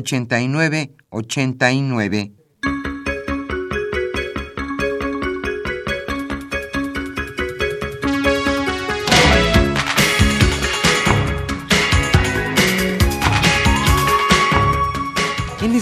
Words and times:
5536 0.00 0.90
8989. 1.10 2.44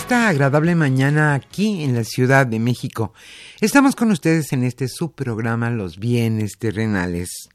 esta 0.02 0.28
agradable 0.28 0.74
mañana 0.74 1.34
aquí 1.34 1.84
en 1.84 1.94
la 1.94 2.02
Ciudad 2.02 2.46
de 2.46 2.58
México. 2.58 3.12
Estamos 3.60 3.94
con 3.94 4.10
ustedes 4.10 4.52
en 4.52 4.64
este 4.64 4.88
subprograma 4.88 5.70
Los 5.70 5.98
bienes 5.98 6.58
terrenales. 6.58 7.48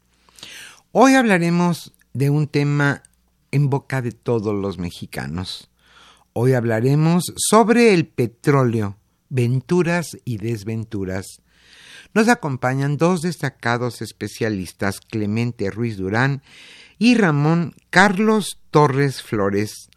Hoy 0.92 1.14
hablaremos 1.14 1.92
de 2.14 2.30
un 2.30 2.46
tema 2.46 3.02
en 3.50 3.68
boca 3.68 4.02
de 4.02 4.12
todos 4.12 4.54
los 4.54 4.78
mexicanos. 4.78 5.68
Hoy 6.32 6.52
hablaremos 6.52 7.32
sobre 7.36 7.94
el 7.94 8.06
petróleo, 8.06 8.96
venturas 9.28 10.16
y 10.24 10.38
desventuras. 10.38 11.26
Nos 12.14 12.28
acompañan 12.28 12.96
dos 12.96 13.22
destacados 13.22 14.02
especialistas, 14.02 15.00
Clemente 15.00 15.70
Ruiz 15.70 15.96
Durán 15.96 16.42
y 16.98 17.14
Ramón 17.14 17.74
Carlos 17.90 18.60
Torres 18.70 19.22
Flores. 19.22 19.88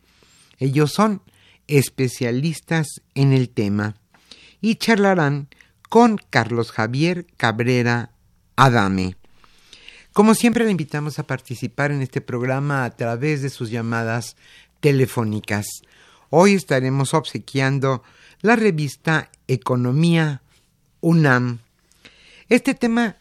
Ellos 0.57 0.91
son 0.91 1.21
especialistas 1.67 2.87
en 3.15 3.33
el 3.33 3.49
tema 3.49 3.95
y 4.61 4.75
charlarán 4.75 5.49
con 5.89 6.17
Carlos 6.29 6.71
Javier 6.71 7.25
Cabrera 7.37 8.11
Adame. 8.55 9.15
Como 10.13 10.35
siempre, 10.35 10.65
le 10.65 10.71
invitamos 10.71 11.19
a 11.19 11.27
participar 11.27 11.91
en 11.91 12.01
este 12.01 12.19
programa 12.19 12.83
a 12.83 12.91
través 12.91 13.41
de 13.41 13.49
sus 13.49 13.71
llamadas 13.71 14.35
telefónicas. 14.81 15.65
Hoy 16.33 16.53
estaremos 16.53 17.13
obsequiando 17.13 18.03
la 18.39 18.55
revista 18.55 19.29
Economía 19.49 20.41
UNAM. 21.01 21.59
Este 22.47 22.73
tema 22.73 23.17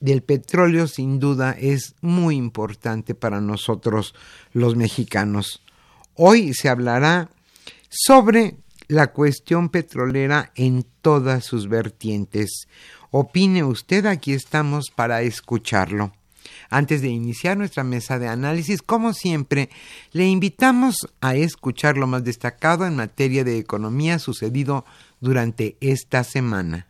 del 0.00 0.22
petróleo 0.22 0.86
sin 0.88 1.20
duda 1.20 1.54
es 1.60 1.94
muy 2.00 2.36
importante 2.36 3.14
para 3.14 3.42
nosotros 3.42 4.14
los 4.54 4.76
mexicanos. 4.76 5.60
Hoy 6.14 6.54
se 6.54 6.70
hablará 6.70 7.28
sobre 7.90 8.56
la 8.88 9.08
cuestión 9.12 9.68
petrolera 9.68 10.50
en 10.54 10.86
todas 11.02 11.44
sus 11.44 11.68
vertientes. 11.68 12.66
Opine 13.10 13.62
usted, 13.62 14.06
aquí 14.06 14.32
estamos 14.32 14.86
para 14.88 15.20
escucharlo. 15.20 16.14
Antes 16.74 17.02
de 17.02 17.08
iniciar 17.08 17.56
nuestra 17.56 17.84
mesa 17.84 18.18
de 18.18 18.26
análisis, 18.26 18.82
como 18.82 19.12
siempre, 19.12 19.70
le 20.10 20.26
invitamos 20.26 20.96
a 21.20 21.36
escuchar 21.36 21.96
lo 21.96 22.08
más 22.08 22.24
destacado 22.24 22.84
en 22.84 22.96
materia 22.96 23.44
de 23.44 23.58
economía 23.58 24.18
sucedido 24.18 24.84
durante 25.20 25.76
esta 25.80 26.24
semana. 26.24 26.88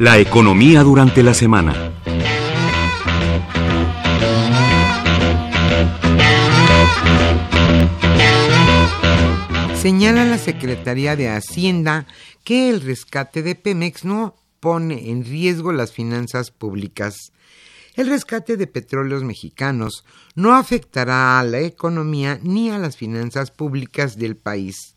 La 0.00 0.18
economía 0.18 0.82
durante 0.82 1.22
la 1.22 1.32
semana. 1.32 2.01
Señala 9.82 10.24
la 10.24 10.38
Secretaría 10.38 11.16
de 11.16 11.28
Hacienda 11.28 12.06
que 12.44 12.70
el 12.70 12.82
rescate 12.82 13.42
de 13.42 13.56
Pemex 13.56 14.04
no 14.04 14.36
pone 14.60 15.10
en 15.10 15.24
riesgo 15.24 15.72
las 15.72 15.90
finanzas 15.90 16.52
públicas. 16.52 17.32
El 17.96 18.06
rescate 18.06 18.56
de 18.56 18.68
petróleos 18.68 19.24
mexicanos 19.24 20.04
no 20.36 20.54
afectará 20.54 21.40
a 21.40 21.42
la 21.42 21.58
economía 21.58 22.38
ni 22.44 22.70
a 22.70 22.78
las 22.78 22.96
finanzas 22.96 23.50
públicas 23.50 24.16
del 24.16 24.36
país. 24.36 24.94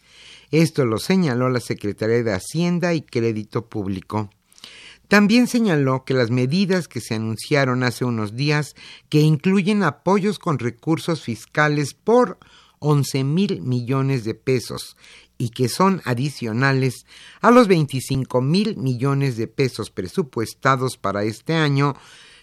Esto 0.52 0.86
lo 0.86 1.00
señaló 1.00 1.50
la 1.50 1.62
Secretaría 1.62 2.22
de 2.22 2.34
Hacienda 2.34 2.94
y 2.94 3.02
Crédito 3.02 3.68
Público. 3.68 4.30
También 5.08 5.48
señaló 5.48 6.04
que 6.06 6.14
las 6.14 6.30
medidas 6.30 6.88
que 6.88 7.02
se 7.02 7.16
anunciaron 7.16 7.82
hace 7.82 8.06
unos 8.06 8.36
días, 8.36 8.76
que 9.10 9.22
incluyen 9.22 9.82
apoyos 9.82 10.38
con 10.38 10.60
recursos 10.60 11.24
fiscales 11.24 11.96
por 11.96 12.38
11 12.86 13.24
mil 13.24 13.62
millones 13.62 14.24
de 14.26 14.36
pesos 14.36 14.96
y 15.40 15.50
que 15.50 15.70
son 15.70 16.02
adicionales 16.06 17.08
a 17.42 17.50
los 17.50 17.68
25 17.68 18.42
mil 18.42 18.78
millones 18.78 19.38
de 19.38 19.48
pesos 19.48 19.90
presupuestados 19.90 20.96
para 20.98 21.24
este 21.24 21.56
año, 21.56 21.96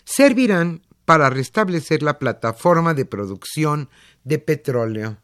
servirán 0.04 0.82
para 1.04 1.30
restablecer 1.30 2.02
la 2.02 2.18
plataforma 2.18 2.92
de 2.92 3.04
producción 3.04 3.88
de 4.24 4.40
petróleo. 4.40 5.18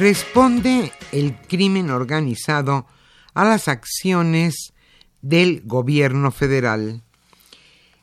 Responde 0.00 0.92
el 1.12 1.36
crimen 1.42 1.90
organizado 1.90 2.86
a 3.34 3.44
las 3.44 3.68
acciones 3.68 4.72
del 5.20 5.60
gobierno 5.66 6.30
federal. 6.30 7.02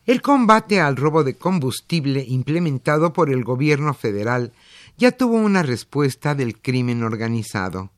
El 0.06 0.22
combate 0.22 0.80
al 0.80 0.96
robo 0.96 1.24
de 1.24 1.38
combustible 1.38 2.24
implementado 2.28 3.14
por 3.14 3.32
el 3.32 3.44
gobierno 3.44 3.96
federal 3.96 4.54
ya 4.98 5.12
tuvo 5.12 5.38
una 5.38 5.64
respuesta 5.64 6.36
del 6.36 6.62
crimen 6.62 7.02
organizado. 7.02 7.90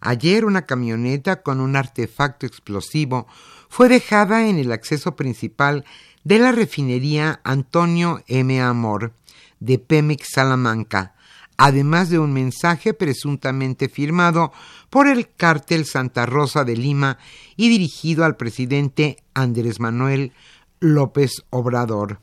Ayer 0.00 0.44
una 0.44 0.64
camioneta 0.64 1.42
con 1.42 1.60
un 1.60 1.74
artefacto 1.74 2.46
explosivo 2.46 3.26
fue 3.68 3.88
dejada 3.88 4.46
en 4.46 4.60
el 4.60 4.70
acceso 4.70 5.16
principal 5.16 5.84
de 6.22 6.38
la 6.38 6.52
refinería 6.52 7.40
Antonio 7.42 8.22
M. 8.28 8.62
Amor 8.62 9.12
de 9.58 9.80
Pemex 9.80 10.28
Salamanca, 10.34 11.16
además 11.60 12.08
de 12.08 12.18
un 12.18 12.32
mensaje 12.32 12.94
presuntamente 12.94 13.90
firmado 13.90 14.50
por 14.88 15.06
el 15.06 15.28
cártel 15.28 15.84
Santa 15.84 16.24
Rosa 16.24 16.64
de 16.64 16.74
Lima 16.74 17.18
y 17.54 17.68
dirigido 17.68 18.24
al 18.24 18.36
presidente 18.36 19.18
Andrés 19.34 19.78
Manuel 19.78 20.32
López 20.80 21.42
Obrador. 21.50 22.20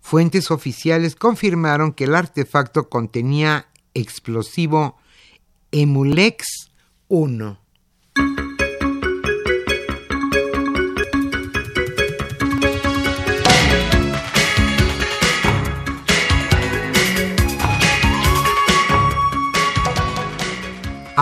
Fuentes 0.00 0.50
oficiales 0.50 1.16
confirmaron 1.16 1.92
que 1.92 2.04
el 2.04 2.14
artefacto 2.14 2.88
contenía 2.88 3.66
explosivo 3.92 4.96
Emulex 5.70 6.70
1. 7.08 7.60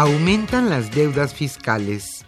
Aumentan 0.01 0.71
las 0.71 0.93
deudas 0.93 1.35
fiscales. 1.35 2.25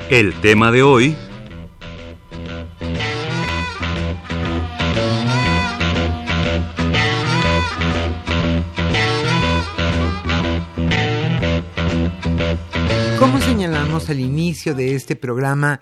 El 0.10 0.34
tema 0.42 0.72
de 0.72 0.82
hoy 0.82 1.16
Como 13.20 13.40
señalamos 13.40 14.10
al 14.10 14.20
inicio 14.20 14.74
de 14.74 14.96
este 14.96 15.16
programa, 15.16 15.80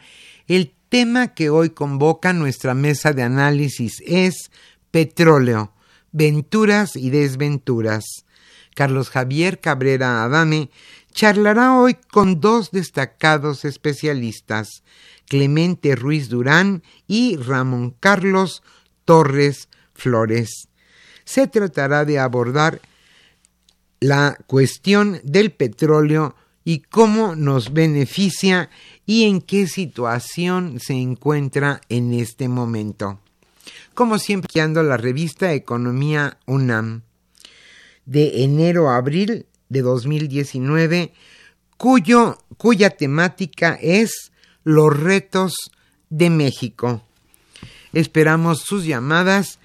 el 0.48 0.74
tema 0.90 1.34
que 1.34 1.50
hoy 1.50 1.70
convoca 1.70 2.34
nuestra 2.34 2.74
mesa 2.74 3.14
de 3.14 3.24
análisis 3.24 4.04
es 4.06 4.52
petróleo, 4.92 5.72
venturas 6.12 6.98
y 6.98 7.12
desventuras. 7.12 8.04
Carlos 8.76 9.10
Javier 9.10 9.60
Cabrera 9.62 10.24
Adame 10.24 10.70
charlará 11.18 11.76
hoy 11.80 11.96
con 12.12 12.42
dos 12.42 12.70
destacados 12.70 13.66
especialistas, 13.66 14.84
Clemente 15.26 15.96
Ruiz 15.96 16.30
Durán 16.30 16.84
y 17.08 17.38
Ramón 17.38 17.96
Carlos 18.00 18.62
Torres 19.04 19.68
Flores. 19.96 20.68
Se 21.26 21.48
tratará 21.48 22.06
de 22.06 22.20
abordar 22.20 22.82
la 24.00 24.38
cuestión 24.46 25.20
del 25.24 25.52
petróleo 25.52 26.36
y 26.64 26.82
cómo 26.82 27.36
nos 27.36 27.74
beneficia 27.74 28.70
y 29.08 29.24
en 29.24 29.42
qué 29.42 29.66
situación 29.66 30.80
se 30.80 30.94
encuentra 30.94 31.82
en 31.90 32.14
este 32.14 32.48
momento. 32.48 33.20
Como 33.96 34.20
siempre, 34.20 34.52
la 34.54 34.98
revista 34.98 35.52
Economía 35.52 36.38
UNAM 36.46 37.02
de 38.06 38.44
enero 38.44 38.92
a 38.92 38.98
abril 38.98 39.48
de 39.70 39.82
2019, 39.82 41.14
cuyo, 41.78 42.38
cuya 42.58 42.90
temática 42.92 43.78
es 43.82 44.32
los 44.64 44.98
retos 44.98 45.54
de 46.10 46.30
México. 46.30 47.04
Esperamos 47.94 48.62
sus 48.62 48.86
llamadas 48.86 49.60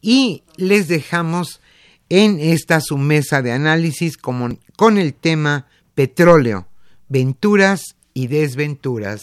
y 0.00 0.42
les 0.56 0.88
dejamos 0.88 1.60
en 2.08 2.40
esta 2.40 2.80
su 2.80 2.98
mesa 2.98 3.42
de 3.42 3.52
análisis 3.52 4.16
con 4.16 4.58
el 4.98 5.14
tema 5.14 5.66
petróleo, 5.94 6.66
venturas 7.08 7.96
y 8.14 8.28
desventuras. 8.28 9.22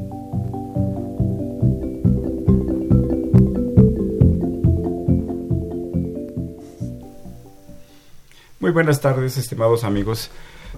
Muy 8.71 8.75
buenas 8.75 9.01
tardes, 9.01 9.35
estimados 9.35 9.83
amigos 9.83 10.31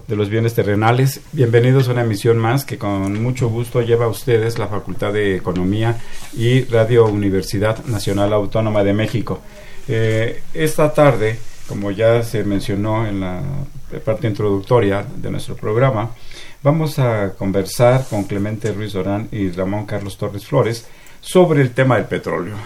de 0.08 0.16
los 0.16 0.28
bienes 0.28 0.52
terrenales. 0.52 1.20
Bienvenidos 1.30 1.86
a 1.86 1.92
una 1.92 2.02
emisión 2.02 2.38
más 2.38 2.64
que 2.64 2.76
con 2.76 3.22
mucho 3.22 3.48
gusto 3.48 3.82
lleva 3.82 4.06
a 4.06 4.08
ustedes 4.08 4.58
la 4.58 4.66
Facultad 4.66 5.12
de 5.12 5.36
Economía 5.36 6.00
y 6.32 6.64
Radio 6.64 7.06
Universidad 7.06 7.84
Nacional 7.84 8.32
Autónoma 8.32 8.82
de 8.82 8.94
México. 8.94 9.40
Eh, 9.86 10.42
esta 10.54 10.92
tarde, 10.92 11.38
como 11.68 11.92
ya 11.92 12.24
se 12.24 12.42
mencionó 12.42 13.06
en 13.06 13.20
la 13.20 13.40
parte 14.04 14.26
introductoria 14.26 15.06
de 15.14 15.30
nuestro 15.30 15.54
programa, 15.54 16.10
vamos 16.64 16.98
a 16.98 17.34
conversar 17.38 18.08
con 18.10 18.24
Clemente 18.24 18.72
Ruiz 18.72 18.94
Dorán 18.94 19.28
y 19.30 19.52
Ramón 19.52 19.86
Carlos 19.86 20.18
Torres 20.18 20.44
Flores 20.44 20.84
sobre 21.20 21.62
el 21.62 21.70
tema 21.70 21.94
del 21.94 22.06
petróleo. 22.06 22.56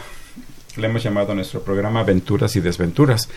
Le 0.76 0.86
hemos 0.86 1.02
llamado 1.02 1.32
a 1.32 1.34
nuestro 1.34 1.60
programa 1.60 2.00
Aventuras 2.00 2.56
y 2.56 2.60
Desventuras 2.60 3.28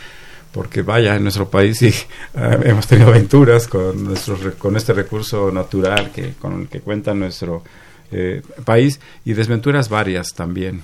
porque 0.51 0.81
vaya, 0.81 1.15
en 1.15 1.23
nuestro 1.23 1.49
país 1.49 1.77
sí 1.77 1.93
eh, 2.35 2.59
hemos 2.65 2.85
tenido 2.87 3.07
aventuras 3.09 3.67
con, 3.67 4.03
nuestro, 4.03 4.37
con 4.57 4.75
este 4.75 4.91
recurso 4.93 5.51
natural 5.51 6.11
que, 6.11 6.33
con 6.33 6.61
el 6.61 6.67
que 6.67 6.81
cuenta 6.81 7.13
nuestro 7.13 7.63
eh, 8.11 8.41
país 8.65 8.99
y 9.25 9.33
desventuras 9.33 9.89
varias 9.89 10.33
también. 10.33 10.83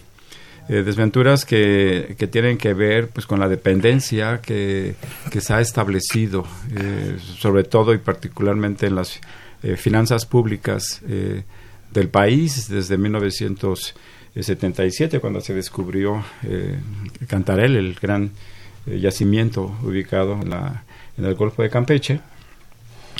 Eh, 0.69 0.83
desventuras 0.83 1.45
que, 1.45 2.15
que, 2.17 2.27
tienen 2.27 2.57
que 2.57 2.73
ver 2.73 3.07
pues 3.09 3.25
con 3.25 3.39
la 3.39 3.47
dependencia 3.47 4.41
que, 4.41 4.95
que 5.31 5.39
se 5.39 5.53
ha 5.53 5.61
establecido, 5.61 6.45
sobre 7.39 7.63
todo 7.63 7.93
y 7.93 7.99
particularmente 7.99 8.87
en 8.87 8.95
las 8.95 9.21
finanzas 9.77 10.25
públicas 10.25 11.01
del 11.93 12.09
país 12.09 12.67
desde 12.67 12.97
1977, 12.97 15.21
cuando 15.21 15.39
se 15.39 15.53
descubrió 15.53 16.21
Cantarel, 17.29 17.77
el 17.77 17.93
gran 17.93 18.25
eh, 18.25 18.29
yacimiento 18.87 19.75
ubicado 19.83 20.39
en, 20.41 20.49
la, 20.49 20.83
en 21.17 21.25
el 21.25 21.35
Golfo 21.35 21.63
de 21.63 21.69
Campeche. 21.69 22.21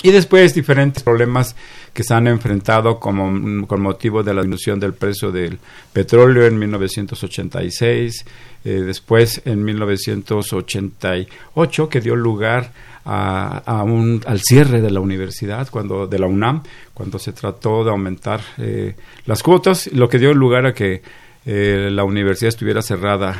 Y 0.02 0.10
después 0.10 0.54
diferentes 0.54 1.02
problemas 1.02 1.54
que 1.92 2.02
se 2.04 2.14
han 2.14 2.28
enfrentado 2.28 3.00
como, 3.00 3.66
con 3.66 3.80
motivo 3.80 4.22
de 4.22 4.32
la 4.32 4.42
disminución 4.42 4.78
del 4.78 4.94
precio 4.94 5.32
del 5.32 5.58
petróleo 5.92 6.46
en 6.46 6.56
1986, 6.58 8.24
eh, 8.64 8.70
después 8.70 9.42
en 9.44 9.64
1988 9.64 11.88
que 11.88 12.00
dio 12.00 12.14
lugar 12.14 12.70
a, 13.10 13.82
un, 13.84 14.20
al 14.26 14.40
cierre 14.40 14.82
de 14.82 14.90
la 14.90 15.00
universidad, 15.00 15.70
cuando 15.70 16.06
de 16.06 16.18
la 16.18 16.26
UNAM, 16.26 16.62
cuando 16.92 17.18
se 17.18 17.32
trató 17.32 17.82
de 17.82 17.88
aumentar 17.90 18.42
eh, 18.58 18.96
las 19.24 19.42
cuotas, 19.42 19.90
lo 19.92 20.10
que 20.10 20.18
dio 20.18 20.34
lugar 20.34 20.66
a 20.66 20.74
que 20.74 21.00
la 21.46 22.04
universidad 22.04 22.50
estuviera 22.50 22.82
cerrada 22.82 23.34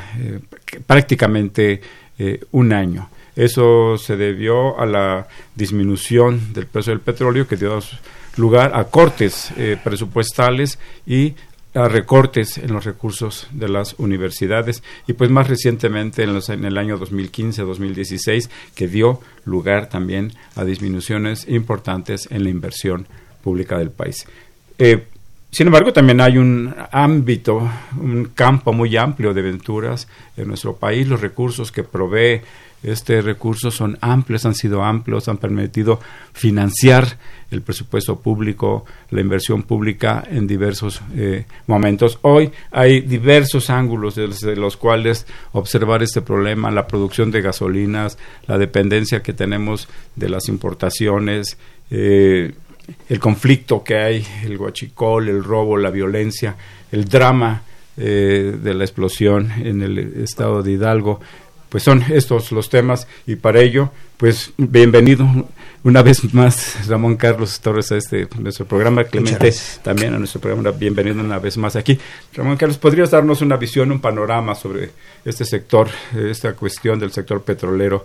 prácticamente 0.87 1.83
eh, 2.19 2.45
un 2.53 2.73
año. 2.73 3.09
Eso 3.37 3.97
se 3.99 4.17
debió 4.17 4.79
a 4.81 4.87
la 4.87 5.29
disminución 5.55 6.53
del 6.53 6.67
precio 6.67 6.93
del 6.93 7.01
petróleo 7.01 7.47
que 7.47 7.57
dio 7.57 7.79
lugar 8.37 8.73
a 8.75 8.85
cortes 8.85 9.53
eh, 9.57 9.77
presupuestales 9.83 10.79
y 11.07 11.35
a 11.75 11.87
recortes 11.87 12.59
en 12.59 12.73
los 12.73 12.85
recursos 12.85 13.47
de 13.53 13.69
las 13.69 13.95
universidades 13.99 14.83
y 15.07 15.13
pues 15.13 15.31
más 15.31 15.49
recientemente 15.49 16.23
en, 16.25 16.35
los, 16.35 16.49
en 16.49 16.65
el 16.65 16.79
año 16.79 16.99
2015-2016 16.99 18.49
que 18.75 18.89
dio 18.89 19.21
lugar 19.45 19.89
también 19.89 20.33
a 20.57 20.65
disminuciones 20.65 21.47
importantes 21.49 22.29
en 22.31 22.45
la 22.45 22.51
inversión 22.51 23.07
pública 23.43 23.79
del 23.79 23.91
país. 23.91 24.27
Eh, 24.79 25.07
sin 25.51 25.67
embargo, 25.67 25.93
también 25.93 26.21
hay 26.21 26.39
un 26.39 26.75
ámbito, 26.93 27.69
un 27.99 28.31
campo 28.35 28.73
muy 28.73 28.97
amplio 28.97 29.33
de 29.33 29.41
aventuras 29.41 30.07
en 30.37 30.49
nuestro 30.49 30.77
país. 30.77 31.09
Los 31.09 31.21
recursos 31.21 31.73
que 31.73 31.85
provee 31.85 32.43
este 32.83 33.23
recurso 33.23 33.71
son 33.71 33.99
amplios, 34.01 34.47
han 34.47 34.55
sido 34.55 34.85
amplios, 34.85 35.29
han 35.29 35.39
permitido 35.39 36.01
financiar 36.33 37.19
el 37.51 37.63
presupuesto 37.63 38.21
público, 38.21 38.85
la 39.11 39.21
inversión 39.21 39.63
pública 39.63 40.23
en 40.31 40.47
diversos 40.47 41.01
eh, 41.17 41.47
momentos. 41.67 42.19
Hoy 42.23 42.53
hay 42.71 43.01
diversos 43.01 43.71
ángulos 43.71 44.15
desde 44.15 44.55
los 44.55 44.77
cuales 44.77 45.27
observar 45.53 46.03
este 46.03 46.23
problema, 46.23 46.71
la 46.71 46.87
producción 46.87 47.31
de 47.31 47.41
gasolinas, 47.41 48.19
la 48.47 48.59
dependencia 48.59 49.23
que 49.23 49.33
tenemos 49.33 49.89
de 50.15 50.29
las 50.29 50.49
importaciones, 50.49 51.59
eh, 51.91 52.53
el 53.09 53.19
conflicto 53.19 53.83
que 53.83 53.97
hay, 53.97 54.27
el 54.45 54.59
guachicol, 54.59 55.29
el 55.29 55.43
robo, 55.43 55.77
la 55.77 55.91
violencia, 55.91 56.57
el 56.93 57.05
drama 57.07 57.63
eh, 57.97 58.57
de 58.63 58.75
la 58.75 58.85
explosión 58.85 59.51
en 59.65 59.83
el 59.83 60.23
estado 60.23 60.63
de 60.63 60.73
Hidalgo, 60.73 61.21
pues 61.69 61.83
son 61.83 62.03
estos 62.11 62.53
los 62.53 62.71
temas. 62.71 63.07
Y 63.27 63.37
para 63.37 63.61
ello, 63.61 63.91
pues 64.17 64.53
bienvenido 64.57 65.27
una 65.85 66.03
vez 66.03 66.33
más 66.35 66.87
Ramón 66.89 67.17
Carlos 67.17 67.61
Torres 67.61 67.93
a 67.93 67.97
este 67.97 68.29
nuestro 68.39 68.67
programa, 68.67 69.05
Clemente 69.05 69.53
también 69.83 70.15
a 70.15 70.19
nuestro 70.19 70.41
programa, 70.41 70.71
bienvenido 70.71 71.21
una 71.21 71.39
vez 71.39 71.57
más 71.57 71.77
aquí. 71.77 71.99
Ramón 72.35 72.57
Carlos, 72.57 72.79
¿podrías 72.79 73.11
darnos 73.11 73.43
una 73.43 73.57
visión, 73.57 73.93
un 73.93 74.01
panorama 74.01 74.55
sobre 74.55 74.91
este 75.25 75.45
sector, 75.45 75.89
esta 76.17 76.55
cuestión 76.55 76.99
del 76.99 77.13
sector 77.13 77.43
petrolero 77.43 78.05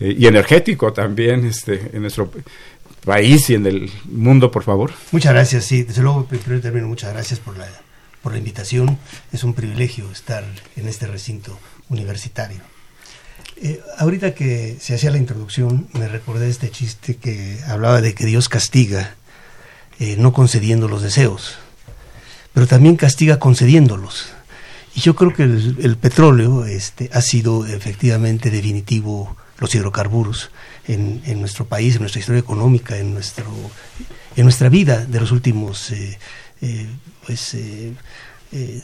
eh, 0.00 0.14
y 0.18 0.26
energético 0.26 0.92
también 0.92 1.44
este, 1.46 1.90
en 1.92 2.02
nuestro 2.02 2.28
país 3.04 3.48
y 3.50 3.54
en 3.54 3.66
el 3.66 3.90
mundo, 4.04 4.50
por 4.50 4.64
favor. 4.64 4.92
Muchas 5.12 5.32
gracias, 5.32 5.64
sí, 5.64 5.82
desde 5.82 6.02
luego, 6.02 6.24
primero 6.26 6.60
término, 6.60 6.88
muchas 6.88 7.12
gracias 7.12 7.38
por 7.38 7.56
la, 7.56 7.68
por 8.22 8.32
la 8.32 8.38
invitación. 8.38 8.98
Es 9.32 9.44
un 9.44 9.54
privilegio 9.54 10.10
estar 10.10 10.44
en 10.76 10.88
este 10.88 11.06
recinto 11.06 11.58
universitario. 11.88 12.60
Eh, 13.56 13.80
ahorita 13.98 14.34
que 14.34 14.76
se 14.80 14.94
hacía 14.94 15.10
la 15.10 15.18
introducción, 15.18 15.88
me 15.92 16.08
recordé 16.08 16.48
este 16.48 16.70
chiste 16.70 17.16
que 17.16 17.58
hablaba 17.66 18.00
de 18.00 18.14
que 18.14 18.26
Dios 18.26 18.48
castiga 18.48 19.14
eh, 20.00 20.16
no 20.18 20.32
concediendo 20.32 20.88
los 20.88 21.02
deseos, 21.02 21.56
pero 22.52 22.66
también 22.66 22.96
castiga 22.96 23.38
concediéndolos. 23.38 24.26
Y 24.96 25.00
yo 25.00 25.14
creo 25.14 25.32
que 25.34 25.44
el, 25.44 25.76
el 25.82 25.96
petróleo 25.96 26.64
este, 26.64 27.10
ha 27.12 27.20
sido 27.20 27.66
efectivamente 27.66 28.50
definitivo, 28.50 29.36
los 29.58 29.74
hidrocarburos, 29.74 30.50
en, 30.86 31.40
nuestro 31.40 31.66
país, 31.66 31.94
en 31.94 32.02
nuestra 32.02 32.20
historia 32.20 32.40
económica, 32.40 32.96
en, 32.98 33.14
nuestro, 33.14 33.46
en 34.36 34.44
nuestra 34.44 34.68
vida 34.68 35.04
de 35.04 35.20
los 35.20 35.32
últimos 35.32 35.90
eh, 35.90 36.18
eh, 36.60 36.86
pues, 37.26 37.54
eh, 37.54 37.92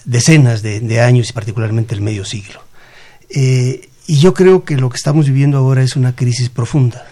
decenas 0.05 0.63
de, 0.63 1.01
años 1.01 1.31
y 1.31 1.33
particularmente 1.33 1.95
el 1.95 2.01
medio 2.01 2.25
siglo. 2.25 2.63
y 3.29 4.19
yo 4.19 4.35
creo 4.35 4.65
que 4.65 4.77
lo 4.77 4.89
que 4.89 4.97
estamos 4.97 5.27
viviendo 5.27 5.59
ahora 5.59 5.83
es 5.83 5.97
una 5.97 6.17
crisis 6.17 6.49
profunda, 6.49 7.07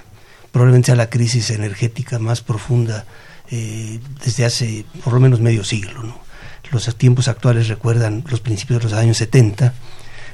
probablemente 0.51 0.87
sea 0.87 0.97
la 0.97 1.11
crisis 1.11 1.51
energética 1.51 2.19
más 2.19 2.41
profunda 2.41 3.07
desde 3.51 4.45
hace 4.45 4.85
por 5.05 5.15
lo 5.15 5.21
menos 5.21 5.41
medio 5.41 5.65
siglo. 5.65 6.03
Los 6.71 6.95
tiempos 6.97 7.29
actuales 7.29 7.69
recuerdan 7.69 8.25
los 8.29 8.41
principios 8.41 8.81
de 8.81 8.91
los 8.91 8.93
años 8.93 9.17
70, 9.19 9.73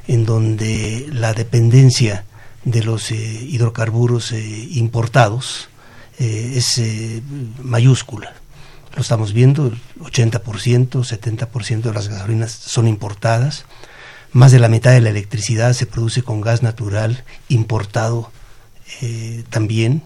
en 0.08 0.24
donde 0.24 1.06
la 1.12 1.32
dependencia 1.32 2.24
de 2.64 2.82
los 2.82 3.10
eh, 3.10 3.16
hidrocarburos 3.16 4.32
eh, 4.32 4.68
importados 4.72 5.68
eh, 6.18 6.54
es 6.56 6.80
mayúscula. 7.62 8.34
Lo 8.94 9.02
estamos 9.02 9.32
viendo, 9.32 9.66
el 9.66 9.80
80%, 10.00 10.88
70% 10.90 11.82
de 11.82 11.92
las 11.92 12.08
gasolinas 12.08 12.52
son 12.52 12.86
importadas, 12.86 13.64
más 14.32 14.52
de 14.52 14.60
la 14.60 14.68
mitad 14.68 14.92
de 14.92 15.00
la 15.00 15.10
electricidad 15.10 15.72
se 15.72 15.86
produce 15.86 16.22
con 16.22 16.40
gas 16.40 16.62
natural 16.62 17.24
importado 17.48 18.30
también. 19.50 20.02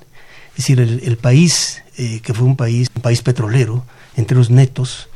Es 0.50 0.64
decir, 0.64 0.80
el, 0.80 1.00
el 1.04 1.18
país, 1.18 1.82
que 1.96 2.34
fue 2.34 2.46
un 2.46 2.56
país, 2.56 2.88
un 2.94 3.02
país 3.02 3.22
petrolero, 3.22 3.84
entre 4.16 4.36
los 4.36 4.50
netos, 4.50 5.07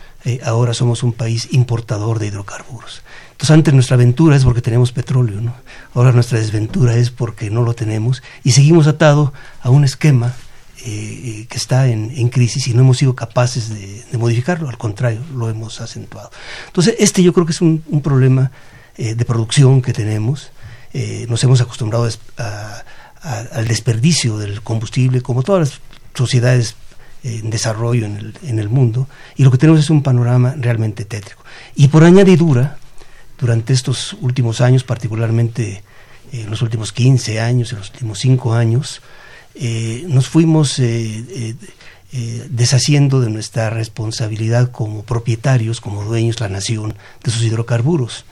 ahora 0.44 0.74
somos 0.74 1.02
un 1.02 1.12
país 1.12 1.48
importador 1.52 2.18
de 2.18 2.28
hidrocarburos. 2.28 3.02
Entonces 3.42 3.50
antes 3.54 3.74
nuestra 3.74 3.96
aventura 3.96 4.36
es 4.36 4.44
porque 4.44 4.62
tenemos 4.62 4.92
petróleo, 4.92 5.40
¿no? 5.40 5.52
Ahora 5.94 6.12
nuestra 6.12 6.38
desventura 6.38 6.94
es 6.94 7.10
porque 7.10 7.50
no 7.50 7.62
lo 7.62 7.74
tenemos 7.74 8.22
y 8.44 8.52
seguimos 8.52 8.86
atados 8.86 9.32
a 9.60 9.70
un 9.70 9.82
esquema 9.82 10.32
eh, 10.84 11.42
eh, 11.42 11.46
que 11.48 11.58
está 11.58 11.88
en, 11.88 12.28
crisis 12.28 12.68
y 12.68 12.74
no 12.74 12.82
hemos 12.82 12.98
sido 12.98 13.14
capaces 13.14 13.68
de, 13.68 14.18
modificarlo, 14.18 14.68
al 14.68 14.78
contrario, 14.78 15.20
lo 15.34 15.48
hemos 15.48 15.80
acentuado. 15.80 16.30
Entonces 16.66 16.94
este 16.98 17.22
yo 17.22 17.32
creo 17.32 17.44
que 17.44 17.52
es 17.52 17.60
un, 17.60 17.82
problema 18.02 18.52
eh, 18.96 19.16
de 19.16 19.24
producción 19.24 19.82
que 19.82 19.92
tenemos. 19.92 20.52
nos 21.28 21.42
hemos 21.42 21.60
acostumbrado 21.60 22.08
al 23.22 23.66
desperdicio 23.66 24.38
del 24.38 24.62
combustible, 24.62 25.20
como 25.20 25.42
todas 25.42 25.68
las 25.68 25.80
sociedades 26.14 26.76
en 27.24 27.50
desarrollo 27.50 28.06
en 28.06 28.16
el, 28.16 28.34
en 28.42 28.58
el 28.58 28.68
mundo, 28.68 29.08
y 29.36 29.44
lo 29.44 29.50
que 29.50 29.58
tenemos 29.58 29.80
es 29.80 29.90
un 29.90 30.02
panorama 30.02 30.54
realmente 30.58 31.04
tétrico. 31.04 31.44
Y 31.76 31.88
por 31.88 32.04
añadidura, 32.04 32.78
durante 33.38 33.72
estos 33.72 34.16
últimos 34.20 34.60
años, 34.60 34.84
particularmente 34.84 35.82
en 36.32 36.50
los 36.50 36.62
últimos 36.62 36.92
15 36.92 37.40
años, 37.40 37.72
en 37.72 37.78
los 37.78 37.90
últimos 37.90 38.18
5 38.18 38.54
años, 38.54 39.02
eh, 39.54 40.04
nos 40.08 40.28
fuimos 40.28 40.78
eh, 40.78 41.54
eh, 42.12 42.46
deshaciendo 42.50 43.20
de 43.20 43.30
nuestra 43.30 43.70
responsabilidad 43.70 44.70
como 44.70 45.02
propietarios, 45.02 45.80
como 45.80 46.04
dueños, 46.04 46.40
la 46.40 46.48
nación, 46.48 46.94
de 47.22 47.30
sus 47.30 47.42
hidrocarburos. 47.42 48.24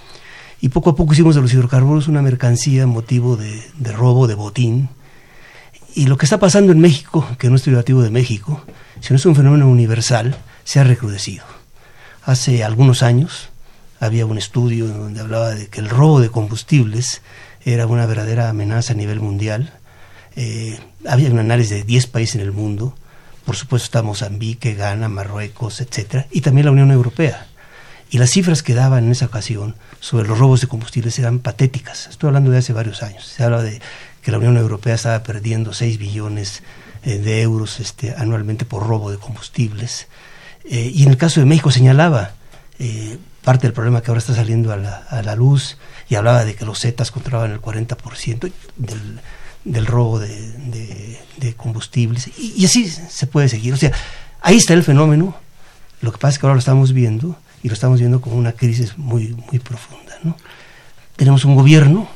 Y 0.61 0.69
poco 0.69 0.91
a 0.91 0.97
poco 0.97 1.13
hicimos 1.13 1.35
de 1.35 1.41
los 1.41 1.53
hidrocarburos 1.53 2.09
una 2.09 2.23
mercancía 2.23 2.87
motivo 2.87 3.37
de, 3.37 3.63
de 3.79 3.93
robo, 3.93 4.27
de 4.27 4.35
botín. 4.35 4.91
Y 5.95 6.07
lo 6.07 6.17
que 6.17 6.27
está 6.27 6.39
pasando 6.39 6.73
en 6.73 6.81
México, 6.81 7.27
que 7.39 7.51
no 7.51 7.57
es 7.57 7.63
privativo 7.63 8.03
de 8.03 8.11
México, 8.11 8.65
sino 9.01 9.17
es 9.17 9.27
un 9.27 9.35
fenómeno 9.35 9.69
universal, 9.69 10.37
se 10.65 10.81
ha 10.81 10.85
recrudecido. 10.85 11.45
Hace 12.23 12.63
algunos 12.65 13.03
años 13.03 13.49
había 13.99 14.27
un 14.27 14.39
estudio 14.39 14.87
donde 14.87 15.21
hablaba 15.21 15.51
de 15.51 15.69
que 15.69 15.81
el 15.81 15.89
robo 15.89 16.21
de 16.21 16.31
combustibles 16.31 17.23
era 17.65 17.87
una 17.87 18.07
verdadera 18.07 18.49
amenaza 18.49 18.93
a 18.93 18.97
nivel 18.97 19.21
mundial. 19.21 19.73
Eh, 20.37 20.79
había 21.07 21.31
un 21.31 21.39
análisis 21.39 21.71
de 21.71 21.83
10 21.83 22.07
países 22.07 22.37
en 22.37 22.43
el 22.43 22.53
mundo, 22.53 22.95
por 23.45 23.57
supuesto 23.57 23.85
está 23.85 24.03
Mozambique, 24.03 24.75
Ghana, 24.75 25.09
Marruecos, 25.09 25.81
etcétera, 25.81 26.27
y 26.31 26.41
también 26.41 26.67
la 26.67 26.73
Unión 26.73 26.91
Europea. 26.91 27.47
Y 28.11 28.19
las 28.19 28.31
cifras 28.31 28.63
que 28.63 28.75
daban 28.75 29.05
en 29.05 29.13
esa 29.13 29.27
ocasión 29.27 29.77
sobre 30.01 30.29
los 30.29 30.39
robos 30.39 30.61
de 30.61 30.67
combustibles 30.67 31.19
eran 31.19 31.39
patéticas. 31.39 32.09
Estoy 32.09 32.29
hablando 32.29 32.51
de 32.51 32.59
hace 32.59 32.73
varios 32.73 33.03
años. 33.03 33.25
Se 33.25 33.45
habla 33.45 33.63
de 33.63 33.81
que 34.23 34.31
la 34.31 34.39
Unión 34.39 34.57
Europea 34.57 34.95
estaba 34.95 35.23
perdiendo 35.23 35.73
6 35.73 35.99
billones 35.99 36.63
eh, 37.03 37.19
de 37.19 37.43
euros 37.43 37.81
este, 37.81 38.15
anualmente 38.15 38.65
por 38.65 38.87
robo 38.87 39.11
de 39.11 39.19
combustibles. 39.19 40.07
Eh, 40.65 40.91
y 40.95 41.03
en 41.05 41.11
el 41.11 41.17
caso 41.17 41.41
de 41.41 41.47
México 41.47 41.71
señalaba 41.71 42.33
eh, 42.79 43.19
parte 43.43 43.67
del 43.67 43.73
problema 43.73 44.03
que 44.03 44.11
ahora 44.11 44.19
está 44.19 44.35
saliendo 44.35 44.73
a 44.73 44.77
la, 44.77 44.97
a 45.09 45.23
la, 45.23 45.35
luz 45.35 45.79
y 46.09 46.17
hablaba 46.17 46.45
de 46.45 46.55
que 46.55 46.67
los 46.67 46.81
Zetas 46.81 47.11
controlaban 47.11 47.53
el 47.53 47.61
40% 47.61 48.53
del, 48.77 49.21
del 49.65 49.87
robo 49.87 50.19
de, 50.19 51.19
de, 51.39 51.55
combustibles. 51.55 52.29
Y, 52.39 52.55
y, 52.57 52.67
así 52.67 52.89
se 52.89 53.27
puede 53.27 53.49
seguir. 53.49 53.73
O 53.73 53.79
sea, 53.79 53.93
ahí 54.43 54.57
está 54.57 54.75
el 54.75 54.83
fenómeno. 54.83 55.35
Lo 56.03 56.13
que 56.13 56.19
pasa 56.19 56.35
es 56.35 56.39
que 56.39 56.47
ahora 56.47 56.55
lo 56.55 56.61
estamos 56.61 56.93
viendo 56.93 57.37
y 57.63 57.69
lo 57.69 57.75
estamos 57.75 57.99
viendo 57.99 58.21
como 58.21 58.37
una 58.37 58.53
crisis 58.53 58.99
muy, 58.99 59.35
muy 59.51 59.59
profunda. 59.59 60.19
¿no? 60.23 60.37
Tenemos 61.17 61.45
un 61.45 61.55
gobierno 61.55 62.09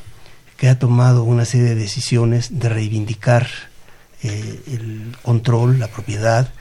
que 0.57 0.69
ha 0.69 0.79
tomado 0.79 1.23
una 1.23 1.45
serie 1.45 1.67
de 1.67 1.75
decisiones 1.75 2.59
de 2.59 2.69
reivindicar 2.69 3.47
eh, 4.23 4.61
el 4.67 5.15
control, 5.21 5.79
la 5.79 5.87
propiedad, 5.87 6.51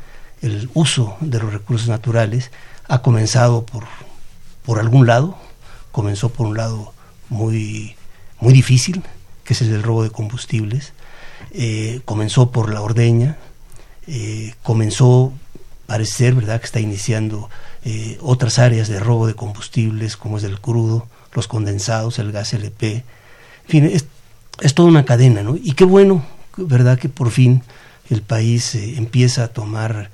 el 0.43 0.69
uso 0.75 1.17
de 1.21 1.39
los 1.39 1.53
recursos 1.53 1.89
naturales, 1.89 2.51
ha 2.89 3.03
comenzado 3.03 3.65
por, 3.65 3.85
por 4.65 4.81
algún 4.81 5.07
lado, 5.07 5.39
comenzó 5.93 6.31
por 6.31 6.47
un 6.47 6.57
lado 6.57 6.93
muy, 7.29 7.97
muy 8.41 8.53
difícil, 8.53 9.03
que 9.45 9.55
es 9.55 9.63
el 9.63 9.71
del 9.71 9.83
robo 9.83 10.03
de 10.03 10.11
combustibles, 10.11 10.93
eh, 11.53 12.01
comenzó 12.05 12.51
por 12.51 12.73
la 12.73 12.81
ordeña, 12.81 13.37
eh, 14.07 14.55
comenzó, 14.63 15.33
parece 15.87 16.13
ser, 16.13 16.35
¿verdad?, 16.35 16.59
que 16.61 16.67
está 16.67 16.81
iniciando 16.81 17.49
otras 18.21 18.59
áreas 18.59 18.89
de 18.89 18.99
robo 18.99 19.27
de 19.27 19.35
combustibles, 19.35 20.17
como 20.17 20.39
es 20.39 20.45
el 20.45 20.59
crudo, 20.59 21.07
los 21.35 21.49
condensados, 21.49 22.19
el 22.19 22.33
gas 22.33 22.55
LP, 22.55 23.05
fin, 23.67 23.85
es, 23.85 24.07
es 24.61 24.75
toda 24.75 24.89
una 24.89 25.05
cadena, 25.05 25.43
¿no? 25.43 25.57
Y 25.57 25.73
qué 25.73 25.85
bueno, 25.85 26.25
¿verdad?, 26.57 26.99
que 26.99 27.09
por 27.09 27.31
fin 27.31 27.63
el 28.11 28.23
país 28.23 28.75
eh, 28.75 28.95
empieza 28.97 29.45
a 29.45 29.49
tomar 29.49 30.11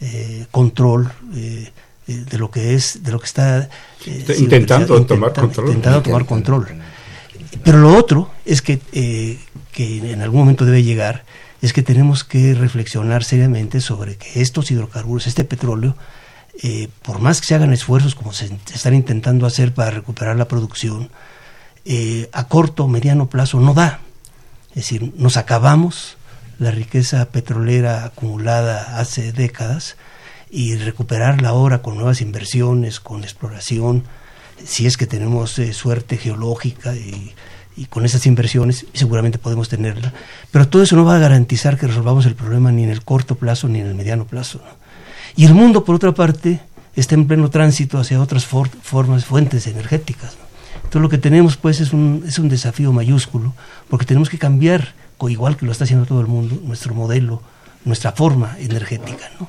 eh, 0.00 0.46
control 0.50 1.12
eh, 1.34 1.70
de 2.06 2.38
lo 2.38 2.50
que 2.50 2.74
es, 2.74 3.02
de 3.02 3.12
lo 3.12 3.20
que 3.20 3.26
está, 3.26 3.68
está 4.04 4.34
intentando 4.34 5.04
tomar 5.06 5.32
control. 5.32 5.66
Intentando 5.68 6.02
tomar 6.02 6.26
control. 6.26 6.68
Pero 7.62 7.78
lo 7.78 7.96
otro 7.96 8.30
es 8.44 8.60
que, 8.60 8.78
que 9.72 10.12
en 10.12 10.20
algún 10.20 10.40
momento 10.40 10.64
debe 10.64 10.82
llegar, 10.82 11.24
es 11.62 11.72
que 11.72 11.82
tenemos 11.82 12.24
que 12.24 12.52
reflexionar 12.54 13.24
seriamente 13.24 13.80
sobre 13.80 14.16
que 14.16 14.42
estos 14.42 14.70
hidrocarburos, 14.70 15.26
este 15.26 15.44
petróleo, 15.44 15.96
eh, 16.62 16.88
por 17.02 17.20
más 17.20 17.40
que 17.40 17.48
se 17.48 17.54
hagan 17.54 17.72
esfuerzos 17.72 18.14
como 18.14 18.32
se 18.32 18.50
están 18.72 18.94
intentando 18.94 19.44
hacer 19.46 19.74
para 19.74 19.90
recuperar 19.90 20.36
la 20.36 20.46
producción, 20.46 21.10
eh, 21.84 22.30
a 22.32 22.48
corto 22.48 22.84
o 22.84 22.88
mediano 22.88 23.28
plazo 23.28 23.60
no 23.60 23.74
da. 23.74 24.00
Es 24.70 24.86
decir, 24.86 25.12
nos 25.16 25.36
acabamos 25.36 26.16
la 26.58 26.70
riqueza 26.70 27.24
petrolera 27.26 28.04
acumulada 28.04 28.98
hace 28.98 29.32
décadas 29.32 29.96
y 30.50 30.76
recuperarla 30.76 31.48
ahora 31.48 31.82
con 31.82 31.96
nuevas 31.96 32.20
inversiones, 32.20 33.00
con 33.00 33.24
exploración, 33.24 34.04
si 34.64 34.86
es 34.86 34.96
que 34.96 35.06
tenemos 35.06 35.58
eh, 35.58 35.72
suerte 35.72 36.16
geológica 36.16 36.94
y, 36.94 37.34
con 37.90 38.04
esas 38.04 38.24
inversiones 38.26 38.86
seguramente 38.92 39.36
podemos 39.36 39.68
tenerla, 39.68 40.12
pero 40.52 40.68
todo 40.68 40.84
eso 40.84 40.94
no 40.94 41.04
va 41.04 41.16
a 41.16 41.18
garantizar 41.18 41.76
que 41.76 41.88
resolvamos 41.88 42.24
el 42.24 42.36
problema 42.36 42.70
ni 42.70 42.84
en 42.84 42.90
el 42.90 43.02
corto 43.02 43.34
plazo 43.34 43.66
ni 43.66 43.80
en 43.80 43.88
el 43.88 43.96
mediano 43.96 44.26
plazo. 44.26 44.60
Y 45.34 45.44
el 45.44 45.54
mundo, 45.54 45.84
por 45.84 45.96
otra 45.96 46.12
parte, 46.12 46.60
está 46.94 47.16
en 47.16 47.26
pleno 47.26 47.50
tránsito 47.50 47.98
hacia 47.98 48.22
otras 48.22 48.46
for 48.46 48.68
formas, 48.68 49.24
fuentes 49.24 49.66
energéticas. 49.66 50.36
Entonces 50.94 51.10
lo 51.10 51.10
que 51.10 51.18
tenemos 51.18 51.56
pues 51.56 51.80
es 51.80 51.92
un, 51.92 52.22
es 52.24 52.38
un 52.38 52.48
desafío 52.48 52.92
mayúsculo, 52.92 53.52
porque 53.88 54.06
tenemos 54.06 54.30
que 54.30 54.38
cambiar, 54.38 54.94
igual 55.28 55.56
que 55.56 55.66
lo 55.66 55.72
está 55.72 55.82
haciendo 55.82 56.06
todo 56.06 56.20
el 56.20 56.28
mundo, 56.28 56.56
nuestro 56.62 56.94
modelo, 56.94 57.42
nuestra 57.84 58.12
forma 58.12 58.56
energética. 58.60 59.28
¿no? 59.40 59.48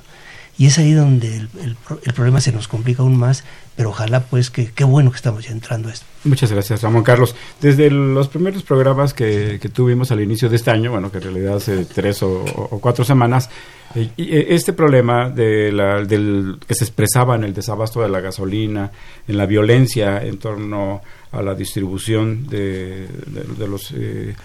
Y 0.57 0.65
es 0.65 0.79
ahí 0.79 0.93
donde 0.93 1.37
el, 1.37 1.49
el, 1.61 1.77
el, 2.03 2.13
problema 2.13 2.41
se 2.41 2.51
nos 2.51 2.67
complica 2.67 3.03
aún 3.03 3.15
más, 3.15 3.43
pero 3.75 3.89
ojalá 3.89 4.21
pues 4.21 4.49
que 4.49 4.71
qué 4.71 4.83
bueno 4.83 5.11
que 5.11 5.17
estamos 5.17 5.45
ya 5.45 5.51
entrando 5.51 5.89
a 5.89 5.93
esto. 5.93 6.05
Muchas 6.23 6.51
gracias, 6.51 6.81
Ramón 6.81 7.03
Carlos. 7.03 7.35
Desde 7.61 7.91
los 7.91 8.27
primeros 8.29 8.63
programas 8.63 9.13
que, 9.13 9.59
que 9.61 9.69
tuvimos 9.69 10.11
al 10.11 10.21
inicio 10.21 10.49
de 10.49 10.55
este 10.55 10.71
año, 10.71 10.91
bueno, 10.91 11.11
que 11.11 11.17
en 11.17 11.23
realidad 11.23 11.57
hace 11.57 11.85
tres 11.85 12.23
o, 12.23 12.43
cuatro 12.81 13.03
semanas, 13.03 13.49
eh, 13.93 14.09
este 14.17 14.73
problema 14.73 15.29
de 15.29 15.71
la, 15.71 16.03
del, 16.03 16.57
que 16.65 16.73
se 16.73 16.85
expresaba 16.85 17.35
en 17.35 17.43
el 17.43 17.53
desabasto 17.53 18.01
de 18.01 18.09
la 18.09 18.21
gasolina, 18.21 18.91
en 19.27 19.37
la 19.37 19.45
violencia 19.45 20.23
en 20.23 20.37
torno 20.37 21.01
a 21.31 21.41
la 21.41 21.53
distribución 21.53 22.47
de, 22.47 23.07
de, 23.27 23.43
de 23.57 23.67
los... 23.67 23.91
Eh, 23.91 24.35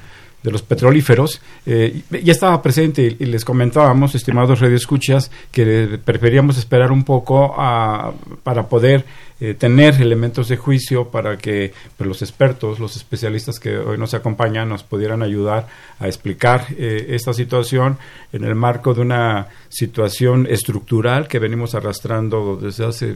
de 0.43 0.51
los 0.51 0.63
petrolíferos, 0.63 1.41
eh, 1.67 2.03
ya 2.23 2.33
estaba 2.33 2.63
presente 2.63 3.17
y 3.19 3.25
les 3.27 3.45
comentábamos, 3.45 4.15
estimados 4.15 4.61
radioescuchas, 4.61 5.31
que 5.53 5.99
preferíamos 6.05 6.57
esperar 6.57 6.93
un 6.93 7.05
poco 7.05 7.55
a, 7.59 8.13
para 8.43 8.67
poder 8.67 9.05
eh, 9.43 9.55
tener 9.55 9.95
elementos 10.03 10.49
de 10.49 10.59
juicio 10.59 11.09
para 11.09 11.39
que 11.39 11.73
pues, 11.97 12.07
los 12.07 12.21
expertos, 12.21 12.79
los 12.79 12.97
especialistas 12.97 13.59
que 13.59 13.77
hoy 13.79 13.97
nos 13.97 14.13
acompañan 14.13 14.69
nos 14.69 14.83
pudieran 14.83 15.23
ayudar 15.23 15.67
a 15.99 16.09
explicar 16.09 16.67
eh, 16.77 17.07
esta 17.11 17.33
situación 17.33 17.97
en 18.35 18.45
el 18.45 18.55
marco 18.55 18.93
de 18.93 19.01
una 19.01 19.49
situación 19.71 20.47
estructural 20.47 21.27
que 21.27 21.39
venimos 21.39 21.75
arrastrando 21.75 22.59
desde 22.61 22.87
hace 22.87 23.15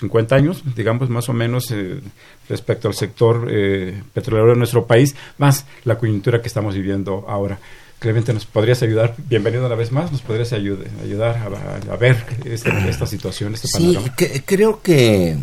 50 0.00 0.34
años, 0.34 0.62
digamos 0.74 1.10
más 1.10 1.28
o 1.28 1.32
menos, 1.32 1.70
eh, 1.70 2.00
respecto 2.48 2.88
al 2.88 2.94
sector 2.94 3.48
eh, 3.50 4.02
petrolero 4.14 4.50
de 4.50 4.56
nuestro 4.56 4.86
país, 4.86 5.14
más 5.38 5.66
la 5.84 5.98
coyuntura 5.98 6.40
que 6.40 6.48
estamos 6.48 6.74
viviendo 6.74 7.26
ahora. 7.28 7.58
Clemente, 7.98 8.32
¿nos 8.32 8.46
podrías 8.46 8.82
ayudar? 8.82 9.14
Bienvenido 9.28 9.66
una 9.66 9.74
vez 9.74 9.92
más, 9.92 10.10
¿nos 10.10 10.22
podrías 10.22 10.54
ayudar 10.54 11.36
a, 11.36 11.92
a, 11.92 11.96
ver 11.96 12.16
este, 12.46 12.70
esta 12.88 13.06
situación, 13.06 13.52
este 13.52 13.68
sí, 13.68 13.74
panorama? 13.74 14.16
Que, 14.16 14.42
creo 14.42 14.80
que 14.80 15.36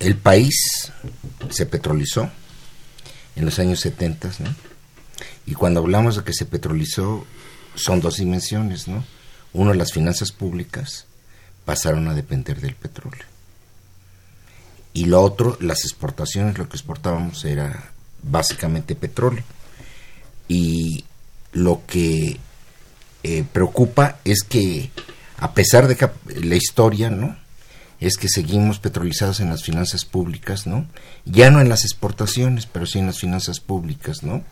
el 0.00 0.16
país 0.16 0.92
se 1.48 1.64
petrolizó 1.64 2.30
en 3.36 3.46
los 3.46 3.58
años 3.58 3.80
70, 3.80 4.32
¿no? 4.40 4.54
Y 5.46 5.54
cuando 5.54 5.80
hablamos 5.80 6.16
de 6.16 6.24
que 6.24 6.34
se 6.34 6.44
petrolizó, 6.44 7.24
son 7.74 8.00
dos 8.00 8.18
dimensiones, 8.18 8.86
¿no? 8.86 9.02
Uno, 9.54 9.72
las 9.72 9.92
finanzas 9.92 10.30
públicas 10.30 11.06
pasaron 11.64 12.06
a 12.08 12.14
depender 12.14 12.60
del 12.60 12.74
petróleo 12.74 13.33
y 14.94 15.06
lo 15.06 15.20
otro, 15.20 15.58
las 15.60 15.84
exportaciones, 15.84 16.56
lo 16.56 16.68
que 16.68 16.76
exportábamos 16.76 17.44
era 17.44 17.90
básicamente 18.22 18.94
petróleo. 18.94 19.42
Y 20.46 21.04
lo 21.52 21.82
que 21.84 22.38
eh, 23.24 23.44
preocupa 23.52 24.18
es 24.24 24.44
que, 24.44 24.90
a 25.38 25.52
pesar 25.52 25.88
de 25.88 25.96
que 25.96 26.08
la 26.36 26.54
historia, 26.54 27.10
¿no? 27.10 27.36
Es 27.98 28.16
que 28.16 28.28
seguimos 28.28 28.78
petrolizados 28.78 29.40
en 29.40 29.50
las 29.50 29.64
finanzas 29.64 30.04
públicas, 30.04 30.68
¿no? 30.68 30.86
Ya 31.24 31.50
no 31.50 31.60
en 31.60 31.68
las 31.68 31.84
exportaciones, 31.84 32.66
pero 32.66 32.86
sí 32.86 33.00
en 33.00 33.06
las 33.06 33.18
finanzas 33.18 33.58
públicas, 33.58 34.22
¿no? 34.22 34.44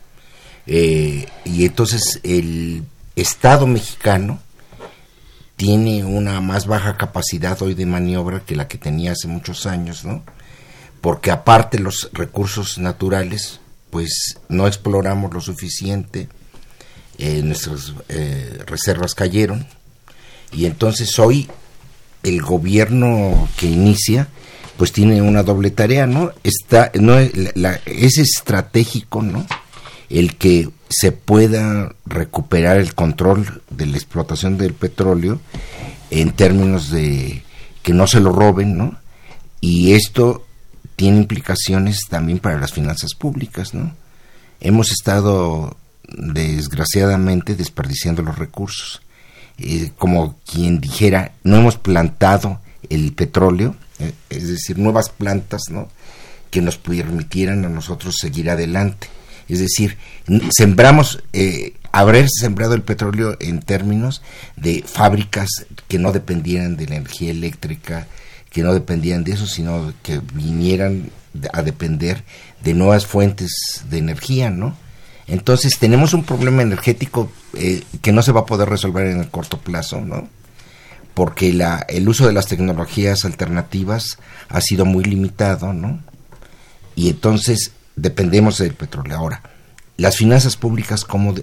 Eh, 0.66 1.28
y 1.44 1.66
entonces 1.66 2.18
el 2.24 2.82
Estado 3.14 3.68
mexicano 3.68 4.40
tiene 5.62 6.04
una 6.04 6.40
más 6.40 6.66
baja 6.66 6.96
capacidad 6.96 7.62
hoy 7.62 7.74
de 7.74 7.86
maniobra 7.86 8.44
que 8.44 8.56
la 8.56 8.66
que 8.66 8.78
tenía 8.78 9.12
hace 9.12 9.28
muchos 9.28 9.64
años, 9.64 10.04
¿no? 10.04 10.24
Porque 11.00 11.30
aparte 11.30 11.78
los 11.78 12.10
recursos 12.12 12.78
naturales, 12.78 13.60
pues 13.90 14.40
no 14.48 14.66
exploramos 14.66 15.32
lo 15.32 15.40
suficiente, 15.40 16.26
eh, 17.16 17.42
nuestras 17.44 17.94
reservas 18.66 19.14
cayeron 19.14 19.64
y 20.50 20.66
entonces 20.66 21.16
hoy 21.20 21.48
el 22.24 22.42
gobierno 22.42 23.48
que 23.56 23.66
inicia 23.66 24.26
pues 24.76 24.90
tiene 24.90 25.22
una 25.22 25.44
doble 25.44 25.70
tarea, 25.70 26.08
¿no? 26.08 26.32
Está, 26.42 26.90
no 26.98 27.20
es 27.20 28.18
estratégico, 28.18 29.22
¿no? 29.22 29.46
El 30.10 30.34
que 30.34 30.70
se 30.92 31.12
pueda 31.12 31.94
recuperar 32.06 32.76
el 32.76 32.94
control 32.94 33.62
de 33.70 33.86
la 33.86 33.96
explotación 33.96 34.58
del 34.58 34.74
petróleo 34.74 35.40
en 36.10 36.32
términos 36.32 36.90
de 36.90 37.42
que 37.82 37.92
no 37.92 38.06
se 38.06 38.20
lo 38.20 38.32
roben, 38.32 38.76
¿no? 38.76 38.96
Y 39.60 39.92
esto 39.92 40.46
tiene 40.96 41.18
implicaciones 41.18 42.00
también 42.08 42.38
para 42.38 42.58
las 42.58 42.72
finanzas 42.72 43.14
públicas, 43.18 43.74
¿no? 43.74 43.94
Hemos 44.60 44.90
estado 44.90 45.76
desgraciadamente 46.08 47.54
desperdiciando 47.54 48.22
los 48.22 48.38
recursos. 48.38 49.02
Eh, 49.58 49.90
como 49.96 50.38
quien 50.50 50.80
dijera, 50.80 51.32
no 51.44 51.56
hemos 51.56 51.76
plantado 51.76 52.60
el 52.88 53.12
petróleo, 53.12 53.76
eh, 53.98 54.12
es 54.30 54.48
decir, 54.48 54.78
nuevas 54.78 55.08
plantas, 55.08 55.62
¿no? 55.70 55.88
Que 56.50 56.60
nos 56.60 56.76
permitieran 56.76 57.64
a 57.64 57.68
nosotros 57.68 58.16
seguir 58.20 58.50
adelante. 58.50 59.08
Es 59.48 59.58
decir, 59.58 59.96
sembramos, 60.50 61.22
eh, 61.32 61.74
haber 61.92 62.28
sembrado 62.28 62.74
el 62.74 62.82
petróleo 62.82 63.36
en 63.40 63.60
términos 63.60 64.22
de 64.56 64.82
fábricas 64.86 65.48
que 65.88 65.98
no 65.98 66.12
dependieran 66.12 66.76
de 66.76 66.86
la 66.86 66.96
energía 66.96 67.30
eléctrica, 67.30 68.06
que 68.50 68.62
no 68.62 68.74
dependían 68.74 69.24
de 69.24 69.32
eso, 69.32 69.46
sino 69.46 69.92
que 70.02 70.20
vinieran 70.34 71.10
a 71.52 71.62
depender 71.62 72.24
de 72.62 72.74
nuevas 72.74 73.06
fuentes 73.06 73.84
de 73.88 73.98
energía, 73.98 74.50
¿no? 74.50 74.76
Entonces 75.26 75.78
tenemos 75.78 76.14
un 76.14 76.24
problema 76.24 76.62
energético 76.62 77.30
eh, 77.54 77.82
que 78.02 78.12
no 78.12 78.22
se 78.22 78.32
va 78.32 78.40
a 78.40 78.46
poder 78.46 78.68
resolver 78.68 79.06
en 79.06 79.20
el 79.20 79.28
corto 79.30 79.58
plazo, 79.58 80.00
¿no? 80.00 80.28
Porque 81.14 81.52
la, 81.52 81.84
el 81.88 82.08
uso 82.08 82.26
de 82.26 82.32
las 82.32 82.46
tecnologías 82.46 83.24
alternativas 83.24 84.18
ha 84.48 84.60
sido 84.60 84.84
muy 84.84 85.04
limitado, 85.04 85.72
¿no? 85.72 86.00
Y 86.94 87.08
entonces 87.08 87.72
dependemos 87.96 88.58
del 88.58 88.74
petróleo. 88.74 89.16
Ahora, 89.16 89.42
las 89.96 90.16
finanzas 90.16 90.56
públicas, 90.56 91.04
¿cómo 91.04 91.34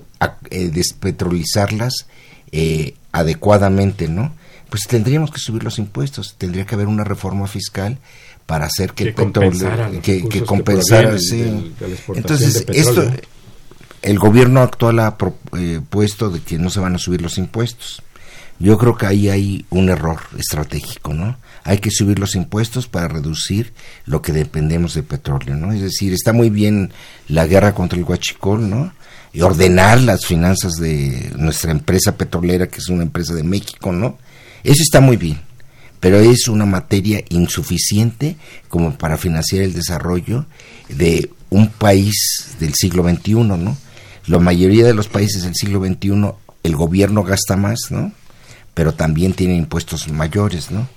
eh, 0.50 0.70
despetrolizarlas 0.70 2.08
eh, 2.52 2.96
adecuadamente, 3.12 4.08
¿no? 4.08 4.34
Pues 4.70 4.84
tendríamos 4.88 5.32
que 5.32 5.40
subir 5.40 5.64
los 5.64 5.80
impuestos, 5.80 6.36
tendría 6.38 6.66
que 6.66 6.76
haber 6.76 6.88
una 6.88 7.04
reforma 7.04 7.48
fiscal 7.48 7.98
para 8.46 8.66
hacer 8.66 8.94
que, 8.94 9.04
el 9.06 9.14
petróleo, 9.14 10.02
que, 10.02 10.28
que 10.28 10.44
compensara, 10.44 11.16
Entonces, 12.16 12.66
esto, 12.68 13.12
el 14.02 14.20
gobierno 14.20 14.62
actual 14.62 15.00
ha 15.00 15.18
propuesto 15.18 16.28
eh, 16.28 16.34
de 16.34 16.40
que 16.42 16.58
no 16.58 16.70
se 16.70 16.80
van 16.80 16.96
a 16.96 16.98
subir 16.98 17.22
los 17.22 17.38
impuestos. 17.38 18.02
Yo 18.60 18.78
creo 18.78 18.98
que 18.98 19.06
ahí 19.06 19.30
hay 19.30 19.66
un 19.70 19.90
error 19.90 20.20
estratégico, 20.38 21.14
¿no? 21.14 21.38
Hay 21.64 21.80
que 21.80 21.92
subir 21.92 22.20
los 22.20 22.36
impuestos 22.36 22.88
para 22.88 23.08
reducir 23.08 23.74
lo 24.06 24.22
que 24.22 24.32
dependemos 24.32 24.94
de 24.94 25.04
petróleo, 25.04 25.56
¿no? 25.56 25.72
Es 25.72 25.82
decir, 25.82 26.14
está 26.14 26.34
muy 26.34 26.50
bien 26.50 26.92
la 27.28 27.46
guerra 27.46 27.74
contra 27.74 27.98
el 27.98 28.06
huachicol, 28.06 28.70
¿no? 28.70 28.94
Y 29.34 29.42
ordenar 29.42 30.00
las 30.02 30.26
finanzas 30.26 30.74
de 30.74 31.32
nuestra 31.36 31.72
empresa 31.72 32.18
petrolera, 32.18 32.68
que 32.68 32.78
es 32.78 32.90
una 32.90 33.04
empresa 33.04 33.34
de 33.34 33.44
México, 33.44 33.92
¿no? 33.92 34.18
Eso 34.64 34.82
está 34.82 35.00
muy 35.00 35.18
bien, 35.18 35.40
pero 36.00 36.20
es 36.20 36.48
una 36.48 36.66
materia 36.66 37.24
insuficiente 37.30 38.38
como 38.68 38.98
para 38.98 39.18
financiar 39.18 39.64
el 39.64 39.74
desarrollo 39.74 40.46
de 40.88 41.30
un 41.50 41.70
país 41.70 42.56
del 42.60 42.74
siglo 42.74 43.04
XXI, 43.04 43.34
¿no? 43.34 43.78
La 44.28 44.40
mayoría 44.40 44.86
de 44.86 44.94
los 44.94 45.08
países 45.08 45.44
del 45.44 45.56
siglo 45.56 45.84
XXI, 45.84 46.34
el 46.64 46.76
gobierno 46.76 47.24
gasta 47.24 47.56
más, 47.56 47.80
¿no? 47.90 48.12
Pero 48.74 48.94
también 48.94 49.34
tiene 49.34 49.56
impuestos 49.56 50.08
mayores, 50.10 50.72
¿no? 50.72 50.88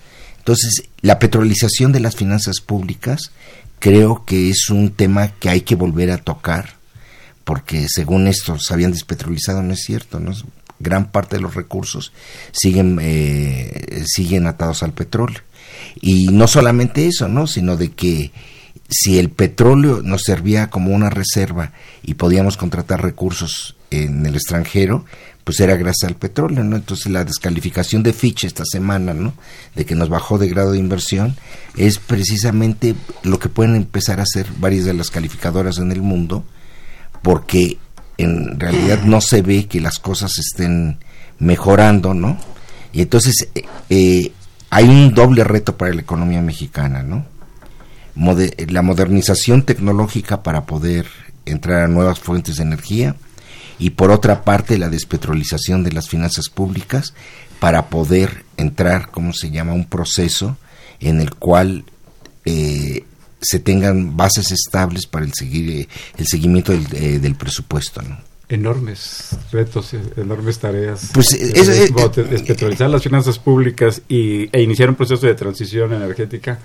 Entonces, 0.43 0.89
la 1.03 1.21
petrolización 1.21 1.93
de 1.93 2.01
las 2.01 2.17
finanzas 2.17 2.61
públicas 2.61 3.31
creo 3.79 4.25
que 4.25 4.51
es 4.51 4.71
un 4.71 4.91
tema 4.91 5.29
que 5.29 5.49
hay 5.49 5.61
que 5.61 5.77
volver 5.77 6.11
a 6.11 6.19
tocar, 6.19 6.71
porque 7.45 7.87
según 7.89 8.27
esto 8.27 8.59
se 8.59 8.75
habían 8.75 8.91
despetrolizado, 8.91 9.63
no 9.63 9.73
es 9.73 9.83
cierto, 9.85 10.19
¿no? 10.19 10.33
gran 10.81 11.13
parte 11.13 11.37
de 11.37 11.43
los 11.43 11.55
recursos 11.55 12.13
siguen, 12.51 12.99
eh, 13.01 14.03
siguen 14.05 14.49
atados 14.49 14.83
al 14.83 14.93
petróleo. 14.93 15.41
Y 16.01 16.27
no 16.27 16.49
solamente 16.49 17.07
eso, 17.07 17.29
¿no? 17.29 17.47
sino 17.47 17.77
de 17.77 17.93
que 17.93 18.33
si 18.89 19.21
el 19.21 19.31
petróleo 19.31 20.03
nos 20.03 20.23
servía 20.23 20.71
como 20.71 20.93
una 20.93 21.09
reserva 21.09 21.73
y 22.03 22.15
podíamos 22.15 22.57
contratar 22.57 23.01
recursos 23.01 23.77
en 23.91 24.27
el 24.27 24.35
extranjero, 24.35 25.05
pues 25.45 25.59
era 25.61 25.77
gracias 25.77 26.09
al 26.09 26.17
petróleo, 26.17 26.63
¿no? 26.63 26.77
Entonces 26.77 27.11
la 27.11 27.25
descalificación 27.25 28.03
de 28.03 28.13
Fitch 28.13 28.45
esta 28.45 28.65
semana, 28.65 29.13
¿no? 29.13 29.35
De 29.75 29.85
que 29.85 29.95
nos 29.95 30.09
bajó 30.09 30.39
de 30.39 30.49
grado 30.49 30.73
de 30.73 30.79
inversión, 30.79 31.37
es 31.77 31.99
precisamente 31.99 32.95
lo 33.23 33.39
que 33.39 33.49
pueden 33.49 33.75
empezar 33.75 34.21
a 34.21 34.25
hacer 34.25 34.47
varias 34.59 34.85
de 34.85 34.95
las 34.95 35.11
calificadoras 35.11 35.79
en 35.79 35.91
el 35.91 36.03
mundo, 36.03 36.45
porque 37.23 37.79
en 38.19 38.61
realidad 38.61 39.03
no 39.03 39.21
se 39.21 39.43
ve 39.43 39.67
que 39.67 39.81
las 39.81 39.99
cosas 39.99 40.33
estén 40.39 40.99
mejorando, 41.39 42.15
¿no? 42.15 42.39
Y 42.93 43.03
entonces 43.03 43.49
eh, 43.55 43.65
eh, 43.91 44.33
hay 44.71 44.89
un 44.89 45.13
doble 45.13 45.45
reto 45.45 45.77
para 45.77 45.93
la 45.93 46.03
economía 46.03 46.41
mexicana, 46.41 47.03
¿no? 47.03 47.31
la 48.15 48.83
modernización 48.83 49.63
tecnológica 49.63 50.43
para 50.43 50.67
poder 50.67 51.07
entrar 51.47 51.81
a 51.83 51.89
nuevas 51.89 52.21
fuentes 52.21 52.57
de 52.57 52.63
energía 52.63 53.17
y 53.79 53.91
por 53.91 54.11
otra 54.11 54.45
parte 54.45 54.79
la 54.79 54.89
despetrolización 54.89 55.85
de 55.85 55.93
las 55.93 56.09
finanzas 56.09 56.49
públicas 56.49 57.15
para 57.59 57.89
poder 57.89 58.45
entrar, 58.57 59.11
¿cómo 59.11 59.33
se 59.33 59.51
llama?, 59.51 59.73
un 59.73 59.87
proceso 59.87 60.57
en 61.01 61.21
el 61.21 61.35
cual 61.35 61.85
eh, 62.45 63.05
se 63.41 63.59
tengan 63.59 64.17
bases 64.17 64.53
estables 64.53 65.07
para 65.07 65.25
el, 65.25 65.33
seguir, 65.35 65.89
el 66.17 66.27
seguimiento 66.27 66.73
del, 66.73 66.87
eh, 66.93 67.19
del 67.19 67.35
presupuesto. 67.35 68.03
¿no? 68.03 68.19
Enormes 68.49 69.31
retos, 69.51 69.95
enormes 70.17 70.59
tareas. 70.59 71.11
Pues 71.15 71.33
eh, 71.33 71.91
despetrolizar 72.29 72.91
las 72.91 73.03
finanzas 73.03 73.39
públicas 73.39 74.03
y, 74.09 74.55
e 74.55 74.63
iniciar 74.63 74.91
un 74.91 74.95
proceso 74.95 75.27
de 75.27 75.35
transición 75.35 75.93
energética. 75.93 76.59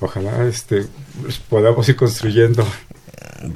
Ojalá 0.00 0.46
este, 0.46 0.86
pues, 1.22 1.38
podamos 1.38 1.88
ir 1.88 1.96
construyendo. 1.96 2.66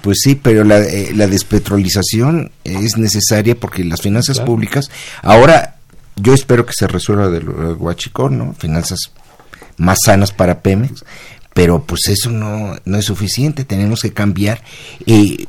Pues 0.03 0.19
sí, 0.23 0.35
pero 0.35 0.65
la, 0.65 0.81
eh, 0.81 1.13
la 1.15 1.27
despetrolización 1.27 2.51
es 2.65 2.97
necesaria 2.99 3.55
porque 3.55 3.85
las 3.85 4.03
finanzas 4.03 4.41
públicas, 4.41 4.91
ahora 5.23 5.77
yo 6.17 6.35
espero 6.35 6.67
que 6.67 6.73
se 6.75 6.87
resuelva 6.87 7.29
del 7.29 7.49
huachicón, 7.49 8.39
¿no? 8.39 8.55
Finanzas 8.55 8.99
más 9.77 9.99
sanas 10.05 10.33
para 10.33 10.61
Pemex, 10.61 11.05
pero 11.55 11.83
pues 11.83 12.09
eso 12.09 12.31
no, 12.31 12.77
no 12.85 12.99
es 12.99 13.05
suficiente, 13.05 13.65
tenemos 13.65 14.03
que 14.03 14.13
cambiar 14.13 14.63
eh, 15.07 15.47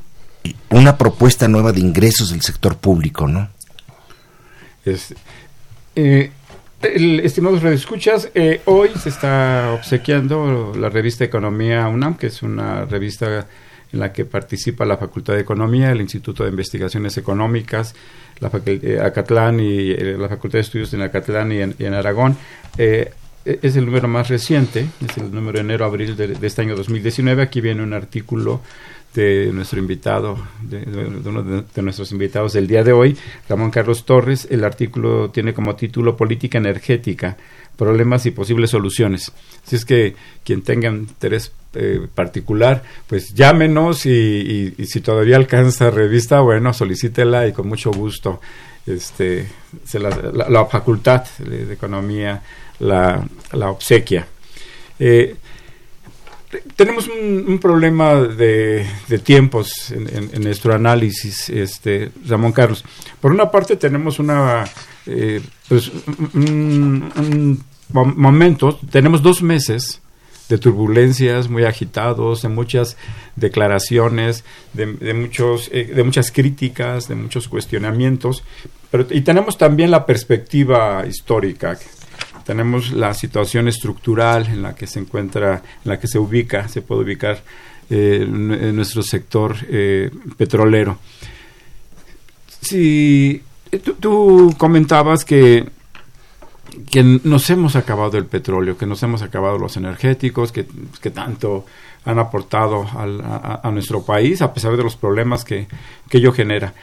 una 0.69 0.97
propuesta 0.97 1.47
nueva 1.47 1.71
de 1.71 1.81
ingresos 1.81 2.31
del 2.31 2.41
sector 2.41 2.77
público, 2.77 3.27
¿no? 3.27 3.49
Es, 4.85 5.13
eh, 5.95 6.31
estimados 6.81 7.61
redescuchas, 7.61 8.29
eh, 8.33 8.61
hoy 8.65 8.89
se 9.01 9.09
está 9.09 9.71
obsequiando 9.73 10.73
la 10.77 10.89
revista 10.89 11.25
Economía 11.25 11.87
UNAM, 11.87 12.15
que 12.15 12.27
es 12.27 12.41
una 12.41 12.85
revista 12.85 13.47
en 13.91 13.99
la 13.99 14.13
que 14.13 14.25
participa 14.25 14.85
la 14.85 14.97
Facultad 14.97 15.33
de 15.33 15.41
Economía, 15.41 15.91
el 15.91 16.01
Instituto 16.01 16.43
de 16.43 16.49
Investigaciones 16.49 17.17
Económicas, 17.17 17.95
la 18.39 18.51
eh, 18.65 18.99
Acatlán 19.03 19.59
y 19.59 19.95
la 19.95 20.29
Facultad 20.29 20.57
de 20.57 20.61
Estudios 20.61 20.93
en 20.93 21.01
Acatlán 21.01 21.51
y 21.51 21.57
en, 21.57 21.75
y 21.77 21.85
en 21.85 21.93
Aragón. 21.93 22.37
E-, 22.77 23.11
es 23.61 23.75
el 23.75 23.85
número 23.85 24.07
más 24.07 24.27
reciente, 24.27 24.87
es 25.07 25.17
el 25.17 25.33
número 25.33 25.53
de 25.53 25.61
enero-abril 25.61 26.15
de, 26.15 26.37
este 26.41 26.61
año 26.61 26.75
2019. 26.75 27.41
Aquí 27.41 27.61
viene 27.61 27.81
un 27.81 27.93
artículo 27.93 28.61
de 29.13 29.49
nuestro 29.53 29.79
invitado, 29.79 30.37
de, 30.61 30.83
uno 31.25 31.41
de, 31.41 31.81
nuestros 31.81 32.11
invitados 32.11 32.53
del 32.53 32.67
día 32.67 32.83
de 32.83 32.91
hoy, 32.91 33.17
Ramón 33.47 33.71
Carlos 33.71 34.05
Torres. 34.05 34.47
El 34.51 34.63
artículo 34.63 35.31
tiene 35.31 35.53
como 35.53 35.75
título 35.75 36.15
Política 36.15 36.57
Energética, 36.57 37.37
Problemas 37.75 38.25
y 38.25 38.31
Posibles 38.31 38.69
Soluciones. 38.69 39.31
Así 39.65 39.77
es 39.77 39.85
que 39.85 40.15
quien 40.43 40.61
tenga 40.61 40.89
interés 40.89 41.51
eh, 41.73 42.07
particular, 42.13 42.83
pues 43.07 43.33
llámenos 43.33 44.05
y, 44.05 44.73
si 44.85 45.01
todavía 45.01 45.35
alcanza 45.35 45.91
revista, 45.91 46.39
bueno, 46.39 46.73
solicítela 46.73 47.47
y 47.47 47.53
con 47.53 47.67
mucho 47.67 47.91
gusto 47.91 48.41
este, 48.85 49.47
la, 49.93 50.65
facultad 50.65 51.25
de 51.37 51.73
Economía 51.73 52.41
la, 52.79 53.23
obsequia. 53.51 54.25
Eh, 54.99 55.35
tenemos 56.75 57.07
un, 57.07 57.59
problema 57.59 58.15
de, 58.15 58.85
de 59.07 59.19
tiempos 59.19 59.91
en, 59.91 60.41
nuestro 60.41 60.73
análisis, 60.73 61.49
este, 61.49 62.11
Ramón 62.25 62.51
Carlos. 62.51 62.83
Por 63.21 63.31
una 63.31 63.51
parte 63.51 63.75
tenemos 63.75 64.17
una, 64.17 64.65
eh, 65.05 65.41
pues, 65.67 65.91
un, 66.33 67.63
momento, 67.93 68.79
tenemos 68.89 69.21
dos 69.21 69.41
meses 69.43 70.01
de 70.49 70.57
turbulencias, 70.57 71.47
muy 71.47 71.63
agitados, 71.63 72.41
de 72.41 72.49
muchas 72.49 72.97
declaraciones, 73.35 74.43
de, 74.73 75.13
muchos, 75.13 75.69
eh, 75.71 75.91
de 75.95 76.03
muchas 76.03 76.31
críticas, 76.31 77.07
de 77.07 77.15
muchos 77.15 77.47
cuestionamientos, 77.47 78.43
pero, 78.91 79.05
y 79.11 79.21
tenemos 79.21 79.57
también 79.57 79.91
la 79.91 80.05
perspectiva 80.05 81.05
histórica, 81.07 81.77
tenemos 82.43 82.91
la 82.91 83.13
situación 83.13 83.67
estructural 83.67 84.47
en 84.47 84.63
la 84.63 84.73
que 84.73 84.87
se 84.87 84.99
encuentra, 84.99 85.61
en 85.85 85.89
la 85.89 85.99
que 85.99 86.07
se 86.07 86.17
ubica, 86.17 86.67
se 86.67 86.81
puede 86.81 87.03
ubicar 87.03 87.43
eh, 87.91 88.25
en 88.27 88.75
nuestro 88.75 89.03
sector 89.03 89.55
eh, 89.69 90.09
petrolero. 90.35 90.97
Si 92.61 93.41
tú 93.99 94.53
comentabas 94.57 95.23
que 95.23 95.65
que 96.91 97.03
nos 97.03 97.49
hemos 97.49 97.75
acabado 97.75 98.17
el 98.17 98.25
petróleo, 98.25 98.77
que 98.77 98.85
nos 98.85 99.01
hemos 99.03 99.21
acabado 99.21 99.57
los 99.57 99.77
energéticos, 99.77 100.51
que, 100.51 100.65
que 101.01 101.11
tanto 101.11 101.65
han 102.05 102.19
aportado 102.19 102.85
a, 102.93 103.69
nuestro 103.71 104.03
país, 104.03 104.41
a 104.41 104.53
pesar 104.53 104.75
de 104.77 104.83
los 104.83 104.95
problemas 104.95 105.43
que, 105.43 105.67
que 106.09 106.17
ello 106.17 106.31
genera. 106.31 106.73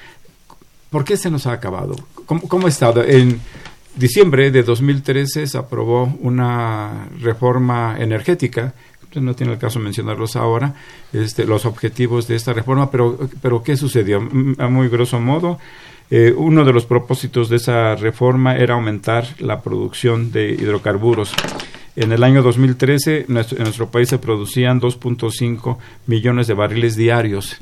¿Por 0.90 1.04
qué 1.04 1.16
se 1.16 1.30
nos 1.30 1.46
ha 1.46 1.52
acabado? 1.52 1.96
¿Cómo, 2.26 2.42
cómo 2.42 2.66
ha 2.66 2.70
estado? 2.70 3.02
En 3.02 3.40
diciembre 3.96 4.50
de 4.50 4.62
2013 4.62 5.46
se 5.46 5.58
aprobó 5.58 6.16
una 6.20 7.08
reforma 7.18 7.96
energética 7.98 8.74
no 9.20 9.34
tiene 9.34 9.52
el 9.52 9.58
caso 9.58 9.78
mencionarlos 9.78 10.36
ahora, 10.36 10.74
este, 11.12 11.44
los 11.44 11.66
objetivos 11.66 12.26
de 12.28 12.36
esta 12.36 12.52
reforma, 12.52 12.90
pero, 12.90 13.18
pero 13.40 13.62
¿qué 13.62 13.76
sucedió? 13.76 14.18
A 14.58 14.68
muy 14.68 14.88
grosso 14.88 15.20
modo, 15.20 15.58
eh, 16.10 16.32
uno 16.36 16.64
de 16.64 16.72
los 16.72 16.86
propósitos 16.86 17.48
de 17.48 17.56
esa 17.56 17.96
reforma 17.96 18.56
era 18.56 18.74
aumentar 18.74 19.26
la 19.40 19.62
producción 19.62 20.30
de 20.30 20.50
hidrocarburos. 20.50 21.34
En 21.96 22.12
el 22.12 22.22
año 22.22 22.42
2013 22.42 23.26
en 23.28 23.34
nuestro 23.34 23.90
país 23.90 24.10
se 24.10 24.18
producían 24.18 24.80
2.5 24.80 25.78
millones 26.06 26.46
de 26.46 26.54
barriles 26.54 26.94
diarios. 26.94 27.56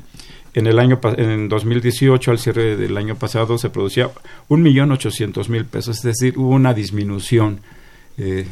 En 0.53 0.67
el 0.67 0.79
año 0.79 0.99
en 1.17 1.49
2018 1.49 2.31
al 2.31 2.39
cierre 2.39 2.77
del 2.77 2.97
año 2.97 3.15
pasado 3.15 3.57
se 3.57 3.69
producía 3.69 4.09
1.800.000 4.49 5.65
pesos, 5.65 5.97
es 5.97 6.03
decir, 6.03 6.37
hubo 6.37 6.49
una 6.49 6.73
disminución 6.73 7.61
eh, 8.17 8.45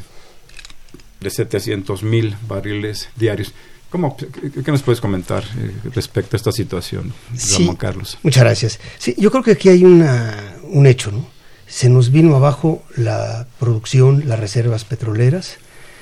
de 1.20 1.30
700.000 1.30 2.36
barriles 2.48 3.10
diarios. 3.16 3.54
¿Cómo, 3.94 4.18
qué, 4.18 4.72
nos 4.72 4.82
puedes 4.82 5.00
comentar 5.00 5.44
eh, 5.44 5.72
respecto 5.94 6.36
a 6.36 6.38
esta 6.38 6.52
situación, 6.52 7.14
Ramón 7.60 7.76
Carlos? 7.76 8.18
Muchas 8.24 8.44
gracias. 8.44 8.80
Sí, 8.98 9.14
yo 9.20 9.30
creo 9.30 9.44
que 9.44 9.52
aquí 9.52 9.70
hay 9.70 9.86
una, 9.86 10.56
un 10.64 10.88
hecho, 10.88 11.12
¿no? 11.12 11.28
Se 11.68 11.90
nos 11.90 12.10
vino 12.10 12.36
abajo 12.36 12.82
la 12.98 13.46
producción, 13.60 14.28
las 14.28 14.40
reservas 14.40 14.84
petroleras, 14.84 15.58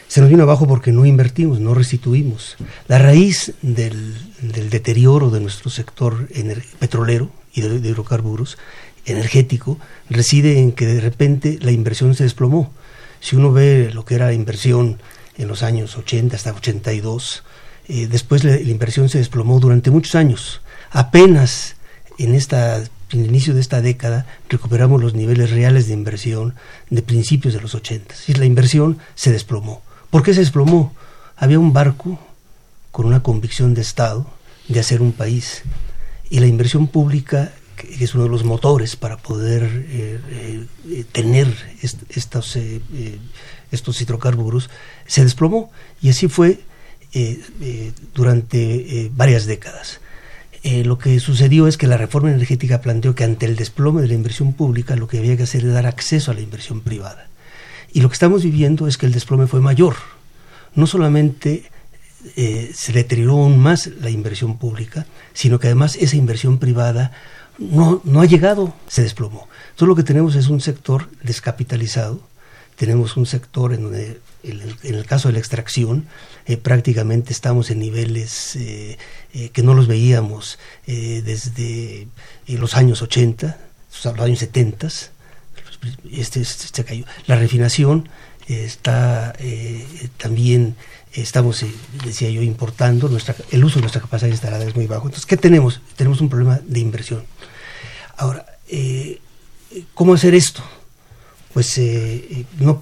se 0.08 0.21
nos 0.21 0.30
vino 0.30 0.43
abajo 0.43 0.69
porque 0.69 0.93
no 0.93 1.06
invertimos, 1.06 1.60
no 1.60 1.73
restituimos. 1.73 2.56
La 2.88 2.97
raíz 2.97 3.56
del, 3.62 4.15
del 4.39 4.69
deterioro 4.69 5.30
de 5.30 5.41
nuestro 5.41 5.69
sector 5.69 6.30
petrolero 6.80 7.30
y 7.54 7.60
de, 7.60 7.82
de 7.82 7.89
hidrocarburos 7.89 8.58
energético 9.06 9.77
reside 10.10 10.60
en 10.60 10.71
que 10.71 10.86
de 10.86 11.01
repente 11.01 11.60
la 11.62 11.71
inversión 11.71 12.15
se 12.15 12.23
desplomó. 12.23 12.71
Si 13.19 13.36
uno 13.36 13.51
ve 13.51 13.91
lo 13.93 14.06
que 14.06 14.15
era 14.15 14.27
la 14.27 14.34
inversión 14.34 15.01
en 15.38 15.49
los 15.49 15.62
años 15.62 15.97
80 15.97 16.38
hasta 16.38 16.54
82, 16.54 17.43
eh, 17.88 18.08
después 18.08 18.44
la, 18.44 18.60
inversión 18.60 19.10
se 19.10 19.17
desplomó 19.17 19.60
durante 19.60 19.91
muchos 19.91 20.15
años. 20.15 20.62
Apenas 20.91 21.76
en, 22.17 22.36
esta, 22.36 22.78
el 22.78 23.26
inicio 23.26 23.54
de 23.54 23.62
esta 23.62 23.82
década 23.82 24.26
recuperamos 24.50 25.02
los 25.02 25.13
niveles 25.13 25.52
reales 25.52 25.88
de 25.88 25.94
inversión 25.94 26.56
de 26.89 27.02
principios 27.02 27.54
de 27.54 27.62
los 27.62 27.76
80. 27.76 28.15
Y 28.28 28.34
la 28.34 28.46
inversión 28.46 28.98
se 29.15 29.32
desplomó. 29.32 29.82
¿Por 30.10 30.24
qué 30.24 30.34
se 30.34 30.41
desplomó? 30.41 30.94
Había 31.36 31.60
un 31.60 31.74
barco 31.74 32.20
con 32.91 33.06
una 33.06 33.24
convicción 33.24 33.74
de 33.74 33.82
Estado 33.82 34.28
de 34.67 34.80
hacer 34.80 35.02
un 35.02 35.12
país 35.12 35.63
y 36.30 36.39
la 36.39 36.48
inversión 36.48 36.88
pública 36.88 37.52
que 37.76 38.04
es 38.04 38.13
uno 38.13 38.26
de 38.26 38.30
los 38.30 38.44
motores 38.44 38.96
para 38.96 39.17
poder 39.17 39.63
eh, 39.89 40.20
eh, 40.88 41.06
tener 41.12 41.48
estos, 41.82 42.58
estos 43.72 44.02
hidrocarburos, 44.02 44.70
se 45.08 45.24
desplomó. 45.24 45.72
Y 46.02 46.10
así 46.10 46.28
fue 46.28 46.60
durante 48.13 48.58
eh, 49.04 49.12
varias 49.13 49.45
décadas. 49.45 50.00
lo 50.63 50.97
que 50.97 51.19
sucedió 51.19 51.67
es 51.67 51.78
que 51.78 51.88
la 51.88 51.97
reforma 51.97 52.30
energética 52.32 52.82
planteó 52.82 53.15
que 53.15 53.24
ante 53.24 53.45
el 53.45 53.56
desplome 53.56 54.02
de 54.02 54.08
la 54.08 54.13
inversión 54.13 54.54
pública 54.54 54.95
lo 54.95 55.08
que 55.08 55.17
había 55.17 55.36
que 55.36 55.43
hacer 55.43 55.63
era 55.63 55.74
dar 55.74 55.88
acceso 55.88 56.32
a 56.32 56.34
la 56.34 56.41
inversión 56.41 56.82
privada. 56.82 57.28
Y 57.91 58.02
lo 58.02 58.10
que 58.10 58.13
estamos 58.13 58.43
viviendo 58.43 58.88
es 58.88 58.97
que 58.97 59.06
el 59.06 59.12
desplome 59.12 59.47
fue 59.47 59.60
mayor. 59.60 59.95
No 60.76 60.88
solamente 60.88 61.69
se 62.36 62.93
deterioró 62.93 63.34
aún 63.34 63.60
más 63.60 63.88
la 63.88 64.10
inversión 64.10 64.58
pública, 64.58 65.06
sino 65.34 65.60
que 65.60 65.67
además 65.67 65.95
esa 65.95 66.15
inversión 66.15 66.60
privada 66.60 67.12
no, 67.58 68.02
no 68.04 68.21
ha 68.21 68.26
llegado, 68.26 68.74
se 68.88 69.04
desplomó. 69.04 69.47
Entonces 69.71 69.88
lo 69.88 69.95
que 69.95 70.04
tenemos 70.04 70.36
es 70.36 70.47
un 70.47 70.62
sector 70.62 71.10
descapitalizado, 71.24 72.21
tenemos 72.76 73.17
un 73.17 73.26
sector 73.26 73.74
en 73.74 73.84
donde, 73.84 74.19
en 74.43 74.95
el 74.95 75.06
caso 75.06 75.27
de 75.30 75.34
la 75.34 75.39
extracción, 75.39 76.08
eh, 76.45 76.58
prácticamente 76.58 77.34
estamos 77.34 77.69
en 77.69 77.80
niveles 77.80 78.56
eh, 78.56 78.97
eh, 79.34 79.49
que 79.49 79.63
no 79.63 79.73
los 79.73 79.88
veíamos 79.88 80.58
desde 80.86 82.08
los 82.47 82.75
años 82.75 83.01
80, 83.01 83.58
los 84.04 84.19
años 84.19 84.39
70. 84.39 84.88
Este, 86.12 86.41
este 86.41 86.84
cayó. 86.84 87.06
La 87.27 87.36
refinación 87.36 88.10
está 88.47 89.34
también 90.17 90.75
estamos, 91.13 91.65
decía 92.04 92.30
yo, 92.30 92.41
importando, 92.41 93.10
nuestra, 93.10 93.36
el 93.51 93.63
uso 93.63 93.75
de 93.75 93.82
nuestra 93.82 94.01
capacidad 94.01 94.30
instalada 94.30 94.63
es 94.65 94.75
muy 94.75 94.88
bajo. 94.88 95.08
Entonces, 95.08 95.25
¿qué 95.25 95.38
tenemos? 95.38 95.82
Tenemos 95.95 96.21
un 96.21 96.30
problema 96.30 96.60
de 96.63 96.80
inversión. 96.80 97.23
Ahora, 98.17 98.45
¿cómo 99.93 100.13
hacer 100.13 100.36
esto? 100.36 100.63
Pues 101.54 101.78
eh, 101.78 102.26
eh, 102.30 102.46
no, 102.60 102.82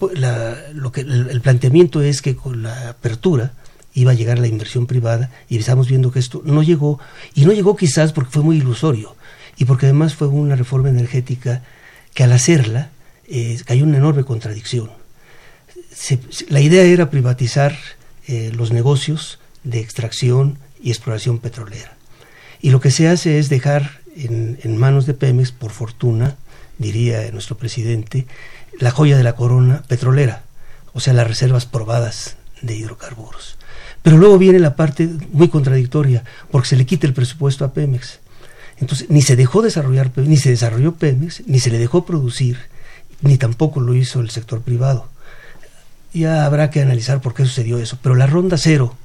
lo 0.74 0.92
que, 0.92 1.02
el, 1.02 1.42
planteamiento 1.42 2.02
es 2.02 2.22
que 2.22 2.36
con 2.36 2.64
la 2.64 2.90
apertura 2.90 3.54
iba 3.94 4.12
a 4.12 4.16
llegar 4.16 4.40
la 4.40 4.48
inversión 4.48 4.86
privada 4.86 5.32
y 5.50 5.58
estamos 5.58 5.90
viendo 5.90 6.12
que 6.12 6.20
esto 6.20 6.42
no 6.46 6.62
llegó 6.64 7.00
y 7.34 7.46
no 7.46 7.52
llegó 7.52 7.76
quizás 7.76 8.14
porque 8.14 8.32
fue 8.32 8.44
muy 8.44 8.58
ilusorio 8.58 9.16
y 9.58 9.66
porque 9.66 9.88
además 9.88 10.16
fue 10.16 10.28
una 10.28 10.56
reforma 10.56 10.90
energética 10.90 11.64
que 12.14 12.24
al 12.24 12.32
hacerla 12.32 12.92
eh, 13.28 13.60
cayó 13.66 13.84
una 13.84 13.98
enorme 13.98 14.24
contradicción. 14.24 14.92
la 16.50 16.62
idea 16.62 16.84
era 16.84 17.10
privatizar 17.10 17.76
los 18.54 18.72
negocios 18.72 19.40
de 19.64 19.80
extracción 19.80 20.60
y 20.80 20.92
exploración 20.92 21.40
petrolera 21.40 21.98
y 22.62 22.70
lo 22.70 22.80
que 22.80 22.92
se 22.92 23.08
hace 23.08 23.40
es 23.40 23.50
dejar 23.50 24.02
en, 24.16 24.60
en 24.62 24.78
manos 24.78 25.08
de 25.08 25.16
Pemex, 25.16 25.52
por 25.52 25.72
fortuna, 25.72 26.38
diría 26.80 27.30
nuestro 27.32 27.58
presidente, 27.58 28.26
la 28.80 28.92
joya 28.92 29.18
de 29.18 29.24
la 29.24 29.34
corona 29.34 29.84
petrolera, 29.88 30.44
o 30.94 31.00
sea, 31.00 31.14
las 31.14 31.28
reservas 31.28 31.66
probadas 31.66 32.38
de 32.62 32.76
hidrocarburos. 32.76 33.58
Pero 34.02 34.18
luego 34.18 34.38
viene 34.38 34.60
la 34.60 34.76
parte 34.76 35.10
muy 35.32 35.50
contradictoria, 35.50 36.24
porque 36.52 36.70
se 36.70 36.76
le 36.78 36.86
quita 36.86 37.06
el 37.06 37.14
presupuesto 37.14 37.66
a 37.66 37.74
Pemex. 37.74 38.20
Entonces, 38.78 39.10
ni 39.10 39.22
se 39.22 39.36
dejó 39.36 39.62
desarrollar, 39.62 40.12
ni 40.16 40.38
se 40.38 40.50
desarrolló 40.50 40.96
Pemex, 40.96 41.44
ni 41.48 41.60
se 41.60 41.70
le 41.70 41.78
dejó 41.78 42.06
producir, 42.06 42.58
ni 43.22 43.38
tampoco 43.38 43.82
lo 43.82 43.94
hizo 43.94 44.22
el 44.22 44.30
sector 44.30 44.62
privado. 44.62 45.10
Ya 46.14 46.46
habrá 46.46 46.70
que 46.70 46.82
analizar 46.82 47.22
por 47.22 47.34
qué 47.34 47.44
sucedió 47.44 47.78
eso. 47.78 47.98
Pero 48.02 48.16
la 48.16 48.26
ronda 48.26 48.58
cero, 48.58 48.96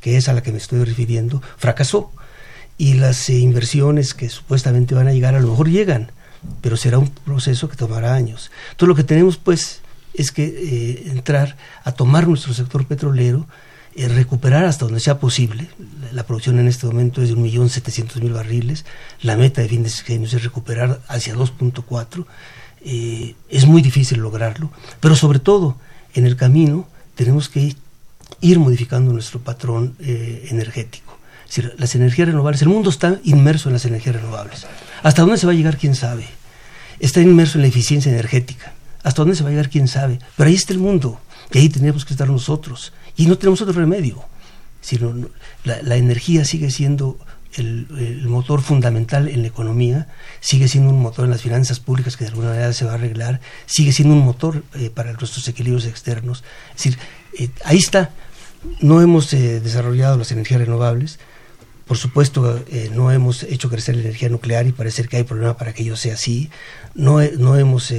que 0.00 0.16
es 0.16 0.28
a 0.28 0.32
la 0.32 0.42
que 0.42 0.52
me 0.52 0.58
estoy 0.58 0.84
refiriendo, 0.84 1.40
fracasó. 1.56 2.12
Y 2.76 2.94
las 2.94 3.28
eh, 3.30 3.38
inversiones 3.38 4.14
que 4.14 4.28
supuestamente 4.28 4.94
van 4.94 5.06
a 5.06 5.12
llegar, 5.12 5.36
a 5.36 5.40
lo 5.40 5.48
mejor 5.48 5.68
llegan, 5.68 6.10
pero 6.60 6.76
será 6.76 6.98
un 6.98 7.08
proceso 7.08 7.68
que 7.68 7.76
tomará 7.76 8.14
años. 8.14 8.50
Entonces 8.70 8.88
lo 8.88 8.94
que 8.94 9.04
tenemos 9.04 9.36
pues 9.36 9.80
es 10.14 10.32
que 10.32 10.44
eh, 10.44 11.10
entrar 11.10 11.56
a 11.84 11.92
tomar 11.92 12.26
nuestro 12.26 12.52
sector 12.54 12.86
petrolero, 12.86 13.46
eh, 13.94 14.08
recuperar 14.08 14.64
hasta 14.64 14.84
donde 14.84 15.00
sea 15.00 15.18
posible. 15.18 15.68
La, 16.12 16.24
producción 16.24 16.58
en 16.58 16.68
este 16.68 16.86
momento 16.86 17.22
es 17.22 17.30
de 17.30 17.36
1.700.000 17.36 18.32
barriles, 18.32 18.84
la 19.22 19.36
meta 19.36 19.62
de 19.62 19.68
fin 19.68 19.82
de 19.82 19.90
sexenio 19.90 20.26
es 20.26 20.42
recuperar 20.42 21.00
hacia 21.08 21.34
2.4. 21.34 22.26
Eh, 22.82 23.34
es 23.48 23.66
muy 23.66 23.82
difícil 23.82 24.20
lograrlo, 24.20 24.70
pero 25.00 25.14
sobre 25.14 25.38
todo 25.38 25.76
en 26.14 26.24
el 26.26 26.36
camino 26.36 26.88
tenemos 27.14 27.48
que 27.48 27.76
ir 28.40 28.58
modificando 28.58 29.12
nuestro 29.12 29.40
patrón 29.40 29.96
energético. 29.98 31.18
Es 31.44 31.56
decir, 31.56 31.74
las 31.78 31.94
energías 31.94 32.28
renovables, 32.28 32.62
el 32.62 32.68
mundo 32.68 32.88
está 32.88 33.18
inmerso 33.24 33.68
en 33.68 33.74
las 33.74 33.84
energías 33.84 34.16
renovables. 34.16 34.66
¿Hasta 35.02 35.22
dónde 35.22 35.38
se 35.38 35.46
va 35.46 35.52
a 35.52 35.56
llegar? 35.56 35.76
¿Quién 35.76 35.94
sabe? 35.94 36.26
Está 36.98 37.20
inmerso 37.20 37.58
en 37.58 37.62
la 37.62 37.68
eficiencia 37.68 38.12
energética. 38.12 38.72
¿Hasta 39.02 39.22
dónde 39.22 39.36
se 39.36 39.42
va 39.42 39.48
a 39.48 39.52
llegar? 39.52 39.70
¿Quién 39.70 39.88
sabe? 39.88 40.18
Pero 40.36 40.48
ahí 40.48 40.54
está 40.54 40.72
el 40.72 40.78
mundo 40.78 41.20
y 41.52 41.58
ahí 41.58 41.68
tenemos 41.68 42.04
que 42.04 42.14
estar 42.14 42.28
nosotros. 42.28 42.92
Y 43.16 43.26
no 43.26 43.38
tenemos 43.38 43.60
otro 43.60 43.74
remedio. 43.74 44.22
Sino, 44.80 45.28
la, 45.64 45.96
energía 45.96 46.44
sigue 46.44 46.70
siendo 46.70 47.18
el, 47.54 48.26
motor 48.26 48.62
fundamental 48.62 49.28
en 49.28 49.42
la 49.42 49.48
economía, 49.48 50.08
sigue 50.40 50.68
siendo 50.68 50.90
un 50.90 51.02
motor 51.02 51.24
en 51.26 51.32
las 51.32 51.42
finanzas 51.42 51.80
públicas 51.80 52.16
que 52.16 52.24
de 52.24 52.30
alguna 52.30 52.50
manera 52.50 52.72
se 52.72 52.84
va 52.86 52.92
a 52.92 52.94
arreglar, 52.94 53.40
sigue 53.66 53.92
siendo 53.92 54.14
un 54.14 54.24
motor 54.24 54.62
eh, 54.74 54.88
para 54.88 55.12
nuestros 55.12 55.46
equilibrios 55.48 55.84
externos. 55.84 56.44
Es 56.70 56.84
decir, 56.84 56.98
eh, 57.38 57.50
ahí 57.64 57.78
está. 57.78 58.10
no 58.80 59.02
hemos 59.02 59.32
eh, 59.34 59.60
desarrollado 59.60 60.16
las 60.16 60.32
energías 60.32 60.60
renovables. 60.60 61.18
Por 61.90 61.98
supuesto, 61.98 62.62
eh, 62.68 62.88
no 62.94 63.10
hemos 63.10 63.42
hecho 63.42 63.68
crecer 63.68 63.96
la 63.96 64.02
energía 64.02 64.28
nuclear 64.28 64.64
y 64.64 64.70
parece 64.70 65.02
que 65.08 65.16
hay 65.16 65.24
problema 65.24 65.56
para 65.56 65.72
que 65.72 65.82
ello 65.82 65.96
sea 65.96 66.14
así. 66.14 66.48
No, 66.94 67.20
no 67.20 67.56
hemos 67.56 67.92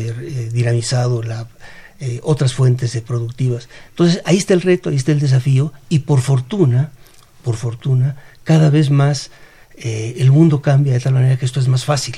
dinamizado 0.53 1.21
la, 1.21 1.49
otras 2.21 2.53
fuentes 2.53 2.97
productivas. 3.01 3.67
Entonces, 3.89 4.21
ahí 4.23 4.37
está 4.37 4.53
el 4.53 4.61
reto, 4.61 4.91
ahí 4.91 4.95
está 4.95 5.11
el 5.11 5.19
desafío 5.19 5.73
y 5.89 5.99
por 5.99 6.21
fortuna, 6.21 6.91
por 7.43 7.57
fortuna, 7.57 8.15
cada 8.45 8.69
vez 8.69 8.91
más 8.91 9.29
el 9.75 10.31
mundo 10.31 10.61
cambia 10.61 10.93
de 10.93 11.01
tal 11.01 11.15
manera 11.15 11.35
que 11.35 11.43
esto 11.45 11.59
es 11.59 11.67
más 11.67 11.83
fácil 11.83 12.15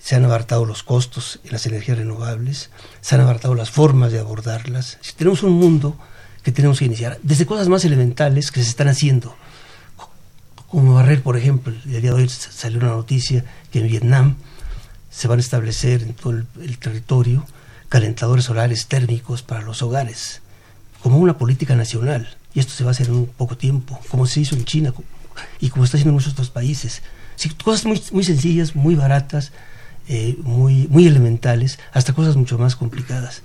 se 0.00 0.14
han 0.14 0.24
abartado 0.24 0.64
los 0.64 0.84
costos 0.84 1.40
en 1.42 1.50
las 1.50 1.66
energías 1.66 1.98
renovables, 1.98 2.70
se 3.00 3.16
han 3.16 3.20
abartado 3.20 3.56
las 3.56 3.70
formas 3.70 4.12
de 4.12 4.20
abordarlas. 4.20 4.98
Si 5.00 5.14
tenemos 5.14 5.42
un 5.42 5.54
mundo 5.54 5.98
que 6.44 6.52
tenemos 6.52 6.78
que 6.78 6.84
iniciar, 6.84 7.18
desde 7.24 7.46
cosas 7.46 7.68
más 7.68 7.84
elementales 7.84 8.52
que 8.52 8.62
se 8.62 8.70
están 8.70 8.86
haciendo, 8.86 9.36
como 10.70 10.94
barrer, 10.94 11.22
por 11.22 11.36
ejemplo, 11.36 11.74
el 11.84 11.90
día 11.90 12.00
de 12.00 12.12
hoy 12.12 12.28
salió 12.28 12.78
una 12.78 12.90
noticia 12.90 13.44
que 13.72 13.80
en 13.80 13.88
Vietnam 13.88 14.36
se 15.10 15.26
van 15.26 15.40
a 15.40 15.42
establecer 15.42 16.02
en 16.02 16.14
todo 16.14 16.32
el, 16.32 16.78
territorio 16.78 17.44
calentadores 17.88 18.44
solares 18.44 18.86
térmicos 18.86 19.42
para 19.42 19.62
los 19.62 19.82
hogares, 19.82 20.42
como 21.02 21.18
una 21.18 21.36
política 21.36 21.74
nacional. 21.74 22.36
Y 22.54 22.60
esto 22.60 22.72
se 22.72 22.84
va 22.84 22.90
a 22.90 22.92
hacer 22.92 23.08
en 23.08 23.14
un 23.14 23.26
poco 23.26 23.56
tiempo, 23.56 23.98
como 24.08 24.26
se 24.26 24.40
hizo 24.40 24.54
en 24.54 24.64
China 24.64 24.94
y 25.60 25.70
como 25.70 25.84
está 25.84 25.96
haciendo 25.96 26.10
en 26.10 26.14
muchos 26.14 26.34
otros 26.34 26.50
países. 26.50 27.02
cosas 27.64 27.84
muy, 27.84 28.00
muy 28.12 28.22
sencillas, 28.22 28.76
muy 28.76 28.94
baratas, 28.94 29.50
eh, 30.06 30.36
muy, 30.44 30.86
muy 30.88 31.08
elementales 31.08 31.80
hasta 31.92 32.12
cosas 32.12 32.36
mucho 32.36 32.58
más 32.58 32.76
complicadas. 32.76 33.42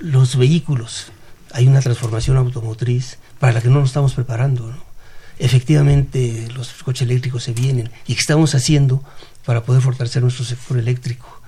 Los 0.00 0.36
vehículos, 0.36 1.06
hay 1.52 1.66
una 1.66 1.80
transformación 1.80 2.36
automotriz 2.36 3.16
para 3.38 3.54
la 3.54 3.62
que 3.62 3.68
no 3.68 3.80
nos 3.80 3.88
estamos 3.88 4.12
preparando. 4.12 4.74
Efectivamente, 5.42 6.46
los 6.54 6.72
coches 6.84 7.02
eléctricos 7.02 7.42
se 7.42 7.52
vienen 7.52 7.90
y 8.06 8.14
qué 8.14 8.20
estamos 8.20 8.54
haciendo 8.54 9.02
para 9.44 9.64
poder 9.64 9.82
fortalecer 9.82 10.22
nuestro 10.22 10.44
sector 10.44 10.78
eléctrico, 10.78 11.42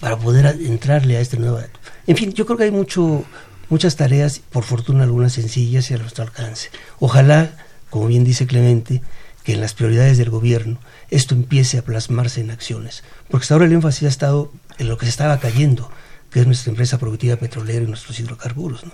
para 0.00 0.16
poder 0.18 0.46
entrarle 0.60 1.16
a 1.16 1.20
este 1.20 1.36
nuevo... 1.36 1.60
En 2.08 2.16
fin, 2.16 2.32
yo 2.32 2.46
creo 2.46 2.58
que 2.58 2.64
hay 2.64 2.72
mucho, 2.72 3.24
muchas 3.68 3.94
tareas, 3.94 4.40
por 4.40 4.64
fortuna 4.64 5.04
algunas 5.04 5.34
sencillas 5.34 5.88
y 5.88 5.94
a 5.94 5.98
nuestro 5.98 6.24
alcance. 6.24 6.70
Ojalá, 6.98 7.52
como 7.90 8.08
bien 8.08 8.24
dice 8.24 8.48
Clemente, 8.48 9.02
que 9.44 9.52
en 9.52 9.60
las 9.60 9.72
prioridades 9.72 10.18
del 10.18 10.30
gobierno 10.30 10.80
esto 11.08 11.36
empiece 11.36 11.78
a 11.78 11.82
plasmarse 11.82 12.40
en 12.40 12.50
acciones. 12.50 13.04
Porque 13.30 13.44
hasta 13.44 13.54
ahora 13.54 13.66
el 13.66 13.72
énfasis 13.72 14.02
ha 14.02 14.08
estado 14.08 14.52
en 14.78 14.88
lo 14.88 14.98
que 14.98 15.06
se 15.06 15.10
estaba 15.10 15.38
cayendo, 15.38 15.92
que 16.32 16.40
es 16.40 16.46
nuestra 16.46 16.70
empresa 16.70 16.98
productiva 16.98 17.36
petrolera 17.36 17.84
y 17.84 17.86
nuestros 17.86 18.18
hidrocarburos. 18.18 18.84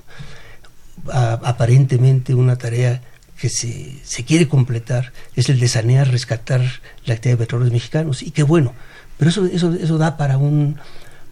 aparentemente 1.07 2.35
una 2.35 2.57
tarea 2.57 3.01
que 3.39 3.49
se, 3.49 3.99
se, 4.05 4.25
quiere 4.25 4.49
completar 4.49 5.13
es 5.35 5.49
el 5.49 5.59
de 5.61 5.69
sanear, 5.69 6.11
rescatar 6.11 6.63
la 7.05 7.15
actividad 7.15 7.39
de 7.39 7.45
petróleos 7.45 7.73
mexicanos. 7.73 8.23
Y 8.23 8.31
qué 8.31 8.43
bueno, 8.43 8.75
pero 9.19 9.31
eso, 9.31 9.47
eso, 9.47 9.73
eso 9.73 9.99
da 9.99 10.17
para 10.17 10.39
un, 10.39 10.77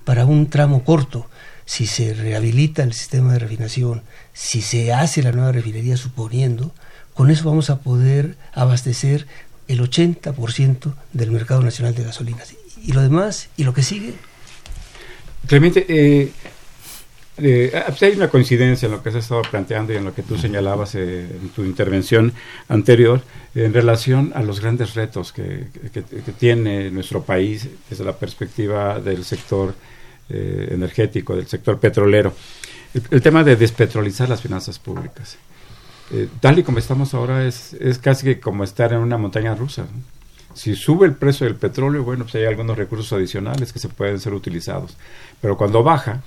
para 0.04 0.26
un 0.26 0.48
tramo 0.48 0.84
corto. 0.84 1.28
Si 1.64 1.86
se 1.86 2.12
rehabilita 2.12 2.82
el 2.82 2.92
sistema 2.92 3.32
de 3.32 3.38
refinación, 3.38 4.02
si 4.32 4.62
se 4.62 4.92
hace 4.92 5.22
la 5.22 5.32
nueva 5.32 5.52
refinería 5.52 5.96
suponiendo, 5.96 6.72
con 7.14 7.30
eso 7.30 7.48
vamos 7.48 7.70
a 7.70 7.80
poder 7.80 8.36
abastecer 8.52 9.26
el 9.68 9.80
80% 9.80 10.94
del 11.12 11.30
mercado 11.30 11.62
nacional 11.62 11.94
de 11.94 12.04
gasolinas. 12.04 12.54
Y 12.82 12.92
lo 12.92 13.00
demás, 13.00 13.48
y 13.56 13.64
lo 13.64 13.72
que 13.72 13.82
sigue. 13.82 14.14
Clemente, 15.46 15.86
eh, 15.88 16.32
eh, 17.38 17.72
ah, 17.74 17.84
pues 17.88 18.02
hay 18.02 18.12
una 18.12 18.28
coincidencia 18.28 18.86
en 18.86 18.92
lo 18.92 19.02
que 19.02 19.08
has 19.08 19.14
estado 19.14 19.42
planteando 19.42 19.92
y 19.92 19.96
en 19.96 20.04
lo 20.04 20.14
que 20.14 20.22
tú 20.22 20.36
señalabas 20.36 20.94
eh, 20.94 21.20
en 21.20 21.48
tu 21.50 21.64
intervención 21.64 22.32
anterior 22.68 23.22
en 23.54 23.72
relación 23.72 24.32
a 24.34 24.42
los 24.42 24.60
grandes 24.60 24.94
retos 24.94 25.32
que, 25.32 25.66
tiene 26.38 26.90
nuestro 26.90 27.22
país 27.22 27.68
desde 27.88 28.04
la 28.04 28.16
perspectiva 28.16 28.98
del 29.00 29.24
sector 29.24 29.74
energético, 30.30 31.36
del 31.36 31.46
sector 31.46 31.78
petrolero. 31.78 32.32
el, 33.10 33.20
tema 33.20 33.44
de 33.44 33.56
despetrolizar 33.56 34.30
las 34.30 34.40
finanzas 34.40 34.78
públicas. 34.78 35.36
Eh, 36.12 36.28
tal 36.40 36.58
y 36.58 36.62
como 36.62 36.78
estamos 36.78 37.14
ahora 37.14 37.46
es, 37.46 37.72
es 37.74 37.98
casi 37.98 38.36
como 38.36 38.64
estar 38.64 38.92
en 38.92 38.98
una 38.98 39.16
montaña 39.16 39.54
rusa. 39.54 39.86
Si 40.52 40.74
sube 40.74 41.06
el 41.06 41.14
precio 41.14 41.46
del 41.46 41.56
petróleo, 41.56 42.04
bueno, 42.04 42.24
pues 42.24 42.34
hay 42.34 42.44
algunos 42.44 42.76
recursos 42.76 43.10
adicionales 43.14 43.72
que 43.72 43.78
se 43.78 43.88
pueden 43.88 44.20
ser 44.20 44.34
utilizados. 44.34 44.96
Pero 45.40 45.56
cuando 45.56 45.82
baja, 45.82 46.20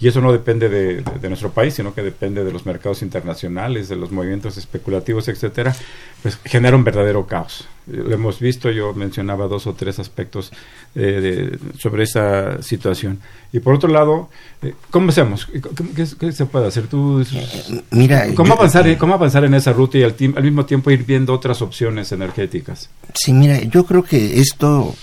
y 0.00 0.08
eso 0.08 0.22
no 0.22 0.32
depende 0.32 0.70
de, 0.70 1.28
nuestro 1.28 1.50
país, 1.50 1.74
sino 1.74 1.92
que 1.92 2.02
depende 2.02 2.42
de 2.42 2.50
los 2.50 2.64
mercados 2.64 3.02
internacionales, 3.02 3.90
de 3.90 3.96
los 3.96 4.10
movimientos 4.10 4.56
especulativos, 4.56 5.28
etcétera, 5.28 5.76
pues 6.22 6.38
genera 6.44 6.74
un 6.74 6.84
verdadero 6.84 7.26
caos. 7.26 7.68
Lo 7.86 8.14
hemos 8.14 8.40
visto, 8.40 8.70
yo 8.70 8.94
mencionaba 8.94 9.46
dos 9.46 9.66
o 9.66 9.74
tres 9.74 9.98
aspectos 9.98 10.52
eh, 10.94 11.58
sobre 11.78 12.04
esa 12.04 12.62
situación. 12.62 13.20
Y 13.52 13.60
por 13.60 13.74
otro 13.74 13.90
lado, 13.90 14.30
eh, 14.62 14.74
¿cómo 14.90 15.10
hacemos? 15.10 15.46
¿Qué, 15.94 16.32
se 16.32 16.46
puede 16.46 16.68
hacer? 16.68 16.86
Tú, 16.86 17.20
eh, 17.20 17.82
Mira, 17.90 18.34
¿cómo, 18.34 18.54
avanzar, 18.54 18.96
¿Cómo 18.96 19.14
avanzar 19.14 19.44
en 19.44 19.52
esa 19.52 19.74
ruta 19.74 19.98
y 19.98 20.02
al, 20.04 20.14
al 20.34 20.42
mismo 20.42 20.64
tiempo 20.64 20.90
ir 20.90 21.04
viendo 21.04 21.34
otras 21.34 21.60
opciones 21.60 22.10
energéticas? 22.12 22.88
Sí, 23.12 23.34
mira, 23.34 23.60
yo 23.64 23.84
creo 23.84 24.02
que 24.02 24.40
esto 24.40 24.94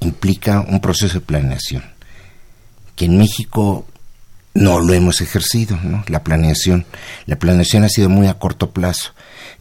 implica 0.00 0.64
un 0.66 0.80
proceso 0.80 1.18
de 1.18 1.26
planeación 1.26 1.82
que 2.96 3.04
en 3.04 3.18
México 3.18 3.86
no 4.58 4.80
lo 4.80 4.92
hemos 4.92 5.20
ejercido, 5.20 5.78
¿no? 5.82 6.02
La 6.08 6.24
planeación, 6.24 6.84
la 7.26 7.38
planeación 7.38 7.84
ha 7.84 7.88
sido 7.88 8.08
muy 8.08 8.26
a 8.26 8.34
corto 8.34 8.72
plazo. 8.72 9.12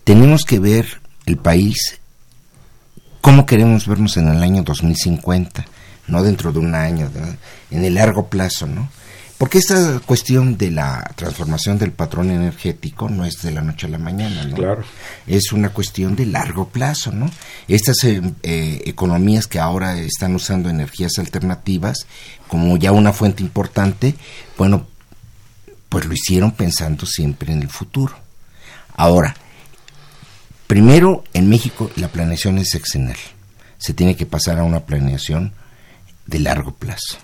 Tenemos 0.04 0.44
que 0.44 0.60
ver 0.60 1.02
el 1.26 1.38
país 1.38 2.00
cómo 3.22 3.46
queremos 3.46 3.88
vernos 3.88 4.18
en 4.18 4.28
el 4.28 4.42
año 4.42 4.64
2050, 4.64 5.66
no 6.08 6.24
dentro 6.24 6.52
de 6.52 6.60
un 6.60 6.74
año, 6.74 7.12
en 7.70 7.86
el 7.86 7.94
largo 7.94 8.28
plazo, 8.28 8.66
¿no? 8.66 8.90
Porque 9.38 9.60
esta 9.60 10.00
cuestión 10.00 10.58
de 10.58 10.72
la 10.72 11.12
transformación 11.16 11.78
del 11.78 11.92
patrón 11.92 12.32
energético 12.32 13.08
no 13.08 13.24
es 13.24 13.44
de 13.44 13.52
la 13.52 13.62
noche 13.62 13.86
a 13.86 13.90
la 13.90 14.00
mañana, 14.00 14.46
¿no? 14.46 14.56
Claro. 14.56 14.84
Es 15.28 15.52
una 15.52 15.70
cuestión 15.70 16.16
de 16.16 16.26
largo 16.26 16.70
plazo, 16.70 17.12
¿no? 17.12 17.30
Estas 17.68 18.04
eh, 18.06 18.20
eh, 18.42 18.82
economías 18.86 19.46
que 19.46 19.60
ahora 19.60 20.00
están 20.00 20.34
usando 20.34 20.70
energías 20.70 21.20
alternativas 21.20 22.08
como 22.48 22.78
ya 22.78 22.92
una 22.92 23.14
fuente 23.14 23.44
importante, 23.44 24.16
bueno, 24.58 24.88
pues 25.90 26.06
lo 26.06 26.14
hicieron 26.14 26.52
pensando 26.54 27.06
siempre 27.06 27.54
en 27.54 27.62
el 27.62 27.70
futuro. 27.70 28.16
Ahora, 28.96 29.36
primero 30.66 31.24
en 31.34 31.48
México 31.48 31.92
la 31.96 32.08
planeación 32.08 32.58
es 32.58 32.70
sexenal. 32.72 33.18
Se 33.78 33.94
tiene 33.94 34.16
que 34.16 34.26
pasar 34.26 34.58
a 34.58 34.64
una 34.64 34.80
planeación 34.80 35.54
de 36.26 36.40
largo 36.40 36.74
plazo 36.74 37.20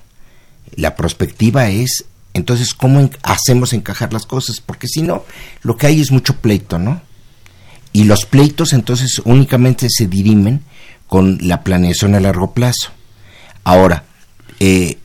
la 0.76 0.96
perspectiva 0.96 1.70
es 1.70 2.06
entonces 2.34 2.74
cómo 2.74 3.10
hacemos 3.22 3.74
encajar 3.74 4.12
las 4.12 4.26
cosas, 4.26 4.60
porque 4.60 4.88
si 4.88 5.02
no, 5.02 5.24
lo 5.62 5.78
que 5.78 5.88
hay 5.88 6.02
es 6.02 6.12
mucho 6.12 6.38
pleito, 6.38 6.80
¿no? 6.80 7.02
Y 7.92 8.06
los 8.06 8.26
pleitos 8.26 8.74
entonces 8.74 9.22
únicamente 9.24 9.88
se 9.90 10.08
dirimen 10.08 10.64
con 11.08 11.38
la 11.42 11.64
planeación 11.64 12.16
a 12.16 12.20
largo 12.20 12.54
plazo. 12.54 12.90
Ahora, 13.64 14.06
eh, 14.60 14.98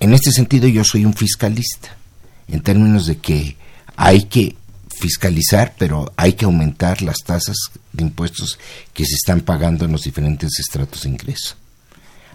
en 0.00 0.14
este 0.14 0.32
sentido 0.32 0.68
yo 0.68 0.84
soy 0.84 1.04
un 1.04 1.12
fiscalista, 1.12 1.96
en 2.48 2.62
términos 2.62 3.06
de 3.06 3.18
que 3.18 3.56
hay 3.96 4.24
que 4.24 4.56
fiscalizar, 4.88 5.74
pero 5.78 6.12
hay 6.16 6.32
que 6.32 6.46
aumentar 6.46 7.02
las 7.02 7.18
tasas 7.26 7.56
de 7.92 8.04
impuestos 8.04 8.58
que 8.94 9.04
se 9.04 9.14
están 9.14 9.42
pagando 9.42 9.84
en 9.84 9.92
los 9.92 10.04
diferentes 10.04 10.58
estratos 10.58 11.02
de 11.02 11.10
ingreso 11.10 11.56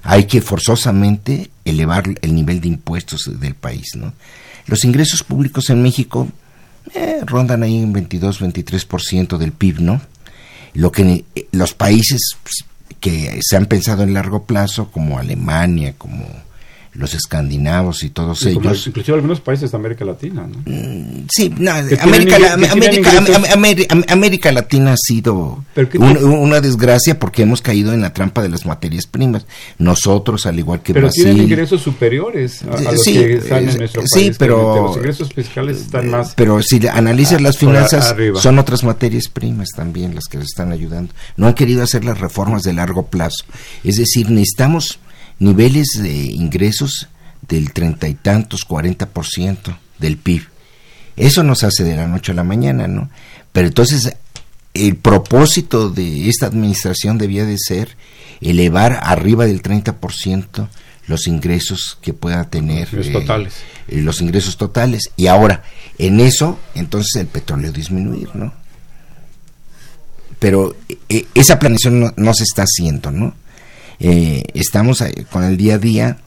hay 0.04 0.26
que 0.26 0.42
forzosamente 0.42 1.50
elevar 1.66 2.06
el 2.22 2.36
nivel 2.36 2.62
de 2.62 2.70
impuestos 2.70 3.30
del 3.40 3.56
país. 3.56 3.96
¿no? 3.96 4.14
Los 4.66 4.84
ingresos 4.84 5.24
públicos 5.24 5.70
en 5.70 5.82
México 5.82 6.28
eh, 6.94 7.22
rondan 7.26 7.64
ahí 7.64 7.84
un 7.84 7.94
22-23% 7.94 9.38
del 9.38 9.52
PIB, 9.52 9.82
¿no? 9.82 10.02
Lo 10.74 10.92
que 10.92 11.26
eh, 11.36 11.48
los 11.52 11.74
países 11.74 12.36
pues, 12.44 12.66
que 13.00 13.40
se 13.44 13.58
han 13.58 13.66
pensado 13.66 14.04
en 14.04 14.14
largo 14.14 14.44
plazo, 14.46 14.92
como 14.92 15.20
Alemania, 15.20 15.94
como 15.98 16.26
los 17.00 17.14
escandinavos 17.14 18.04
y 18.04 18.10
todos 18.10 18.46
ellos. 18.46 18.88
Inclusive 18.88 19.16
algunos 19.16 19.40
países 19.40 19.72
de 19.72 19.78
América 19.78 20.04
Latina, 20.04 20.46
¿no? 20.46 20.58
Mm, 20.66 21.28
sí, 21.34 21.54
América, 24.10 24.52
Latina 24.52 24.94
ha 24.94 24.98
sido 24.98 25.64
una 25.96 26.60
desgracia 26.60 27.18
porque 27.18 27.44
hemos 27.44 27.62
caído 27.62 27.94
en 27.94 28.02
la 28.02 28.12
trampa 28.12 28.42
de 28.42 28.50
las 28.50 28.66
materias 28.66 29.08
primas. 29.08 29.46
Nosotros, 29.78 30.46
al 30.46 30.60
igual 30.60 30.82
que 30.82 30.94
pero 30.94 31.10
tienen 31.10 31.38
ingresos 31.38 31.82
superiores 31.82 32.64
a, 32.64 32.82
los 32.82 33.04
que 33.04 33.36
están 33.36 33.70
en 33.70 33.78
nuestro 33.78 34.02
país. 34.02 34.12
Sí, 34.14 34.32
pero... 34.38 34.88
Los 34.88 34.98
ingresos 34.98 35.34
fiscales 35.34 35.78
están 35.78 36.10
más... 36.10 36.34
Pero 36.36 36.62
si 36.62 36.86
analizas 36.86 37.42
las 37.42 37.58
finanzas, 37.58 38.14
son 38.36 38.60
otras 38.60 38.84
materias 38.84 39.30
primas 39.30 39.70
también 39.74 40.16
las 40.16 40.26
que 40.26 40.38
les 40.38 40.48
están 40.48 40.74
ayudando. 40.74 41.14
No 41.38 41.48
han 41.48 41.54
querido 41.54 41.82
hacer 41.82 42.04
las 42.04 42.20
reformas 42.20 42.64
de 42.64 42.74
largo 42.74 43.06
plazo. 43.06 43.46
Es 43.86 43.96
decir, 43.96 44.30
necesitamos 44.30 45.00
niveles 45.40 46.00
de 46.02 46.14
ingresos 46.14 47.08
del 47.48 47.72
treinta 47.74 48.08
y 48.08 48.14
tantos, 48.14 48.66
cuarenta 48.66 49.08
por 49.08 49.26
ciento 49.26 49.78
del 49.98 50.18
PIB. 50.18 50.44
Eso 51.16 51.44
nos 51.44 51.64
hace 51.64 51.84
de 51.84 51.96
la 51.96 52.08
noche 52.08 52.32
a 52.32 52.36
la 52.36 52.44
mañana, 52.44 52.88
¿no? 52.88 53.10
Pero 53.52 53.68
entonces 53.68 54.16
el 54.74 54.96
propósito 54.96 55.90
de 55.90 56.30
esta 56.30 56.46
administración 56.46 57.18
debía 57.18 57.46
de 57.46 57.58
ser 57.58 57.98
elevar 58.42 59.00
arriba 59.04 59.46
del 59.46 59.62
30% 59.62 60.68
los 61.08 61.28
ingresos 61.28 61.98
que 62.02 62.14
pueda 62.14 62.50
tener. 62.50 62.94
Los 62.94 63.12
totales. 63.12 63.56
Eh, 63.88 64.02
los 64.02 64.22
ingresos 64.22 64.58
totales. 64.58 65.10
Y 65.18 65.28
ahora, 65.28 65.64
en 65.98 66.20
eso, 66.20 66.60
entonces 66.76 67.16
el 67.20 67.28
petróleo 67.28 67.72
disminuir, 67.72 68.30
¿no? 68.36 68.54
Pero 70.38 70.76
eh, 71.10 71.26
esa 71.34 71.60
planeación 71.60 72.14
no, 72.16 72.34
se 72.34 72.44
está 72.44 72.64
haciendo, 72.64 73.12
¿no? 73.12 73.34
Eh, 74.00 74.44
estamos 74.54 75.04
con 75.32 75.44
el 75.44 75.58
día 75.58 75.76
a 75.76 75.78
día 75.78 76.18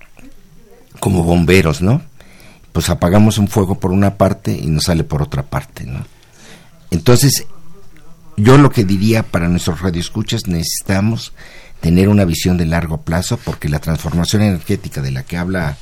como 1.01 1.23
bomberos, 1.23 1.83
¿no? 1.83 2.03
Pues 2.73 2.91
apagamos 2.91 3.39
un 3.39 3.49
fuego 3.49 3.79
por 3.79 3.93
una 3.93 4.17
parte 4.17 4.53
y 4.53 4.67
nos 4.67 4.85
sale 4.85 5.05
por 5.05 5.23
otra 5.23 5.43
parte, 5.43 5.85
¿no? 5.85 6.05
Entonces, 6.91 7.47
yo 8.37 8.59
lo 8.59 8.71
que 8.71 8.85
diría 8.85 9.23
para 9.23 9.49
nuestros 9.49 9.81
radioescuchas, 9.81 10.47
necesitamos 10.47 11.33
tener 11.81 12.09
una 12.09 12.25
visión 12.25 12.57
de 12.57 12.67
largo 12.67 13.03
plazo 13.03 13.39
porque 13.39 13.69
la 13.69 13.81
transformación 13.81 14.43
energética 14.43 15.01
de 15.03 15.11
la 15.11 15.25
que 15.25 15.37
habla 15.37 15.77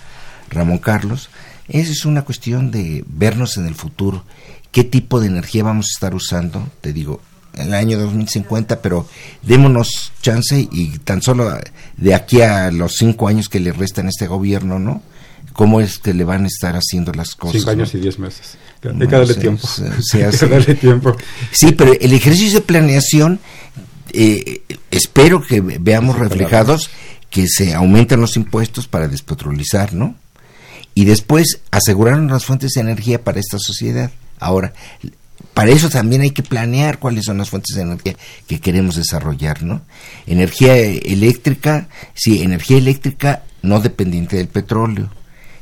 Ramón 0.48 0.78
Carlos, 0.78 1.30
es 1.68 2.04
una 2.04 2.22
cuestión 2.22 2.70
de 2.70 3.04
vernos 3.06 3.56
en 3.56 3.66
el 3.66 3.74
futuro, 3.74 4.24
qué 4.72 4.82
tipo 4.84 5.20
de 5.20 5.28
energía 5.28 5.62
vamos 5.62 5.86
a 5.86 5.94
estar 5.96 6.14
usando, 6.14 6.68
te 6.80 6.92
digo, 6.92 7.20
el 7.56 7.74
año 7.74 7.98
2050, 7.98 8.80
pero 8.80 9.06
démonos 9.42 10.12
chance 10.22 10.68
y 10.70 10.98
tan 10.98 11.22
solo 11.22 11.50
de 11.96 12.14
aquí 12.14 12.40
a 12.40 12.70
los 12.70 12.94
cinco 12.96 13.28
años 13.28 13.48
que 13.48 13.60
le 13.60 13.72
restan 13.72 14.06
a 14.06 14.10
este 14.10 14.26
gobierno, 14.26 14.78
¿no? 14.78 15.02
¿Cómo 15.52 15.80
es 15.80 15.98
que 15.98 16.14
le 16.14 16.24
van 16.24 16.44
a 16.44 16.46
estar 16.46 16.74
haciendo 16.76 17.12
las 17.12 17.34
cosas? 17.34 17.58
Cinco 17.58 17.70
años 17.70 17.94
y 17.94 17.98
diez 17.98 18.18
meses. 18.18 18.56
Hay 18.82 18.98
que 18.98 19.06
darle 19.06 19.34
tiempo. 19.34 19.68
tiempo. 20.80 21.16
Sí, 21.50 21.72
pero 21.72 21.92
el 21.92 22.12
ejercicio 22.12 22.60
de 22.60 22.66
planeación, 22.66 23.40
eh, 24.12 24.62
espero 24.90 25.42
que 25.42 25.60
veamos 25.60 26.18
reflejados 26.18 26.90
que 27.30 27.46
se 27.48 27.74
aumentan 27.74 28.20
los 28.20 28.36
impuestos 28.36 28.88
para 28.88 29.08
despetrolizar, 29.08 29.92
¿no? 29.92 30.14
Y 30.94 31.04
después 31.04 31.60
asegurar 31.70 32.18
las 32.18 32.44
fuentes 32.44 32.72
de 32.72 32.80
energía 32.80 33.22
para 33.22 33.38
esta 33.38 33.58
sociedad. 33.58 34.10
Ahora, 34.38 34.72
para 35.54 35.70
eso 35.70 35.90
también 35.90 36.22
hay 36.22 36.30
que 36.30 36.42
planear 36.42 36.98
cuáles 36.98 37.24
son 37.24 37.38
las 37.38 37.50
fuentes 37.50 37.74
de 37.74 37.82
energía 37.82 38.16
que 38.46 38.60
queremos 38.60 38.96
desarrollar, 38.96 39.62
¿no? 39.62 39.82
Energía 40.26 40.76
eléctrica, 40.76 41.88
sí, 42.14 42.42
energía 42.42 42.78
eléctrica 42.78 43.42
no 43.62 43.80
dependiente 43.80 44.36
del 44.36 44.48
petróleo. 44.48 45.10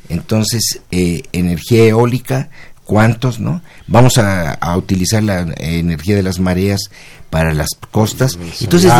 Entonces, 0.08 0.80
eh, 0.90 1.22
energía 1.32 1.84
eólica, 1.86 2.50
¿cuántos, 2.84 3.40
no? 3.40 3.62
Vamos 3.86 4.18
a, 4.18 4.58
utilizar 4.76 5.22
la 5.22 5.40
energía 5.58 6.16
de 6.16 6.22
las 6.22 6.38
mareas 6.38 6.90
para 7.30 7.52
las 7.52 7.68
costas. 7.90 8.38
Entonces, 8.60 8.92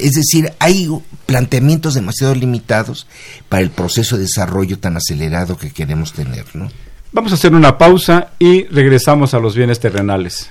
es 0.00 0.12
decir, 0.12 0.52
hay 0.58 0.88
planteamientos 1.26 1.94
demasiado 1.94 2.34
limitados 2.34 3.06
para 3.48 3.62
el 3.62 3.70
proceso 3.70 4.16
de 4.16 4.22
desarrollo 4.22 4.78
tan 4.78 4.96
acelerado 4.96 5.56
que 5.56 5.70
queremos 5.70 6.12
tener, 6.12 6.44
¿no? 6.54 6.70
Vamos 7.14 7.32
a 7.32 7.34
hacer 7.34 7.54
una 7.54 7.76
pausa 7.76 8.30
y 8.38 8.64
regresamos 8.64 9.34
a 9.34 9.38
los 9.38 9.54
bienes 9.54 9.78
terrenales. 9.78 10.50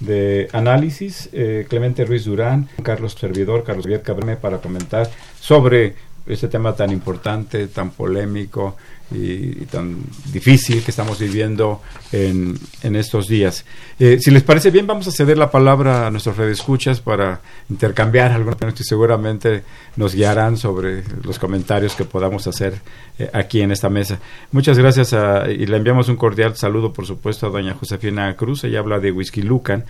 de 0.00 0.48
análisis, 0.52 1.28
eh, 1.32 1.66
Clemente 1.68 2.04
Ruiz 2.04 2.24
Durán, 2.24 2.68
Carlos 2.82 3.12
Servidor, 3.18 3.64
Carlos 3.64 3.84
Javier 3.84 4.02
Cabreme, 4.02 4.36
para 4.36 4.58
comentar 4.58 5.08
sobre 5.40 5.94
este 6.26 6.48
tema 6.48 6.74
tan 6.74 6.90
importante, 6.90 7.66
tan 7.68 7.90
polémico 7.90 8.76
y, 9.10 9.66
tan 9.66 9.98
difícil 10.32 10.82
que 10.82 10.90
estamos 10.90 11.18
viviendo 11.18 11.82
en, 12.12 12.58
en 12.82 12.96
estos 12.96 13.28
días. 13.28 13.64
Eh, 13.98 14.18
si 14.20 14.30
les 14.30 14.42
parece 14.42 14.70
bien, 14.70 14.86
vamos 14.86 15.06
a 15.06 15.10
ceder 15.10 15.36
la 15.36 15.50
palabra 15.50 16.06
a 16.06 16.10
nuestros 16.10 16.36
redescuchas 16.36 17.00
para 17.00 17.40
intercambiar 17.68 18.32
algunos 18.32 18.80
y 18.80 18.84
seguramente 18.84 19.62
nos 19.96 20.14
guiarán 20.14 20.56
sobre 20.56 21.04
los 21.22 21.38
comentarios 21.38 21.94
que 21.94 22.04
podamos 22.04 22.46
hacer 22.46 22.80
eh, 23.18 23.28
aquí 23.32 23.60
en 23.60 23.72
esta 23.72 23.90
mesa. 23.90 24.18
Muchas 24.52 24.78
gracias 24.78 25.14
y 25.48 25.66
le 25.66 25.76
enviamos 25.76 26.08
un 26.08 26.16
cordial 26.16 26.56
saludo, 26.56 26.92
por 26.92 27.06
supuesto, 27.06 27.46
a 27.46 27.50
doña 27.50 27.74
Josefina 27.74 28.34
Cruz. 28.36 28.64
Ella 28.64 28.78
habla 28.78 28.98
de 28.98 29.12
Whisky 29.12 29.42
Lucan 29.42 29.84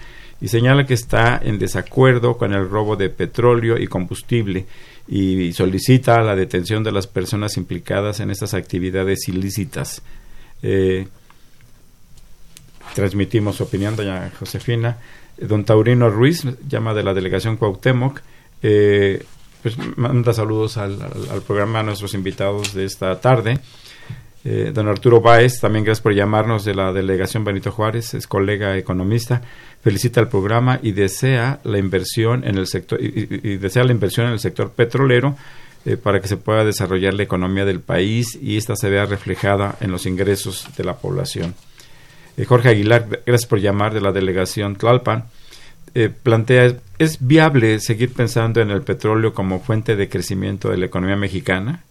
y 0.44 0.48
señala 0.48 0.84
que 0.84 0.92
está 0.92 1.40
en 1.42 1.58
desacuerdo 1.58 2.36
con 2.36 2.52
el 2.52 2.68
robo 2.68 2.96
de 2.96 3.08
petróleo 3.08 3.78
y 3.78 3.86
combustible 3.86 4.66
y 5.08 5.54
solicita 5.54 6.20
la 6.20 6.36
detención 6.36 6.84
de 6.84 6.92
las 6.92 7.06
personas 7.06 7.56
implicadas 7.56 8.20
en 8.20 8.30
estas 8.30 8.52
actividades 8.52 9.26
ilícitas. 9.26 10.02
Eh, 10.62 11.08
transmitimos 12.94 13.56
su 13.56 13.62
opinión, 13.62 13.96
doña 13.96 14.30
Josefina. 14.38 14.98
Don 15.38 15.64
Taurino 15.64 16.10
Ruiz, 16.10 16.44
llama 16.68 16.92
de 16.92 17.04
la 17.04 17.14
delegación 17.14 17.56
Cuauhtémoc, 17.56 18.20
eh, 18.60 19.24
pues 19.62 19.78
manda 19.96 20.34
saludos 20.34 20.76
al, 20.76 20.98
programa 21.46 21.80
a 21.80 21.84
nuestros 21.84 22.12
invitados 22.12 22.74
de 22.74 22.84
esta 22.84 23.18
tarde. 23.18 23.60
Eh, 24.44 24.72
don 24.74 24.88
Arturo 24.88 25.22
Báez, 25.22 25.58
también 25.58 25.86
gracias 25.86 26.02
por 26.02 26.12
llamarnos 26.12 26.66
de 26.66 26.74
la 26.74 26.92
delegación 26.92 27.44
Benito 27.44 27.72
Juárez, 27.72 28.12
es 28.12 28.26
colega 28.26 28.76
economista 28.76 29.40
felicita 29.82 30.18
el 30.20 30.28
programa 30.28 30.80
y 30.82 30.92
desea 30.92 31.60
la 31.62 31.78
inversión 31.78 32.42
en 32.46 32.56
el 32.56 32.66
sector 32.66 32.98
y, 33.02 33.56
desea 33.58 33.84
la 33.84 33.92
inversión 33.92 34.26
en 34.26 34.32
el 34.32 34.40
sector 34.40 34.70
petrolero 34.70 35.36
eh, 35.84 35.98
para 35.98 36.20
que 36.22 36.28
se 36.28 36.38
pueda 36.38 36.64
desarrollar 36.64 37.12
la 37.12 37.22
economía 37.22 37.66
del 37.66 37.80
país 37.80 38.38
y 38.40 38.56
esta 38.56 38.76
se 38.76 38.88
vea 38.88 39.04
reflejada 39.04 39.76
en 39.80 39.90
los 39.90 40.06
ingresos 40.06 40.66
de 40.76 40.84
la 40.84 40.96
población. 40.96 41.54
Eh, 42.38 42.46
Jorge 42.46 42.70
Aguilar, 42.70 43.22
gracias 43.26 43.46
por 43.46 43.60
llamar 43.60 43.92
de 43.92 44.00
la 44.00 44.12
delegación 44.12 44.76
Tlalpan. 44.76 45.24
Plantea, 46.24 46.74
¿es 46.98 47.24
viable 47.24 47.78
seguir 47.78 48.12
pensando 48.12 48.60
en 48.60 48.70
el 48.70 48.82
petróleo 48.82 49.32
como 49.32 49.60
fuente 49.60 49.94
de 49.94 50.08
crecimiento 50.08 50.70
de 50.70 50.78
la 50.78 50.86
economía 50.86 51.14
mexicana? 51.14 51.84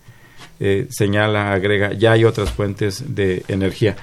Eh, 0.65 0.87
señala, 0.89 1.51
agrega, 1.51 1.91
ya 1.91 2.13
hay 2.13 2.23
otras 2.23 2.51
fuentes 2.51 3.03
de 3.13 3.43
energía. 3.49 3.97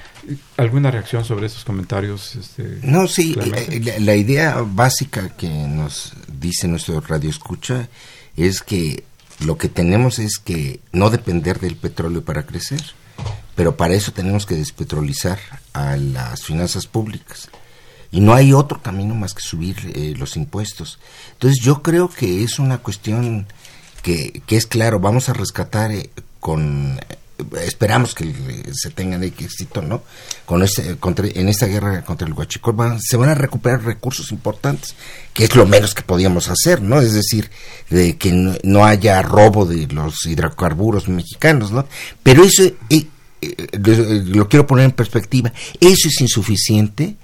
¿Alguna 0.57 0.91
reacción 0.91 1.25
sobre 1.25 1.47
esos 1.47 1.65
comentarios? 1.65 2.35
Este, 2.35 2.77
no, 2.83 3.07
sí, 3.07 3.33
la, 3.33 3.97
la, 3.97 4.15
idea 4.15 4.61
básica 4.63 5.29
que 5.35 5.49
nos 5.49 6.13
dice 6.39 6.67
nuestro 6.67 7.01
radio 7.01 7.31
escucha 7.31 7.89
es 8.37 8.61
que 8.61 9.03
lo 9.39 9.57
que 9.57 9.69
tenemos 9.69 10.19
es 10.19 10.37
que 10.37 10.81
no 10.91 11.09
depender 11.09 11.59
del 11.59 11.77
petróleo 11.77 12.23
para 12.23 12.45
crecer, 12.45 12.83
pero 13.55 13.75
para 13.75 13.95
eso 13.95 14.11
tenemos 14.11 14.45
que 14.45 14.53
despetrolizar 14.53 15.39
a 15.73 15.97
las 15.97 16.43
finanzas 16.43 16.85
públicas. 16.85 17.49
Y 18.11 18.19
no 18.19 18.35
hay 18.35 18.53
otro 18.53 18.83
camino 18.83 19.15
más 19.15 19.33
que 19.33 19.41
subir 19.41 19.77
eh, 19.95 20.13
los 20.15 20.37
impuestos. 20.37 20.99
Entonces 21.31 21.59
yo 21.63 21.81
creo 21.81 22.07
que 22.07 22.43
es 22.43 22.59
una 22.59 22.77
cuestión 22.77 23.47
que, 24.03 24.43
que 24.45 24.57
es 24.57 24.67
claro, 24.67 24.99
vamos 24.99 25.27
a 25.27 25.33
rescatar 25.33 25.91
eh, 25.91 26.11
con 26.41 26.99
esperamos 27.63 28.13
que 28.13 28.33
se 28.73 28.91
tengan 28.91 29.23
éxito, 29.23 29.81
¿no? 29.81 30.03
Con 30.45 30.61
este, 30.63 30.97
contra, 30.97 31.27
en 31.27 31.49
esta 31.49 31.65
guerra 31.65 32.03
contra 32.03 32.27
el 32.27 32.33
huachicol 32.33 32.99
se 32.99 33.17
van 33.17 33.29
a 33.29 33.35
recuperar 33.35 33.83
recursos 33.83 34.31
importantes, 34.31 34.95
que 35.33 35.45
es 35.45 35.55
lo 35.55 35.65
menos 35.65 35.95
que 35.95 36.03
podíamos 36.03 36.49
hacer, 36.49 36.81
¿no? 36.81 37.01
Es 37.01 37.13
decir, 37.13 37.49
de 37.89 38.17
que 38.17 38.31
no, 38.63 38.85
haya 38.85 39.21
robo 39.21 39.65
de 39.65 39.87
los 39.87 40.25
hidrocarburos 40.25 41.07
mexicanos, 41.07 41.71
¿no? 41.71 41.87
Pero 42.21 42.43
eso, 42.43 42.63
eh, 42.89 43.07
lo 44.25 44.47
quiero 44.47 44.67
poner 44.67 44.85
en 44.85 44.91
perspectiva, 44.91 45.51
eso 45.79 46.07
es 46.07 46.21
insuficiente 46.21 47.15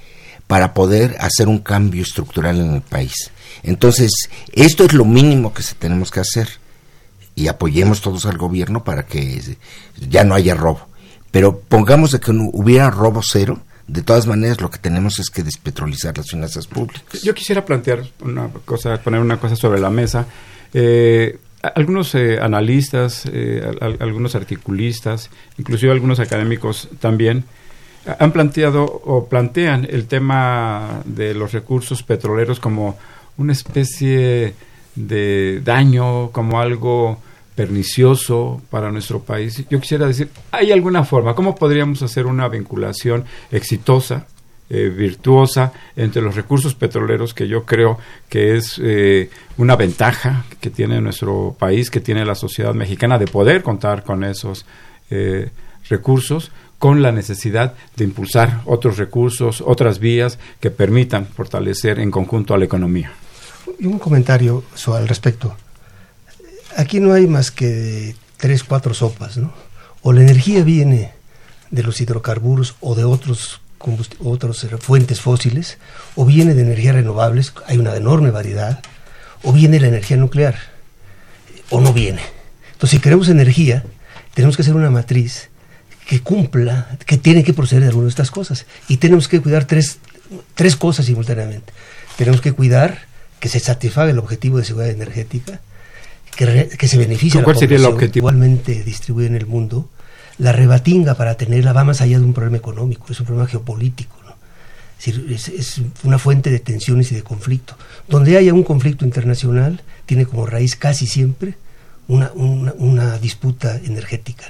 para 0.48 0.74
poder 0.74 1.16
hacer 1.20 1.48
un 1.48 1.60
cambio 1.60 2.02
estructural 2.02 2.60
en 2.60 2.76
el 2.76 2.82
país. 2.82 3.32
Entonces, 3.64 4.12
esto 4.54 4.86
es 4.86 4.94
lo 4.94 5.06
mínimo 5.06 5.54
que 5.54 5.64
tenemos 5.78 6.10
que 6.10 6.22
hacer 6.22 6.48
y 7.38 7.50
apoyemos 7.50 8.02
todos 8.02 8.26
al 8.26 8.36
gobierno 8.36 8.84
para 8.84 9.06
que 9.06 9.40
ya 10.10 10.24
no 10.24 10.34
haya 10.34 10.56
robo. 10.56 10.88
Pero 11.30 11.60
pongamos 11.60 12.12
de 12.12 12.20
que 12.20 12.34
no 12.34 12.50
hubiera 12.52 12.90
robo 12.90 13.22
cero, 13.24 13.60
de 13.88 14.02
todas 14.02 14.26
maneras 14.26 14.60
lo 14.60 14.72
que 14.72 14.80
tenemos 14.80 15.20
es 15.20 15.30
que 15.30 15.44
despetrolizar 15.44 16.18
las 16.18 16.32
finanzas 16.32 16.66
públicas. 16.66 17.22
Yo 17.22 17.36
quisiera 17.36 17.64
plantear 17.64 18.04
una 18.22 18.50
cosa, 18.66 19.00
poner 19.04 19.22
una 19.22 19.40
cosa 19.40 19.56
sobre 19.56 19.80
la 19.80 19.92
mesa. 19.92 20.26
Eh, 20.74 21.38
algunos 21.62 22.16
eh, 22.16 22.40
analistas, 22.42 23.30
eh, 23.32 23.62
algunos 24.00 24.34
articulistas, 24.34 25.30
inclusive 25.60 25.92
algunos 25.92 26.20
académicos 26.20 26.90
también, 27.00 27.44
han 28.18 28.32
planteado 28.32 28.84
o 28.84 29.28
plantean 29.30 29.86
el 29.88 30.08
tema 30.08 31.04
de 31.06 31.36
los 31.36 31.52
recursos 31.52 32.02
petroleros 32.02 32.60
como 32.60 32.98
una 33.38 33.54
especie 33.54 34.56
de 34.96 35.62
daño, 35.64 36.32
como 36.32 36.60
algo 36.60 37.22
pernicioso 37.58 38.62
para 38.70 38.92
nuestro 38.92 39.20
país. 39.20 39.66
Yo 39.68 39.82
quisiera 39.82 40.06
decir, 40.06 40.30
¿hay 40.52 40.72
alguna 40.72 41.04
forma? 41.04 41.34
¿Cómo 41.34 41.56
podríamos 41.56 42.04
hacer 42.04 42.28
una 42.28 42.48
vinculación 42.48 43.26
exitosa, 43.52 44.28
eh, 44.70 44.90
virtuosa 44.90 45.74
entre 45.96 46.22
los 46.22 46.36
recursos 46.36 46.76
petroleros, 46.76 47.34
que 47.34 47.48
yo 47.48 47.66
creo 47.66 47.98
que 48.30 48.58
es 48.58 48.80
eh, 48.84 49.32
una 49.58 49.76
ventaja 49.76 50.46
que 50.62 50.70
tiene 50.70 51.02
nuestro 51.02 51.56
país, 51.58 51.90
que 51.90 52.00
tiene 52.00 52.26
la 52.26 52.36
sociedad 52.36 52.76
mexicana, 52.76 53.18
de 53.18 53.26
poder 53.26 53.64
contar 53.64 54.04
con 54.04 54.24
esos 54.24 54.66
eh, 55.10 55.50
recursos? 55.90 56.52
con 56.78 57.02
la 57.02 57.12
necesidad 57.12 57.74
de 57.96 58.04
impulsar 58.04 58.62
otros 58.66 59.00
recursos, 59.00 59.64
otras 59.66 59.98
vías 59.98 60.38
que 60.60 60.70
permitan 60.70 61.26
fortalecer 61.26 61.98
en 61.98 62.12
conjunto 62.12 62.54
a 62.54 62.60
la 62.60 62.66
economía. 62.66 63.14
Y 63.80 63.88
un 63.88 63.98
comentario 63.98 64.64
al 64.94 65.08
respecto 65.08 65.58
aquí 66.78 67.00
no 67.00 67.14
hay 67.14 67.28
más 67.28 67.52
que 67.52 68.16
tres, 68.38 68.64
cuatro 68.64 68.94
sopas, 68.94 69.38
¿no? 69.38 69.54
O 70.04 70.14
la 70.14 70.22
energía 70.22 70.64
viene 70.64 71.12
de 71.72 71.84
los 71.84 72.00
hidrocarburos 72.00 72.76
o 72.80 72.96
de 72.96 73.04
otros 73.04 73.60
otras 74.24 74.66
fuentes 74.80 75.22
fósiles, 75.22 75.78
o 76.16 76.26
viene 76.26 76.56
de 76.56 76.64
energías 76.64 76.96
renovables, 76.96 77.54
hay 77.68 77.78
una 77.78 77.96
enorme 77.96 78.32
variedad, 78.32 78.82
o 79.44 79.54
viene 79.54 79.80
la 79.80 79.88
energía 79.88 80.18
nuclear, 80.18 80.56
o 81.70 81.80
no 81.80 81.94
viene. 81.94 82.22
Entonces, 82.74 82.92
si 82.92 83.00
queremos 83.00 83.30
energía, 83.30 83.84
tenemos 84.34 84.56
que 84.56 84.64
hacer 84.64 84.76
una 84.76 84.90
matriz 84.90 85.50
que 86.08 86.22
cumpla, 86.22 86.98
que 87.06 87.18
tiene 87.18 87.44
que 87.44 87.54
proceder 87.54 87.84
de 87.84 87.90
alguna 87.90 88.06
de 88.06 88.10
estas 88.10 88.32
cosas. 88.32 88.66
Y 88.88 88.98
tenemos 88.98 89.28
que 89.28 89.42
cuidar 89.42 89.66
tres, 89.66 90.00
tres 90.56 90.76
cosas 90.76 91.06
simultáneamente. 91.06 91.72
Tenemos 92.18 92.42
que 92.42 92.54
cuidar 92.54 93.06
que 93.40 93.50
se 93.50 93.60
satisfaga 93.60 94.10
el 94.10 94.20
objetivo 94.20 94.58
de 94.58 94.66
seguridad 94.66 94.92
energética, 94.92 95.60
que, 96.38 96.88
se 96.88 96.98
beneficia 96.98 97.44
¿Cuál 97.44 97.58
la 97.60 97.76
el 97.76 97.86
objetivo? 97.86 98.30
igualmente 98.30 98.84
distribuida 98.84 99.28
en 99.28 99.36
el 99.36 99.48
mundo, 99.48 99.90
la 100.38 100.52
rebatinga 100.52 101.16
para 101.16 101.36
tenerla 101.36 101.74
va 101.74 101.84
más 101.84 102.02
allá 102.02 102.20
de 102.20 102.26
un 102.26 102.34
problema 102.34 102.58
económico, 102.58 103.08
es 103.10 103.20
un 103.20 103.26
problema 103.26 103.48
geopolítico. 103.48 104.16
Es, 105.06 105.82
una 106.04 106.18
fuente 106.18 106.50
de 106.50 106.60
tensiones 106.60 107.12
y 107.12 107.16
de 107.16 107.22
conflicto. 107.22 107.76
Donde 108.08 108.36
haya 108.38 108.54
un 108.54 108.64
conflicto 108.64 109.06
internacional, 109.06 109.82
tiene 110.06 110.26
como 110.26 110.46
raíz 110.48 110.76
casi 110.76 111.06
siempre 111.06 111.56
una, 112.08 112.32
una, 112.34 113.18
disputa 113.20 113.78
energética. 113.78 114.46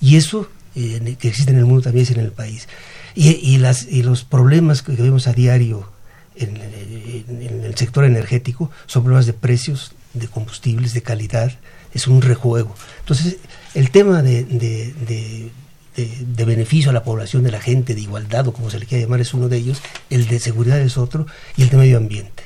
Y 0.00 0.16
eso 0.16 0.48
eh, 0.74 1.16
que 1.18 1.28
existe 1.28 1.52
en 1.52 1.58
el 1.58 1.64
mundo 1.64 1.82
también 1.82 2.02
es 2.04 2.10
en 2.10 2.20
el 2.20 2.32
país. 2.32 2.68
Y, 3.14 3.30
y, 3.30 3.56
las, 3.56 3.86
y 3.90 4.02
los 4.02 4.24
problemas 4.24 4.82
que 4.82 4.92
vemos 4.92 5.26
a 5.28 5.32
diario 5.32 5.88
en, 6.34 6.56
en, 6.58 7.64
el 7.64 7.74
sector 7.76 8.04
energético 8.04 8.70
son 8.86 9.04
problemas 9.04 9.26
de 9.26 9.32
precios, 9.32 9.92
de 10.18 10.28
combustibles 10.28 10.94
de 10.94 11.02
calidad, 11.02 11.52
es 11.92 12.06
un 12.06 12.22
rejuego. 12.22 12.74
Entonces, 13.00 13.36
el 13.74 13.90
tema 13.90 14.22
de, 14.22 14.44
de, 14.44 15.50
de, 15.96 16.44
beneficio 16.44 16.90
a 16.90 16.94
la 16.94 17.04
población, 17.04 17.42
de 17.42 17.50
la 17.50 17.60
gente, 17.60 17.94
de 17.94 18.00
igualdad 18.00 18.48
o 18.48 18.52
como 18.52 18.70
se 18.70 18.78
le 18.78 18.86
quiera 18.86 19.04
llamar, 19.04 19.20
es 19.20 19.34
uno 19.34 19.48
de 19.48 19.56
ellos, 19.56 19.82
el 20.10 20.28
de 20.28 20.38
seguridad 20.38 20.80
es 20.80 20.96
otro 20.96 21.26
y 21.56 21.62
el 21.62 21.70
de 21.70 21.76
medio 21.76 21.96
ambiente. 21.96 22.44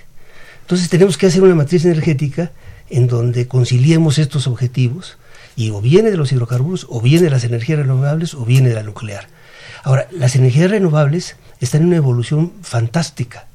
Entonces, 0.63 0.89
tenemos 0.89 1.19
que 1.19 1.27
hacer 1.27 1.43
una 1.43 1.55
matriz 1.55 1.85
energética 1.85 2.53
en 2.89 3.07
donde 3.07 3.49
conciliemos 3.49 4.19
estos 4.19 4.47
objetivos 4.47 5.19
y 5.57 5.71
o 5.71 5.81
viene 5.81 6.11
de 6.11 6.17
los 6.17 6.33
hidrocarburos, 6.33 6.87
o 6.89 7.01
viene 7.01 7.25
de 7.25 7.31
las 7.31 7.45
energías 7.45 7.79
renovables, 7.79 8.35
o 8.35 8.45
viene 8.45 8.69
de 8.69 8.75
la 8.77 8.83
nuclear. 8.83 9.27
Ahora, 9.83 10.09
las 10.11 10.37
energías 10.37 10.71
renovables 10.71 11.37
están 11.61 11.83
en 11.83 11.89
una 11.89 11.97
evolución 11.97 12.53
fantástica. 12.63 13.47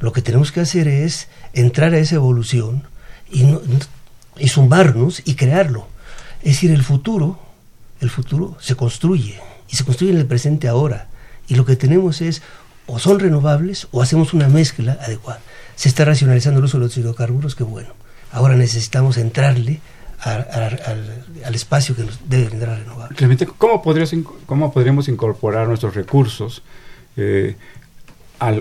Lo 0.00 0.12
que 0.12 0.22
tenemos 0.22 0.52
que 0.52 0.60
hacer 0.60 0.88
es 0.88 1.28
entrar 1.52 1.92
a 1.94 1.98
esa 1.98 2.16
evolución 2.16 2.84
y, 3.30 3.44
no, 3.44 3.60
y 4.38 4.48
zumbarnos 4.48 5.22
y 5.24 5.34
crearlo. 5.34 5.86
Es 6.42 6.54
decir, 6.54 6.70
el 6.70 6.82
futuro, 6.82 7.38
el 8.00 8.10
futuro 8.10 8.56
se 8.60 8.74
construye 8.74 9.40
y 9.68 9.76
se 9.76 9.84
construye 9.84 10.12
en 10.12 10.18
el 10.18 10.26
presente 10.26 10.68
ahora. 10.68 11.08
Y 11.48 11.54
lo 11.54 11.64
que 11.64 11.76
tenemos 11.76 12.20
es 12.20 12.42
o 12.86 12.98
son 12.98 13.20
renovables 13.20 13.88
o 13.92 14.02
hacemos 14.02 14.34
una 14.34 14.48
mezcla 14.48 14.98
adecuada. 15.00 15.40
Se 15.76 15.88
está 15.88 16.04
racionalizando 16.04 16.58
el 16.58 16.64
uso 16.64 16.78
de 16.78 16.84
los 16.84 16.96
hidrocarburos, 16.96 17.54
que 17.54 17.64
bueno. 17.64 17.90
Ahora 18.32 18.54
necesitamos 18.54 19.16
entrarle 19.16 19.80
al, 20.20 21.54
espacio 21.54 21.96
que 21.96 22.04
nos 22.04 22.28
debe 22.28 22.46
brindar 22.46 22.78
renovables. 22.78 23.18
¿cómo, 23.56 23.82
¿cómo 24.46 24.72
podríamos 24.72 25.08
incorporar 25.08 25.66
nuestros 25.68 25.94
recursos 25.94 26.62
eh, 27.16 27.56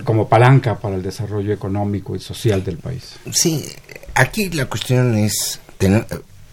como 0.03 0.27
palanca 0.27 0.77
para 0.77 0.95
el 0.95 1.01
desarrollo 1.01 1.53
económico 1.53 2.15
y 2.15 2.19
social 2.19 2.63
del 2.63 2.77
país. 2.77 3.15
Sí, 3.31 3.65
aquí 4.13 4.49
la 4.49 4.65
cuestión 4.65 5.17
es 5.17 5.59
tener, 5.77 6.05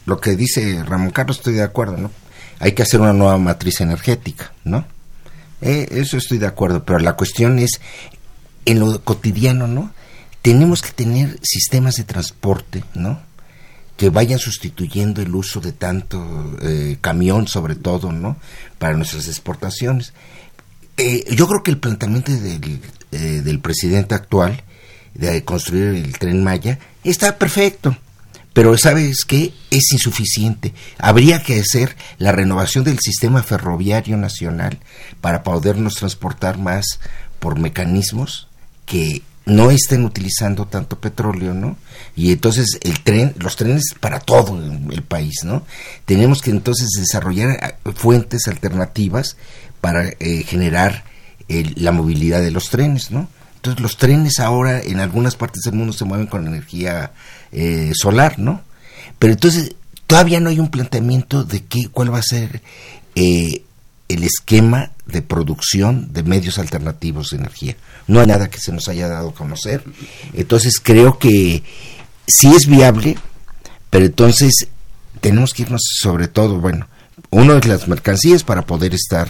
lo 0.06 0.20
que 0.20 0.36
dice 0.36 0.82
Ramón 0.84 1.10
Carlos, 1.10 1.38
estoy 1.38 1.54
de 1.54 1.62
acuerdo, 1.62 1.96
¿no? 1.96 2.10
Hay 2.58 2.72
que 2.72 2.82
hacer 2.82 3.00
una 3.00 3.12
nueva 3.12 3.36
matriz 3.38 3.80
energética, 3.80 4.52
¿no? 4.64 4.86
Eh, 5.60 5.88
eso 5.90 6.16
estoy 6.16 6.38
de 6.38 6.46
acuerdo, 6.46 6.84
pero 6.84 6.98
la 7.00 7.14
cuestión 7.14 7.58
es, 7.58 7.80
en 8.64 8.80
lo 8.80 9.02
cotidiano, 9.02 9.66
¿no? 9.66 9.92
Tenemos 10.42 10.80
que 10.80 10.92
tener 10.92 11.38
sistemas 11.42 11.96
de 11.96 12.04
transporte, 12.04 12.84
¿no? 12.94 13.20
Que 13.96 14.10
vayan 14.10 14.38
sustituyendo 14.38 15.20
el 15.22 15.34
uso 15.34 15.60
de 15.60 15.72
tanto 15.72 16.56
eh, 16.62 16.98
camión, 17.00 17.48
sobre 17.48 17.74
todo, 17.74 18.12
¿no? 18.12 18.36
Para 18.78 18.96
nuestras 18.96 19.26
exportaciones. 19.26 20.12
Eh, 20.98 21.24
yo 21.34 21.46
creo 21.48 21.62
que 21.62 21.70
el 21.70 21.78
planteamiento 21.78 22.32
del, 22.32 22.80
eh, 23.16 23.42
del 23.42 23.60
presidente 23.60 24.14
actual 24.14 24.62
de 25.14 25.44
construir 25.44 25.94
el 26.04 26.18
tren 26.18 26.44
Maya 26.44 26.78
está 27.04 27.38
perfecto. 27.38 27.96
Pero 28.52 28.76
sabes 28.78 29.24
que 29.26 29.52
es 29.70 29.92
insuficiente. 29.92 30.72
Habría 30.98 31.42
que 31.42 31.60
hacer 31.60 31.94
la 32.16 32.32
renovación 32.32 32.84
del 32.84 32.98
sistema 33.00 33.42
ferroviario 33.42 34.16
nacional 34.16 34.78
para 35.20 35.42
podernos 35.42 35.96
transportar 35.96 36.56
más 36.56 36.98
por 37.38 37.58
mecanismos 37.58 38.48
que 38.86 39.22
no 39.44 39.70
estén 39.70 40.04
utilizando 40.04 40.66
tanto 40.66 40.98
petróleo, 40.98 41.54
¿no? 41.54 41.76
Y 42.16 42.32
entonces 42.32 42.78
el 42.82 43.02
tren, 43.02 43.34
los 43.38 43.56
trenes 43.56 43.94
para 44.00 44.20
todo 44.20 44.58
el 44.58 45.02
país, 45.02 45.34
¿no? 45.44 45.64
Tenemos 46.04 46.40
que 46.40 46.50
entonces 46.50 46.88
desarrollar 46.96 47.50
eh, 47.50 47.92
fuentes 47.94 48.48
alternativas 48.48 49.36
para 49.80 50.08
eh, 50.08 50.42
generar 50.44 51.04
la 51.48 51.92
movilidad 51.92 52.40
de 52.40 52.50
los 52.50 52.70
trenes, 52.70 53.10
¿no? 53.10 53.28
Entonces 53.56 53.80
los 53.80 53.96
trenes 53.96 54.38
ahora 54.38 54.80
en 54.80 55.00
algunas 55.00 55.36
partes 55.36 55.62
del 55.62 55.74
mundo 55.74 55.92
se 55.92 56.04
mueven 56.04 56.26
con 56.26 56.46
energía 56.46 57.12
eh, 57.52 57.92
solar, 57.94 58.38
¿no? 58.38 58.62
Pero 59.18 59.32
entonces 59.32 59.74
todavía 60.06 60.40
no 60.40 60.50
hay 60.50 60.60
un 60.60 60.70
planteamiento 60.70 61.44
de 61.44 61.64
qué, 61.64 61.88
cuál 61.90 62.12
va 62.12 62.18
a 62.18 62.22
ser 62.22 62.62
eh, 63.14 63.62
el 64.08 64.22
esquema 64.22 64.92
de 65.06 65.22
producción 65.22 66.12
de 66.12 66.22
medios 66.22 66.58
alternativos 66.58 67.30
de 67.30 67.38
energía. 67.38 67.76
No 68.06 68.20
hay 68.20 68.26
nada 68.26 68.50
que 68.50 68.60
se 68.60 68.72
nos 68.72 68.88
haya 68.88 69.08
dado 69.08 69.30
a 69.30 69.34
conocer. 69.34 69.82
Entonces 70.32 70.80
creo 70.80 71.18
que 71.18 71.62
sí 72.26 72.52
es 72.54 72.66
viable, 72.66 73.16
pero 73.90 74.04
entonces 74.04 74.68
tenemos 75.20 75.52
que 75.52 75.62
irnos 75.62 75.82
sobre 76.00 76.28
todo, 76.28 76.60
bueno, 76.60 76.88
uno 77.30 77.56
es 77.56 77.66
las 77.66 77.88
mercancías 77.88 78.44
para 78.44 78.62
poder 78.62 78.94
estar 78.94 79.28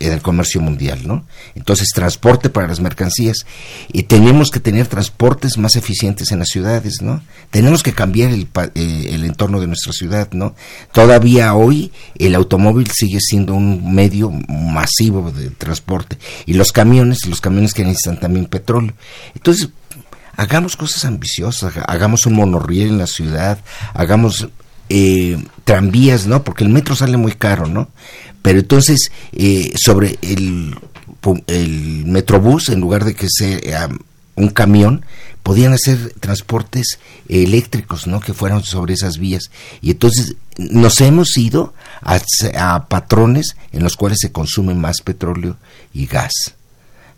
en 0.00 0.12
el 0.12 0.22
comercio 0.22 0.60
mundial, 0.60 1.00
¿no? 1.06 1.24
Entonces, 1.54 1.88
transporte 1.94 2.50
para 2.50 2.68
las 2.68 2.80
mercancías. 2.80 3.46
Y 3.92 4.04
tenemos 4.04 4.50
que 4.50 4.60
tener 4.60 4.86
transportes 4.86 5.58
más 5.58 5.76
eficientes 5.76 6.30
en 6.32 6.38
las 6.38 6.48
ciudades, 6.48 7.02
¿no? 7.02 7.22
Tenemos 7.50 7.82
que 7.82 7.92
cambiar 7.92 8.30
el, 8.30 8.48
eh, 8.74 9.10
el 9.12 9.24
entorno 9.24 9.60
de 9.60 9.66
nuestra 9.66 9.92
ciudad, 9.92 10.28
¿no? 10.32 10.54
Todavía 10.92 11.54
hoy 11.54 11.92
el 12.16 12.34
automóvil 12.34 12.90
sigue 12.90 13.18
siendo 13.20 13.54
un 13.54 13.94
medio 13.94 14.30
masivo 14.30 15.32
de 15.32 15.50
transporte. 15.50 16.18
Y 16.46 16.54
los 16.54 16.72
camiones, 16.72 17.26
los 17.26 17.40
camiones 17.40 17.74
que 17.74 17.84
necesitan 17.84 18.20
también 18.20 18.46
petróleo. 18.46 18.94
Entonces, 19.34 19.70
hagamos 20.36 20.76
cosas 20.76 21.04
ambiciosas, 21.04 21.74
hagamos 21.86 22.24
un 22.26 22.34
monorriel 22.34 22.90
en 22.90 22.98
la 22.98 23.06
ciudad, 23.08 23.58
hagamos 23.94 24.48
eh, 24.88 25.36
tranvías, 25.64 26.26
¿no? 26.26 26.44
Porque 26.44 26.64
el 26.64 26.70
metro 26.70 26.94
sale 26.94 27.16
muy 27.16 27.32
caro, 27.32 27.66
¿no? 27.66 27.88
Pero 28.42 28.60
entonces, 28.60 29.10
eh, 29.32 29.72
sobre 29.76 30.18
el, 30.22 30.76
el 31.46 32.04
metrobús, 32.06 32.68
en 32.68 32.80
lugar 32.80 33.04
de 33.04 33.14
que 33.14 33.26
sea 33.28 33.88
un 34.36 34.48
camión, 34.48 35.04
podían 35.42 35.72
hacer 35.72 36.12
transportes 36.20 36.98
eléctricos, 37.28 38.06
¿no? 38.06 38.20
Que 38.20 38.34
fueran 38.34 38.62
sobre 38.64 38.94
esas 38.94 39.18
vías. 39.18 39.50
Y 39.80 39.90
entonces 39.90 40.36
nos 40.58 41.00
hemos 41.00 41.36
ido 41.36 41.74
a, 42.02 42.20
a 42.58 42.88
patrones 42.88 43.56
en 43.72 43.82
los 43.82 43.96
cuales 43.96 44.18
se 44.20 44.32
consume 44.32 44.74
más 44.74 45.00
petróleo 45.00 45.56
y 45.92 46.06
gas. 46.06 46.32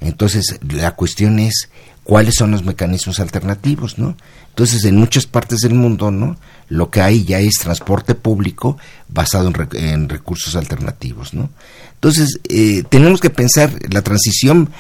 Entonces, 0.01 0.59
la 0.63 0.93
cuestión 0.93 1.39
es 1.39 1.69
cuáles 2.05 2.35
son 2.37 2.53
los 2.53 2.65
mecanismos 2.65 3.21
alternativos, 3.21 3.99
¿no? 3.99 4.17
Entonces, 4.51 4.85
en 4.85 4.97
muchas 4.97 5.27
partes 5.27 5.61
del 5.61 5.75
mundo, 5.75 6.11
¿no? 6.11 6.37
Lo 6.69 6.91
que 6.91 7.01
hay 7.01 7.25
ya 7.25 7.41
es 7.41 7.55
transporte 7.55 8.15
público 8.15 8.77
basado 9.09 9.51
en, 9.73 10.09
recursos 10.09 10.55
alternativos, 10.55 11.35
¿no? 11.35 11.51
Entonces, 11.95 12.39
eh, 12.49 12.83
tenemos 12.89 13.21
que 13.21 13.31
pensar, 13.31 13.73
la 13.91 14.03
transición 14.03 14.71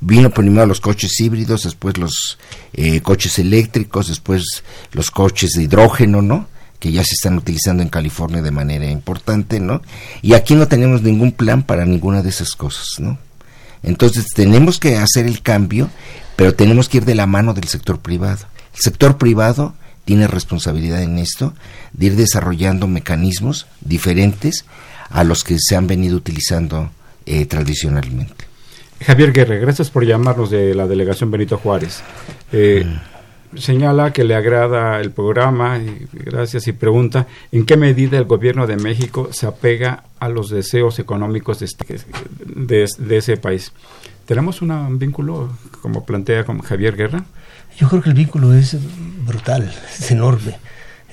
vino 0.00 0.30
primero 0.30 0.66
los 0.66 0.80
coches 0.80 1.18
híbridos, 1.20 1.62
después 1.62 1.96
los 1.98 2.38
eh, 2.72 3.00
coches 3.00 3.38
eléctricos, 3.38 4.08
después 4.08 4.42
los 4.92 5.10
coches 5.10 5.52
de 5.52 5.62
hidrógeno, 5.62 6.22
¿no? 6.22 6.48
que 6.78 6.92
ya 6.92 7.02
se 7.02 7.14
están 7.14 7.38
utilizando 7.38 7.82
en 7.82 7.88
California 7.88 8.42
de 8.42 8.50
manera 8.50 8.88
importante, 8.90 9.60
¿no? 9.60 9.80
Y 10.22 10.34
aquí 10.34 10.54
no 10.54 10.68
tenemos 10.68 11.02
ningún 11.02 11.32
plan 11.32 11.62
para 11.62 11.86
ninguna 11.86 12.22
de 12.22 12.28
esas 12.28 12.54
cosas, 12.54 13.00
¿no? 13.00 13.18
Entonces 13.82 14.26
tenemos 14.34 14.78
que 14.78 14.96
hacer 14.96 15.26
el 15.26 15.42
cambio, 15.42 15.88
pero 16.36 16.54
tenemos 16.54 16.88
que 16.88 16.98
ir 16.98 17.04
de 17.04 17.14
la 17.14 17.26
mano 17.26 17.54
del 17.54 17.68
sector 17.68 17.98
privado. 18.00 18.46
El 18.76 18.82
sector 18.82 19.16
privado 19.18 19.74
tiene 20.04 20.28
responsabilidad 20.28 21.02
en 21.02 21.18
esto 21.18 21.52
de 21.92 22.06
ir 22.06 22.16
desarrollando 22.16 22.86
mecanismos 22.86 23.66
diferentes 23.80 24.64
a 25.10 25.24
los 25.24 25.44
que 25.44 25.56
se 25.58 25.76
han 25.76 25.86
venido 25.86 26.16
utilizando 26.16 26.90
eh, 27.24 27.46
tradicionalmente. 27.46 28.44
Javier 29.00 29.32
Guerre, 29.32 29.58
gracias 29.58 29.90
por 29.90 30.04
llamarnos 30.04 30.50
de 30.50 30.74
la 30.74 30.86
delegación 30.86 31.30
Benito 31.30 31.58
Juárez. 31.58 32.02
Eh, 32.52 32.84
mm. 32.84 33.16
Señala 33.58 34.12
que 34.12 34.24
le 34.24 34.34
agrada 34.34 35.00
el 35.00 35.12
programa, 35.12 35.78
y 35.78 36.06
gracias, 36.12 36.66
y 36.66 36.72
pregunta 36.72 37.26
en 37.52 37.64
qué 37.64 37.76
medida 37.76 38.18
el 38.18 38.24
gobierno 38.24 38.66
de 38.66 38.76
México 38.76 39.28
se 39.32 39.46
apega 39.46 40.04
a 40.18 40.28
los 40.28 40.50
deseos 40.50 40.98
económicos 40.98 41.60
de, 41.60 41.66
este, 41.66 42.04
de 42.98 43.16
ese 43.16 43.36
país. 43.36 43.72
¿Tenemos 44.26 44.60
un 44.60 44.98
vínculo, 44.98 45.56
como 45.80 46.04
plantea 46.04 46.44
con 46.44 46.60
Javier 46.60 46.96
Guerra? 46.96 47.24
Yo 47.78 47.88
creo 47.88 48.02
que 48.02 48.08
el 48.08 48.14
vínculo 48.14 48.52
es 48.54 48.76
brutal, 49.24 49.72
es 49.98 50.10
enorme. 50.10 50.58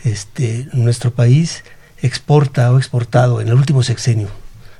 Este, 0.03 0.67
nuestro 0.73 1.11
país 1.11 1.63
exporta 2.01 2.71
o 2.71 2.77
exportado 2.77 3.39
en 3.39 3.47
el 3.47 3.53
último 3.53 3.83
sexenio, 3.83 4.29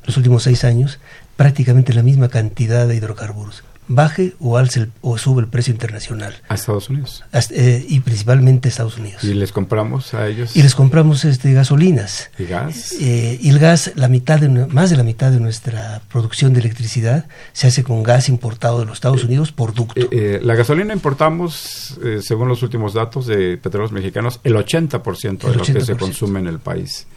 los 0.06 0.18
últimos 0.18 0.44
seis 0.44 0.64
años, 0.64 1.00
prácticamente 1.38 1.94
la 1.94 2.04
misma 2.04 2.28
cantidad 2.28 2.88
de 2.88 2.96
hidrocarburos 2.96 3.64
baje 3.88 4.34
o 4.40 4.58
alce 4.58 4.88
o 5.02 5.18
sube 5.18 5.42
el 5.42 5.48
precio 5.48 5.74
internacional. 5.74 6.36
A 6.48 6.56
Estados 6.56 6.90
Unidos. 6.90 7.24
Eh, 7.52 7.86
y 7.88 8.00
principalmente 8.00 8.68
a 8.68 8.70
Estados 8.70 8.98
Unidos. 8.98 9.24
¿Y 9.24 9.34
les 9.34 9.52
compramos 9.52 10.14
a 10.14 10.28
ellos? 10.28 10.56
Y 10.56 10.64
les 10.64 10.76
compramos 10.76 11.26
este 11.26 11.54
gasolinas. 11.54 12.32
¿Y 12.38 12.46
gas? 12.46 12.94
Eh, 13.00 13.38
y 13.42 13.50
el 13.50 13.60
gas, 13.60 13.92
la 13.96 14.08
mitad 14.08 14.40
de, 14.40 14.50
más 14.50 14.90
de 14.90 14.98
la 14.98 15.04
mitad 15.04 15.32
de 15.32 15.40
nuestra 15.40 16.02
producción 16.12 16.54
de 16.54 16.62
electricidad 16.62 17.26
se 17.52 17.68
hace 17.68 17.84
con 17.84 18.04
gas 18.04 18.30
importado 18.30 18.80
de 18.80 18.86
los 18.86 18.96
Estados 18.96 19.24
eh, 19.24 19.26
Unidos 19.26 19.52
por 19.52 19.74
ducto. 19.74 20.02
la 20.12 20.56
gasolina 20.56 20.94
importamos, 20.94 22.00
según 22.22 22.48
los 22.48 22.64
últimos 22.64 22.94
datos 22.94 23.28
de 23.28 23.58
petróleos 23.58 23.92
mexicanos, 23.92 24.40
el 24.44 24.56
80%, 24.56 25.40
de 25.40 25.56
lo 25.56 25.64
que 25.64 25.82
se 25.82 25.96
consume 25.96 26.40
en 26.40 26.48
el 26.48 26.60
país. 26.60 27.08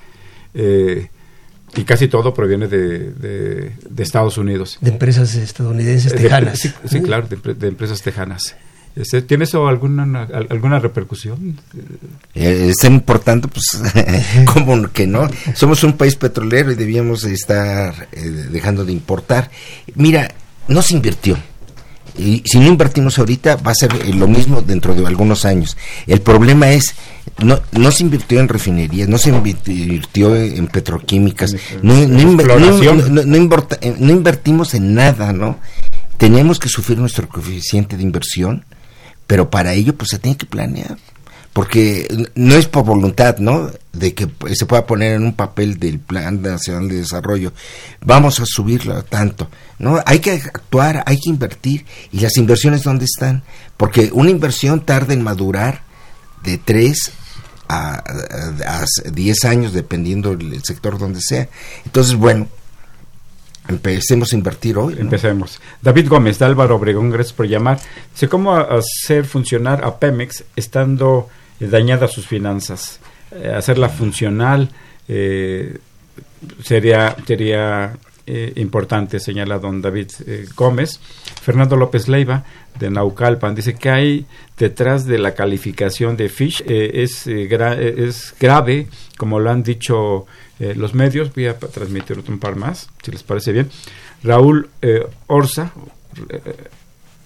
Eh, 0.59 1.09
y 1.77 1.85
casi 1.85 2.09
todo 2.09 2.33
proviene 2.35 2.69
de, 2.69 3.11
de, 3.11 4.03
Estados 4.03 4.39
Unidos. 4.39 4.79
De 4.81 4.91
empresas 4.91 5.35
estadounidenses 5.35 6.15
tejanas. 6.15 6.61
sí, 6.85 7.01
claro, 7.03 7.29
de, 7.29 7.69
empresas 7.69 8.03
tejanas. 8.03 8.57
Este, 8.95 9.21
¿Tiene 9.21 9.45
eso 9.45 9.69
alguna, 9.69 10.27
alguna 10.49 10.79
repercusión? 10.79 11.59
Eh, 12.35 12.71
es 12.71 12.85
importante, 12.85 13.47
pues, 13.49 13.83
como 14.55 14.91
que 14.91 15.07
no. 15.07 15.29
Somos 15.55 15.85
un 15.85 15.95
país 15.95 16.17
petrolero 16.17 16.73
y 16.73 16.77
debíamos 16.77 17.25
estar 17.25 18.09
eh, 18.13 18.21
dejando 18.51 18.85
de 18.85 18.93
importar. 18.93 19.51
Mira, 19.95 20.33
no 20.69 20.81
se 20.81 20.95
invirtió 20.95 21.37
y 22.19 22.43
si 22.45 22.59
no 22.59 22.67
invertimos 22.67 23.19
ahorita 23.19 23.57
va 23.57 23.73
a 23.73 23.75
ser 23.75 23.93
eh, 23.95 24.13
lo 24.15 24.27
mismo 24.27 24.63
dentro 24.63 24.95
de 24.95 25.07
algunos 25.07 25.45
años. 25.45 25.77
El 26.07 26.21
problema 26.21 26.71
es, 26.71 26.95
no, 27.39 27.61
no 27.73 27.91
se 27.91 28.05
invirtió 28.05 28.41
en 28.41 28.49
refinerías, 28.49 29.09
no 29.09 29.19
se 29.19 29.31
invirtió 29.31 30.35
en 30.37 30.67
petroquímicas, 30.69 31.55
no, 31.83 31.95
no, 31.95 32.21
invertimos 34.11 34.75
en 34.75 34.95
nada, 34.95 35.33
¿no? 35.33 35.59
Tenemos 36.17 36.59
que 36.59 36.69
sufrir 36.69 36.99
nuestro 36.99 37.29
coeficiente 37.29 37.97
de 37.97 38.03
inversión, 38.03 38.65
pero 39.27 39.51
para 39.51 39.75
ello 39.75 39.95
pues 39.95 40.11
se 40.11 40.19
tiene 40.19 40.37
que 40.37 40.47
planear 40.47 40.97
porque 41.57 42.07
no 42.35 42.55
es 42.55 42.69
por 42.69 42.85
voluntad, 42.85 43.39
¿no? 43.39 43.71
De 43.95 44.13
que 44.13 44.29
se 44.53 44.67
pueda 44.67 44.85
poner 44.85 45.15
en 45.15 45.25
un 45.25 45.33
papel 45.33 45.79
del 45.79 45.99
Plan 45.99 46.43
Nacional 46.43 46.87
de 46.87 46.97
Desarrollo, 46.97 47.55
vamos 48.03 48.41
a 48.41 48.45
subirlo 48.45 49.03
tanto, 49.05 49.49
¿no? 49.79 49.99
Hay 50.05 50.19
que 50.19 50.33
actuar, 50.33 51.03
hay 51.07 51.17
que 51.19 51.31
invertir, 51.31 51.87
y 52.13 52.21
las 52.21 52.37
inversiones, 52.37 52.83
¿dónde 52.83 53.07
están? 53.07 53.43
Porque 53.79 54.11
una 54.13 54.29
inversión 54.29 54.85
tarda 54.85 55.15
en 55.15 55.23
madurar 55.23 55.81
de 56.43 56.59
tres 56.59 57.11
a, 57.71 58.05
diez 59.11 59.47
años, 59.47 59.73
dependiendo 59.73 60.37
del 60.37 60.63
sector 60.63 60.99
donde 60.99 61.23
sea. 61.23 61.49
Entonces, 61.87 62.17
bueno, 62.17 62.49
Empecemos 63.69 64.33
a 64.33 64.37
invertir 64.37 64.79
hoy. 64.79 64.95
Empecemos. 64.97 65.61
David 65.83 66.09
Gómez, 66.09 66.39
de 66.39 66.45
Álvaro 66.45 66.77
Obregón, 66.77 67.11
gracias 67.11 67.33
por 67.33 67.49
llamar. 67.49 67.81
Sé 68.15 68.29
cómo 68.29 68.55
hacer 68.55 69.25
funcionar 69.25 69.85
a 69.85 69.99
Pemex 69.99 70.45
estando 70.55 71.29
dañadas 71.61 72.13
sus 72.13 72.27
finanzas. 72.27 73.01
Eh, 73.33 73.53
hacerla 73.55 73.89
funcional 73.89 74.71
eh, 75.09 75.79
sería, 76.63 77.17
sería 77.27 77.97
importante, 78.57 79.21
señala 79.21 79.61
don 79.61 79.81
David 79.81 80.11
Gómez. 80.57 80.99
Fernando 81.41 81.77
López 81.77 82.09
Leiva, 82.09 82.43
de 82.77 82.91
Naucalpan, 82.91 83.55
dice 83.55 83.75
que 83.75 83.89
hay 83.89 84.27
detrás 84.59 85.07
de 85.07 85.19
la 85.19 85.33
calificación 85.33 86.17
de 86.17 86.29
Fish. 86.29 86.61
es, 86.67 87.29
es 87.29 88.35
grave, 88.41 88.89
como 89.17 89.39
lo 89.39 89.49
han 89.49 89.63
dicho 89.63 90.27
los 90.59 90.93
medios. 90.93 91.33
Voy 91.37 91.47
a 91.47 91.57
transmitir 91.57 92.21
un 92.29 92.41
par 92.41 92.57
más, 92.57 92.89
si 93.01 93.13
les 93.13 93.23
parece 93.23 93.53
bien. 93.53 93.71
Raúl 94.25 94.71
Orza, 95.29 95.71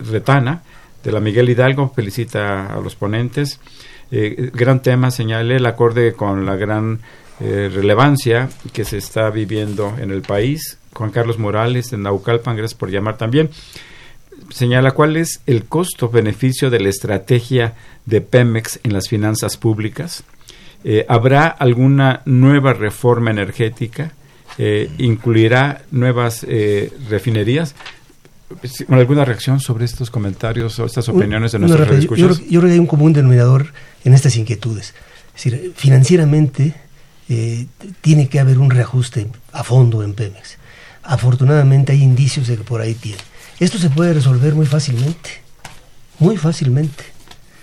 Retana, 0.01 0.62
de 1.03 1.12
la 1.12 1.20
Miguel 1.20 1.49
Hidalgo, 1.49 1.93
felicita 1.95 2.74
a 2.74 2.81
los 2.81 2.95
ponentes. 2.95 3.59
Eh, 4.13 4.51
gran 4.53 4.83
tema, 4.83 5.11
señale 5.11 5.57
el 5.57 5.67
acorde 5.67 6.15
con 6.15 6.45
la 6.45 6.57
gran 6.57 7.01
eh, 7.41 7.71
relevancia 7.73 8.49
que 8.73 8.85
se 8.85 8.99
está 8.99 9.31
viviendo 9.31 9.95
en 9.99 10.11
el 10.11 10.23
país. 10.23 10.79
Juan 10.93 11.11
Carlos 11.11 11.39
Morales 11.39 11.91
de 11.91 11.99
Naucalpan, 11.99 12.57
gracias 12.57 12.79
por 12.79 12.91
llamar 12.91 13.17
también. 13.17 13.51
Señala 14.51 14.93
cuál 14.93 15.17
es 15.17 15.41
el 15.47 15.65
costo-beneficio 15.67 16.71
de 16.71 16.81
la 16.81 16.89
estrategia 16.89 17.75
de 18.07 18.21
Pemex 18.21 18.81
en 18.83 18.93
las 18.93 19.09
finanzas 19.09 19.57
públicas. 19.57 20.25
Eh, 20.83 21.05
¿Habrá 21.09 21.47
alguna 21.47 22.23
nueva 22.25 22.73
reforma 22.73 23.31
energética? 23.31 24.13
¿Incluirá 24.99 25.85
nuevas 25.91 26.45
refinerías? 27.09 27.75
¿Alguna 28.89 29.25
reacción 29.25 29.61
sobre 29.61 29.85
estos 29.85 30.11
comentarios 30.11 30.79
o 30.79 30.87
estas 30.87 31.09
opiniones 31.09 31.53
de 31.53 31.61
nuestros 31.61 31.89
yo, 32.05 32.17
yo, 32.17 32.29
creo 32.35 32.63
que 32.63 32.73
hay 32.73 32.79
un 32.79 32.87
común 32.87 33.13
denominador 33.13 33.73
en 34.05 34.15
estas 34.15 34.37
inquietudes. 34.37 34.95
Es 35.37 35.45
decir, 35.45 35.73
financieramente 35.77 36.75
eh, 37.29 37.67
tiene 38.01 38.29
que 38.29 38.41
haber 38.41 38.59
un 38.59 38.71
reajuste 38.71 39.29
a 39.53 39.63
fondo 39.63 40.03
en 40.03 40.15
Pemex. 40.15 40.59
Afortunadamente 41.03 41.93
hay 41.93 42.03
indicios 42.03 42.49
de 42.49 42.57
que 42.57 42.65
por 42.65 42.81
ahí 42.81 42.95
tiene. 42.95 43.23
Esto 43.61 43.79
se 43.79 43.89
puede 43.89 44.15
resolver 44.15 44.55
muy 44.55 44.67
fácilmente, 44.67 45.31
muy 46.19 46.37
fácilmente. 46.37 47.05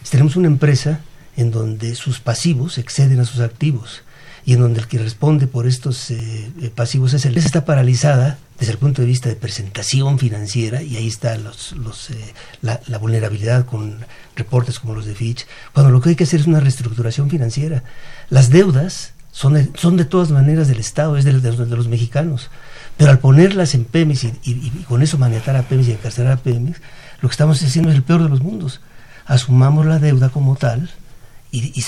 Tenemos 0.09 0.37
una 0.37 0.47
empresa 0.47 1.01
en 1.35 1.51
donde 1.51 1.95
sus 1.95 2.19
pasivos 2.19 2.77
exceden 2.77 3.19
a 3.19 3.25
sus 3.25 3.41
activos 3.41 4.03
y 4.47 4.53
en 4.53 4.61
donde 4.61 4.79
el 4.79 4.87
que 4.87 4.97
responde 4.97 5.45
por 5.45 5.67
estos 5.67 6.09
eh, 6.09 6.49
eh, 6.61 6.71
pasivos 6.73 7.13
es 7.13 7.25
el 7.25 7.33
empresa 7.33 7.47
está 7.47 7.65
paralizada 7.65 8.37
desde 8.57 8.71
el 8.71 8.77
punto 8.77 9.01
de 9.01 9.07
vista 9.09 9.27
de 9.27 9.35
presentación 9.35 10.17
financiera 10.19 10.81
y 10.81 10.95
ahí 10.95 11.05
está 11.05 11.35
eh, 11.35 12.33
la, 12.61 12.97
vulnerabilidad 12.97 13.65
con 13.65 13.97
reportes 14.37 14.79
como 14.79 14.95
los 14.95 15.05
de 15.05 15.15
Fitch, 15.15 15.45
cuando 15.73 15.91
lo 15.91 15.99
que 15.99 16.09
hay 16.09 16.15
que 16.15 16.23
hacer 16.23 16.39
es 16.39 16.47
una 16.47 16.61
reestructuración 16.61 17.29
financiera. 17.29 17.83
Las 18.29 18.49
deudas 18.49 19.11
son 19.33 19.55
de, 19.55 19.69
son 19.75 19.97
de 19.97 20.05
todas 20.05 20.31
maneras 20.31 20.69
del 20.69 20.79
Estado, 20.79 21.17
es 21.17 21.25
de, 21.25 21.33
los 21.33 21.89
mexicanos, 21.89 22.49
pero 22.95 23.11
al 23.11 23.19
ponerlas 23.19 23.75
en 23.75 23.83
Pemex 23.83 24.27
y, 24.45 24.69
con 24.87 25.03
eso 25.03 25.17
manejar 25.17 25.57
a 25.57 25.63
Pemex 25.63 25.89
y 25.89 25.91
encarcelar 25.91 26.31
a 26.31 26.37
Pemex, 26.37 26.79
lo 27.19 27.27
que 27.27 27.33
estamos 27.33 27.61
haciendo 27.61 27.91
es 27.91 27.97
el 27.97 28.03
peor 28.03 28.23
de 28.23 28.29
los 28.29 28.41
mundos. 28.41 28.79
Asumamos 29.25 29.85
la 29.85 29.99
deuda 29.99 30.29
como 30.29 30.55
tal 30.55 30.89
y, 31.51 31.77
y 31.77 31.81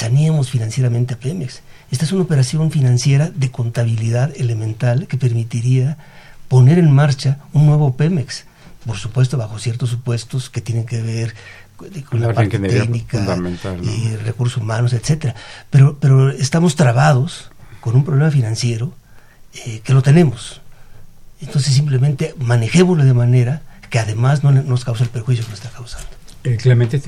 financieramente 0.50 1.14
a 1.14 1.18
Pemex. 1.18 1.62
Esta 1.92 2.06
es 2.06 2.12
una 2.12 2.24
operación 2.24 2.72
financiera 2.72 3.30
de 3.30 3.52
contabilidad 3.52 4.32
elemental 4.36 5.08
que 5.08 5.18
permitiría 5.18 5.98
poner 6.48 6.80
en 6.80 6.92
marcha 6.92 7.40
un 7.54 7.66
nuevo 7.66 7.96
Pemex, 7.96 8.46
por 8.86 8.98
supuesto 8.98 9.38
bajo 9.38 9.60
ciertos 9.60 9.90
supuestos 9.90 10.50
que 10.50 10.62
tienen 10.62 10.86
que 10.86 11.02
ver 11.02 11.36
con 12.10 12.20
la, 12.20 12.34
parte 12.34 12.60
técnica 12.60 13.38
y 13.82 14.16
recursos 14.18 14.62
humanos, 14.62 14.94
etcétera. 14.94 15.36
Pero, 15.70 15.98
pero 16.00 16.30
estamos 16.30 16.76
trabados 16.76 17.52
con 17.80 17.96
un 17.96 18.04
problema 18.04 18.32
financiero 18.32 18.94
eh, 19.66 19.82
que 19.84 19.94
lo 19.94 20.02
tenemos. 20.02 20.62
Entonces 21.42 21.74
simplemente 21.74 22.36
manejémoslo 22.38 23.06
de 23.06 23.14
manera 23.14 23.62
que 23.90 24.00
además 24.00 24.44
no 24.44 24.52
nos 24.52 24.86
cause 24.86 25.04
el 25.04 25.10
perjuicio 25.10 25.46
que 25.46 25.52
nos 25.52 25.60
está 25.60 25.72
causando. 25.72 26.10
Eh, 26.44 26.58
Clemente, 26.58 27.02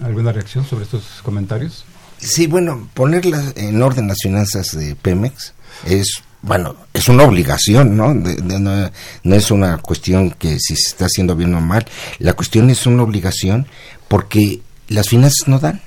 ¿alguna 0.00 0.32
reacción 0.32 0.64
sobre 0.64 0.84
estos 0.84 1.20
comentarios? 1.22 1.84
Sí, 2.18 2.46
bueno, 2.46 2.88
poner 2.94 3.24
en 3.56 3.82
orden 3.82 4.08
las 4.08 4.18
finanzas 4.22 4.76
de 4.76 4.96
Pemex 4.96 5.54
es, 5.86 6.22
bueno, 6.42 6.74
es 6.92 7.08
una 7.08 7.24
obligación, 7.24 7.96
¿no? 7.96 8.12
no, 8.12 9.34
es 9.36 9.50
una 9.50 9.78
cuestión 9.78 10.32
que 10.32 10.58
si 10.58 10.74
se 10.76 10.88
está 10.88 11.06
haciendo 11.06 11.36
bien 11.36 11.54
o 11.54 11.60
mal. 11.60 11.86
La 12.18 12.32
cuestión 12.32 12.70
es 12.70 12.86
una 12.86 13.04
obligación 13.04 13.66
porque 14.08 14.60
las 14.88 15.08
finanzas 15.08 15.46
no 15.46 15.58
dan. 15.58 15.80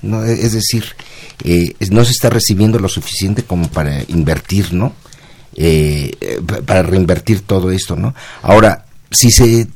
No, 0.00 0.24
es 0.24 0.52
decir, 0.52 0.84
eh, 1.42 1.74
no 1.90 2.04
se 2.04 2.12
está 2.12 2.30
recibiendo 2.30 2.78
lo 2.78 2.88
suficiente 2.88 3.42
como 3.42 3.68
para 3.68 4.02
invertir, 4.04 4.72
¿no? 4.72 4.94
Eh, 5.54 6.40
para 6.64 6.82
reinvertir 6.82 7.40
todo 7.40 7.72
esto, 7.72 7.96
¿no? 7.96 8.14
Ahora, 8.42 8.86
si 9.10 9.32
se 9.32 9.66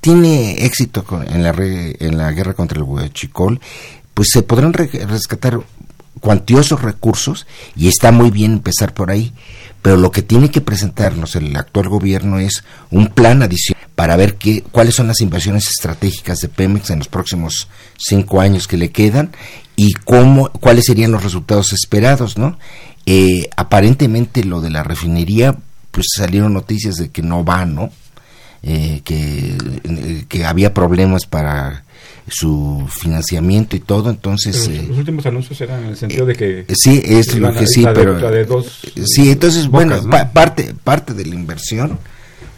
tiene 0.00 0.64
éxito 0.64 1.04
en 1.28 1.44
la, 1.44 1.54
en 1.56 2.18
la 2.18 2.32
guerra 2.32 2.54
contra 2.54 2.78
el 2.78 2.82
huachicol, 2.82 3.60
pues 4.20 4.32
se 4.34 4.42
podrán 4.42 4.74
rescatar 4.74 5.60
cuantiosos 6.20 6.82
recursos 6.82 7.46
y 7.74 7.88
está 7.88 8.12
muy 8.12 8.30
bien 8.30 8.52
empezar 8.52 8.92
por 8.92 9.10
ahí, 9.10 9.32
pero 9.80 9.96
lo 9.96 10.10
que 10.10 10.20
tiene 10.20 10.50
que 10.50 10.60
presentarnos 10.60 11.36
el 11.36 11.56
actual 11.56 11.88
gobierno 11.88 12.38
es 12.38 12.62
un 12.90 13.06
plan 13.06 13.42
adicional 13.42 13.82
para 13.94 14.16
ver 14.16 14.34
qué, 14.34 14.62
cuáles 14.70 14.94
son 14.94 15.06
las 15.06 15.22
inversiones 15.22 15.70
estratégicas 15.70 16.40
de 16.40 16.48
Pemex 16.48 16.90
en 16.90 16.98
los 16.98 17.08
próximos 17.08 17.68
cinco 17.96 18.42
años 18.42 18.68
que 18.68 18.76
le 18.76 18.90
quedan 18.90 19.32
y 19.74 19.94
cómo, 19.94 20.50
cuáles 20.50 20.84
serían 20.84 21.12
los 21.12 21.24
resultados 21.24 21.72
esperados, 21.72 22.36
¿no? 22.36 22.58
Eh, 23.06 23.48
aparentemente 23.56 24.44
lo 24.44 24.60
de 24.60 24.68
la 24.68 24.82
refinería, 24.82 25.56
pues 25.92 26.08
salieron 26.14 26.52
noticias 26.52 26.96
de 26.96 27.08
que 27.08 27.22
no 27.22 27.42
va, 27.42 27.64
¿no? 27.64 27.90
Eh, 28.62 29.00
que, 29.02 29.56
eh, 29.84 30.24
que 30.28 30.44
había 30.44 30.74
problemas 30.74 31.24
para 31.24 31.84
su 32.28 32.86
financiamiento 32.90 33.76
y 33.76 33.80
todo, 33.80 34.10
entonces... 34.10 34.68
Eh, 34.68 34.84
los 34.88 34.98
últimos 34.98 35.26
anuncios 35.26 35.60
eran 35.60 35.82
en 35.82 35.88
el 35.90 35.96
sentido 35.96 36.26
de 36.26 36.34
que... 36.34 36.60
Eh, 36.60 36.74
sí, 36.74 37.02
es 37.04 37.34
lo 37.36 37.52
que 37.52 37.66
sí, 37.66 37.84
pero... 37.94 38.18
sí, 39.06 39.30
entonces, 39.30 39.68
bueno, 39.68 39.96
parte, 40.32 40.74
parte 40.84 41.14
de 41.14 41.26
la 41.26 41.34
inversión 41.34 41.98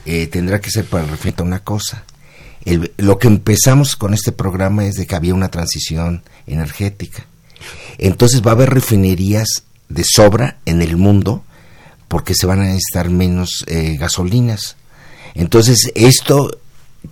eh, 0.05 0.27
tendrá 0.27 0.61
que 0.61 0.71
ser 0.71 0.85
para 0.85 1.07
referir 1.07 1.35
a 1.39 1.43
una 1.43 1.61
cosa. 1.61 2.05
lo 2.99 3.19
que 3.19 3.29
empezamos 3.29 3.97
con 3.97 4.15
este 4.15 4.33
programa 4.33 4.87
es 4.87 4.97
de 4.97 5.07
que 5.07 5.15
había 5.15 5.35
una 5.35 5.51
transición 5.51 6.23
energética. 6.47 7.27
Entonces 7.99 8.43
va 8.45 8.51
a 8.51 8.55
haber 8.55 8.71
refinerías 8.71 9.65
de 9.89 10.05
sobra 10.05 10.59
en 10.67 10.83
el 10.83 10.97
mundo 10.97 11.45
porque 12.09 12.35
se 12.35 12.47
van 12.47 12.61
a 12.61 12.65
necesitar 12.65 13.11
menos 13.11 13.65
gasolinas. 13.99 14.77
Entonces 15.35 15.91
esto 15.95 16.59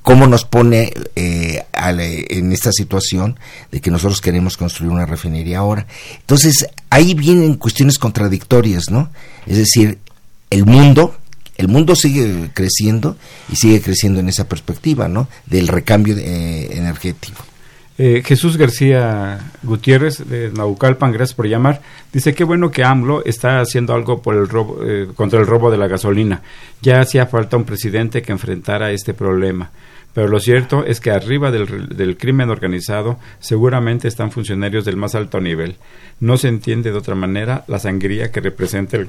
cómo 0.03 0.27
nos 0.27 0.45
pone 0.45 0.93
eh, 1.17 1.65
en 1.73 2.53
esta 2.53 2.73
situación 2.73 3.39
de 3.71 3.81
que 3.81 3.91
nosotros 3.91 4.21
queremos 4.21 4.57
construir 4.57 4.93
una 4.93 5.07
refinería 5.07 5.59
ahora. 5.59 5.87
Entonces, 6.21 6.67
ahí 6.91 7.15
vienen 7.15 7.55
cuestiones 7.55 7.99
contradictorias, 7.99 8.91
¿no? 8.91 9.11
Es 9.47 9.57
decir, 9.57 9.99
el 10.51 10.65
mundo, 10.65 11.17
el 11.57 11.69
mundo 11.69 11.95
sigue 11.97 12.51
creciendo 12.55 13.17
y 13.51 13.57
sigue 13.57 13.81
creciendo 13.81 14.21
en 14.21 14.29
esa 14.29 14.49
perspectiva, 14.49 15.09
¿no? 15.09 15.29
Del 15.47 15.69
recambio 15.69 16.17
eh, 16.17 16.69
energético. 16.73 17.45
Eh, 18.03 18.23
Jesús 18.25 18.57
García 18.57 19.53
Gutiérrez 19.63 20.27
de 20.27 20.51
Naucalpan, 20.53 21.13
gracias 21.13 21.37
por 21.37 21.47
llamar. 21.47 21.83
Dice 22.11 22.33
que 22.33 22.45
bueno 22.45 22.71
que 22.71 22.83
AMLO 22.83 23.23
está 23.27 23.61
haciendo 23.61 23.93
algo 23.93 24.23
por 24.23 24.37
el 24.37 24.49
robo, 24.49 24.79
eh, 24.83 25.09
contra 25.15 25.39
el 25.39 25.47
robo 25.47 25.71
de 25.71 25.77
la 25.77 25.87
gasolina. 25.87 26.41
Ya 26.81 27.03
hacía 27.03 27.27
falta 27.27 27.59
un 27.59 27.65
presidente 27.65 28.23
que 28.23 28.33
enfrentara 28.33 28.91
este 28.91 29.13
problema. 29.13 29.71
Pero 30.15 30.29
lo 30.29 30.41
cierto 30.41 30.83
es 30.87 30.99
que 30.99 31.11
arriba 31.11 31.51
del, 31.51 31.89
del, 31.95 32.17
crimen 32.17 32.49
organizado 32.49 33.19
seguramente 33.39 34.09
están 34.09 34.31
funcionarios 34.31 34.87
del 34.87 34.97
más 34.97 35.15
alto 35.15 35.39
nivel. 35.39 35.77
No 36.21 36.39
se 36.39 36.49
entiende 36.49 36.93
de 36.93 36.97
otra 36.97 37.15
manera 37.15 37.65
la 37.69 37.79
sangría 37.79 38.31
que 38.33 38.41
representa 38.41 38.97
el, 38.97 39.09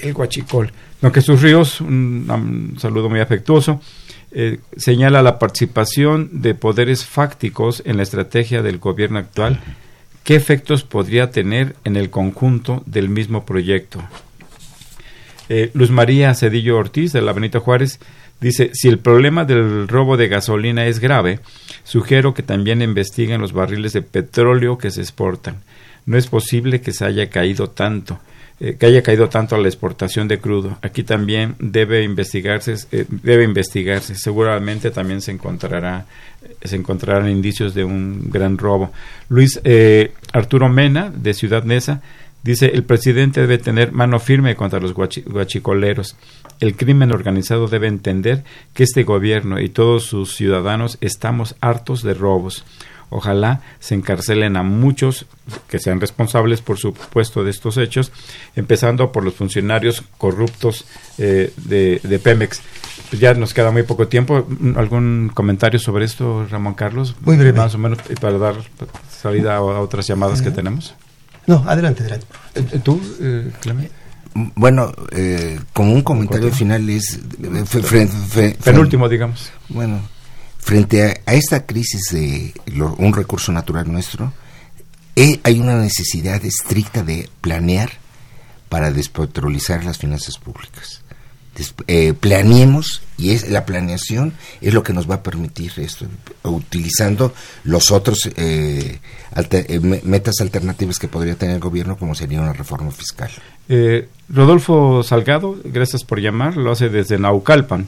el 0.00 0.12
guachicol. 0.12 0.70
Don 1.00 1.14
Jesús 1.14 1.40
Ríos, 1.40 1.80
un 1.80 2.76
saludo 2.78 3.08
muy 3.08 3.20
afectuoso. 3.20 3.80
Eh, 4.34 4.60
señala 4.76 5.22
la 5.22 5.38
participación 5.38 6.40
de 6.40 6.54
poderes 6.54 7.04
fácticos 7.04 7.82
en 7.84 7.98
la 7.98 8.02
estrategia 8.02 8.62
del 8.62 8.78
gobierno 8.78 9.18
actual, 9.18 9.60
¿qué 10.24 10.36
efectos 10.36 10.84
podría 10.84 11.30
tener 11.30 11.76
en 11.84 11.96
el 11.96 12.08
conjunto 12.08 12.82
del 12.86 13.10
mismo 13.10 13.44
proyecto? 13.44 14.02
Eh, 15.50 15.70
Luz 15.74 15.90
María 15.90 16.32
Cedillo 16.34 16.78
Ortiz, 16.78 17.12
de 17.12 17.20
la 17.20 17.34
Benito 17.34 17.60
Juárez, 17.60 18.00
dice, 18.40 18.70
si 18.72 18.88
el 18.88 18.98
problema 18.98 19.44
del 19.44 19.86
robo 19.86 20.16
de 20.16 20.28
gasolina 20.28 20.86
es 20.86 20.98
grave, 20.98 21.40
sugiero 21.84 22.32
que 22.32 22.42
también 22.42 22.80
investiguen 22.80 23.42
los 23.42 23.52
barriles 23.52 23.92
de 23.92 24.00
petróleo 24.00 24.78
que 24.78 24.90
se 24.90 25.02
exportan. 25.02 25.62
No 26.06 26.16
es 26.16 26.26
posible 26.26 26.80
que 26.80 26.92
se 26.92 27.04
haya 27.04 27.28
caído 27.28 27.68
tanto. 27.68 28.18
Eh, 28.64 28.76
que 28.78 28.86
haya 28.86 29.02
caído 29.02 29.28
tanto 29.28 29.56
a 29.56 29.58
la 29.58 29.66
exportación 29.66 30.28
de 30.28 30.38
crudo. 30.38 30.78
Aquí 30.82 31.02
también 31.02 31.56
debe 31.58 32.04
investigarse, 32.04 32.76
eh, 32.92 33.06
debe 33.10 33.42
investigarse. 33.42 34.14
Seguramente 34.14 34.92
también 34.92 35.20
se 35.20 35.32
encontrará, 35.32 36.06
se 36.62 36.76
encontrarán 36.76 37.28
indicios 37.28 37.74
de 37.74 37.82
un 37.82 38.30
gran 38.30 38.56
robo. 38.58 38.92
Luis 39.28 39.60
eh, 39.64 40.12
Arturo 40.32 40.68
Mena 40.68 41.10
de 41.12 41.34
Ciudad 41.34 41.64
Neza 41.64 42.02
dice 42.44 42.70
el 42.72 42.84
presidente 42.84 43.40
debe 43.40 43.58
tener 43.58 43.90
mano 43.90 44.20
firme 44.20 44.54
contra 44.54 44.78
los 44.78 44.94
guachicoleros. 44.94 46.14
El 46.60 46.76
crimen 46.76 47.10
organizado 47.10 47.66
debe 47.66 47.88
entender 47.88 48.44
que 48.74 48.84
este 48.84 49.02
gobierno 49.02 49.58
y 49.58 49.70
todos 49.70 50.04
sus 50.04 50.36
ciudadanos 50.36 50.98
estamos 51.00 51.56
hartos 51.60 52.04
de 52.04 52.14
robos. 52.14 52.64
Ojalá 53.12 53.60
se 53.78 53.94
encarcelen 53.94 54.56
a 54.56 54.62
muchos 54.62 55.26
que 55.68 55.78
sean 55.78 56.00
responsables, 56.00 56.62
por 56.62 56.78
supuesto, 56.78 57.44
de 57.44 57.50
estos 57.50 57.76
hechos, 57.76 58.10
empezando 58.56 59.12
por 59.12 59.22
los 59.22 59.34
funcionarios 59.34 60.02
corruptos 60.16 60.86
eh, 61.18 61.52
de, 61.56 62.20
Pemex. 62.22 62.62
Pues 63.10 63.20
ya 63.20 63.34
nos 63.34 63.52
queda 63.52 63.70
muy 63.70 63.82
poco 63.82 64.08
tiempo. 64.08 64.46
¿Algún 64.76 65.30
comentario 65.34 65.78
sobre 65.78 66.06
esto, 66.06 66.46
Ramón 66.48 66.72
Carlos? 66.72 67.14
Muy 67.20 67.36
breve. 67.36 67.58
Más 67.58 67.74
o 67.74 67.78
menos 67.78 67.98
para 68.18 68.38
dar 68.38 68.54
salida 69.10 69.56
a, 69.56 69.60
otras 69.60 70.06
llamadas 70.06 70.40
que 70.40 70.50
tenemos. 70.50 70.94
No, 71.46 71.62
adelante, 71.66 72.00
adelante. 72.00 72.26
Eh, 72.54 72.80
¿Tú, 72.82 72.98
eh, 73.20 73.50
Bueno, 74.54 74.90
como 75.74 75.92
un 75.92 76.02
comentario 76.02 76.50
final 76.50 76.88
es... 76.88 77.20
Penúltimo, 78.64 79.06
digamos. 79.10 79.52
Bueno, 79.68 80.00
Frente 80.62 81.22
a, 81.26 81.32
esta 81.34 81.66
crisis 81.66 82.12
de 82.12 82.54
un 82.96 83.12
recurso 83.12 83.50
natural 83.50 83.90
nuestro, 83.90 84.32
eh, 85.16 85.40
hay 85.42 85.58
una 85.58 85.76
necesidad 85.76 86.42
estricta 86.44 87.02
de 87.02 87.28
planear 87.40 87.90
para 88.68 88.90
despetrolizar 88.90 89.84
las 89.84 89.98
finanzas 89.98 90.38
públicas. 90.38 91.02
eh, 91.88 92.14
planeemos 92.14 93.02
y 93.18 93.32
es 93.32 93.50
la 93.50 93.66
planeación 93.66 94.32
es 94.62 94.72
lo 94.72 94.82
que 94.82 94.94
nos 94.94 95.10
va 95.10 95.16
a 95.16 95.22
permitir 95.22 95.72
esto 95.76 96.06
utilizando 96.44 97.34
los 97.64 97.90
otros 97.90 98.30
eh, 98.36 99.00
eh, 99.36 99.80
metas 100.04 100.40
alternativas 100.40 100.98
que 100.98 101.08
podría 101.08 101.34
tener 101.34 101.56
el 101.56 101.60
gobierno 101.60 101.98
como 101.98 102.14
sería 102.14 102.40
una 102.40 102.54
reforma 102.54 102.90
fiscal 102.90 103.30
Rodolfo 104.30 105.02
Salgado 105.02 105.58
gracias 105.62 106.04
por 106.04 106.20
llamar 106.20 106.56
lo 106.56 106.72
hace 106.72 106.88
desde 106.88 107.18
Naucalpan 107.18 107.86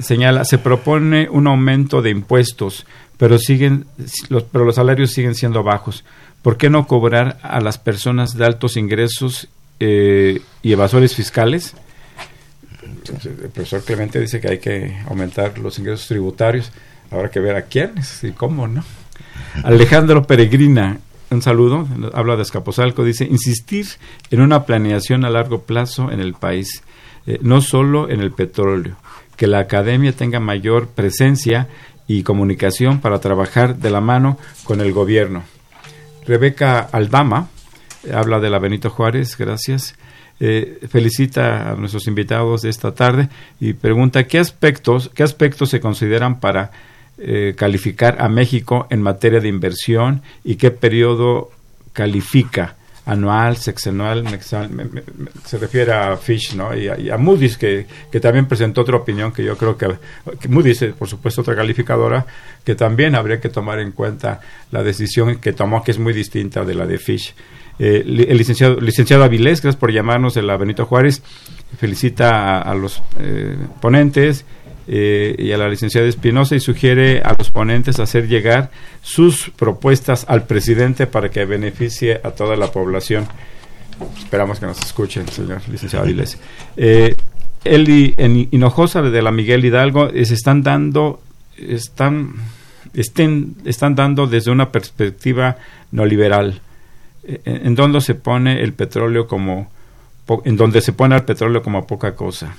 señala 0.00 0.44
se 0.44 0.58
propone 0.58 1.28
un 1.30 1.46
aumento 1.46 2.02
de 2.02 2.10
impuestos 2.10 2.86
pero 3.16 3.38
siguen 3.38 3.86
los, 4.28 4.44
pero 4.44 4.64
los 4.64 4.76
salarios 4.76 5.12
siguen 5.12 5.34
siendo 5.34 5.62
bajos 5.62 6.04
¿por 6.42 6.56
qué 6.56 6.70
no 6.70 6.86
cobrar 6.86 7.38
a 7.42 7.60
las 7.60 7.78
personas 7.78 8.36
de 8.36 8.44
altos 8.44 8.76
ingresos 8.76 9.48
y 9.80 10.72
evasores 10.72 11.14
fiscales 11.14 11.74
el 13.24 13.50
profesor 13.50 13.82
Clemente 13.82 14.20
dice 14.20 14.40
que 14.40 14.48
hay 14.48 14.58
que 14.58 14.96
aumentar 15.08 15.58
los 15.58 15.78
ingresos 15.78 16.06
tributarios. 16.08 16.72
Habrá 17.10 17.30
que 17.30 17.40
ver 17.40 17.56
a 17.56 17.62
quiénes 17.62 18.22
y 18.24 18.32
cómo, 18.32 18.68
¿no? 18.68 18.84
Alejandro 19.64 20.26
Peregrina, 20.26 20.98
un 21.30 21.42
saludo, 21.42 21.86
habla 22.12 22.36
de 22.36 22.42
Escaposalco, 22.42 23.04
dice, 23.04 23.24
insistir 23.24 23.86
en 24.30 24.40
una 24.40 24.64
planeación 24.64 25.24
a 25.24 25.30
largo 25.30 25.62
plazo 25.62 26.10
en 26.10 26.20
el 26.20 26.34
país, 26.34 26.82
eh, 27.26 27.38
no 27.42 27.60
solo 27.60 28.10
en 28.10 28.20
el 28.20 28.32
petróleo, 28.32 28.96
que 29.38 29.46
la 29.46 29.60
academia 29.60 30.12
tenga 30.12 30.40
mayor 30.40 30.88
presencia 30.88 31.68
y 32.08 32.24
comunicación 32.24 33.00
para 33.00 33.20
trabajar 33.20 33.76
de 33.76 33.90
la 33.90 34.02
mano 34.02 34.36
con 34.64 34.80
el 34.80 34.92
gobierno. 34.92 35.44
Rebeca 36.26 36.80
Aldama 36.80 37.48
habla 38.12 38.40
de 38.40 38.50
la 38.50 38.58
Benito 38.58 38.90
Juárez, 38.90 39.38
gracias. 39.38 39.94
Eh, 40.40 40.80
felicita 40.88 41.70
a 41.70 41.74
nuestros 41.74 42.06
invitados 42.06 42.62
de 42.62 42.70
esta 42.70 42.94
tarde 42.94 43.28
y 43.60 43.72
pregunta 43.72 44.26
qué 44.26 44.38
aspectos, 44.38 45.10
qué 45.14 45.22
aspectos 45.22 45.70
se 45.70 45.80
consideran 45.80 46.40
para 46.40 46.70
eh, 47.18 47.54
calificar 47.56 48.20
a 48.20 48.28
México 48.28 48.86
en 48.90 49.02
materia 49.02 49.40
de 49.40 49.48
inversión 49.48 50.22
y 50.44 50.56
qué 50.56 50.70
periodo 50.70 51.50
califica 51.92 52.76
anual, 53.08 53.56
sexenal, 53.56 54.22
se 54.42 55.58
refiere 55.58 55.92
a 55.92 56.14
Fish 56.18 56.54
¿no? 56.54 56.76
y, 56.76 56.88
a, 56.88 57.16
Moody's, 57.16 57.56
que, 57.56 57.86
que, 58.12 58.20
también 58.20 58.46
presentó 58.46 58.82
otra 58.82 58.96
opinión 58.96 59.32
que 59.32 59.42
yo 59.42 59.56
creo 59.56 59.78
que, 59.78 59.88
que, 60.38 60.48
Moody's, 60.48 60.82
eh, 60.82 60.94
por 60.96 61.08
supuesto, 61.08 61.40
otra 61.40 61.56
calificadora, 61.56 62.26
que 62.62 62.74
también 62.74 63.14
habría 63.14 63.40
que 63.40 63.48
tomar 63.48 63.78
en 63.78 63.92
cuenta 63.92 64.40
la 64.70 64.82
decisión 64.82 65.36
que 65.36 65.54
tomó, 65.54 65.82
que 65.82 65.92
es 65.92 65.98
muy 65.98 66.12
distinta 66.12 66.66
de 66.66 66.74
la 66.74 66.86
de 66.86 66.98
Fish. 66.98 67.34
Eh, 67.78 68.02
el 68.04 68.36
licenciado, 68.36 68.78
licenciado 68.78 69.24
Avilés, 69.24 69.62
gracias 69.62 69.80
por 69.80 69.90
llamarnos 69.90 70.34
de 70.34 70.42
la 70.42 70.58
Benito 70.58 70.84
Juárez. 70.84 71.22
Felicita 71.78 72.60
a, 72.60 72.74
los 72.74 73.02
eh, 73.18 73.56
ponentes 73.80 74.44
eh, 74.90 75.34
y 75.38 75.52
a 75.52 75.58
la 75.58 75.68
licenciada 75.68 76.08
Espinosa 76.08 76.56
y 76.56 76.60
sugiere 76.60 77.20
a 77.20 77.34
los 77.36 77.50
ponentes 77.50 78.00
hacer 78.00 78.26
llegar 78.26 78.70
sus 79.02 79.50
propuestas 79.50 80.24
al 80.28 80.46
presidente 80.46 81.06
para 81.06 81.30
que 81.30 81.44
beneficie 81.44 82.20
a 82.24 82.30
toda 82.30 82.56
la 82.56 82.72
población. 82.72 83.26
Esperamos 84.18 84.58
que 84.58 84.66
nos 84.66 84.78
escuchen, 84.80 85.28
señor 85.28 85.60
licenciado 85.68 86.04
Avilés. 86.04 86.38
Eh, 86.76 87.14
él 87.64 88.14
en 88.16 88.48
Hinojosa 88.50 89.02
de 89.02 89.22
la 89.22 89.30
Miguel 89.30 89.64
Hidalgo 89.64 90.08
se 90.10 90.34
están 90.34 90.62
dando, 90.62 91.20
están, 91.56 92.34
estén, 92.94 93.56
están 93.66 93.94
dando 93.94 94.26
desde 94.26 94.50
una 94.50 94.72
perspectiva 94.72 95.58
no 95.90 96.06
liberal 96.06 96.62
en 97.24 97.74
donde 97.74 98.00
se 98.00 98.14
pone 98.14 98.62
el 98.62 98.72
petróleo 98.72 99.26
como 99.26 99.70
en 100.44 100.56
donde 100.56 100.80
se 100.80 100.92
pone 100.92 101.16
el 101.16 101.24
petróleo 101.24 101.62
como 101.62 101.86
poca 101.86 102.14
cosa. 102.14 102.54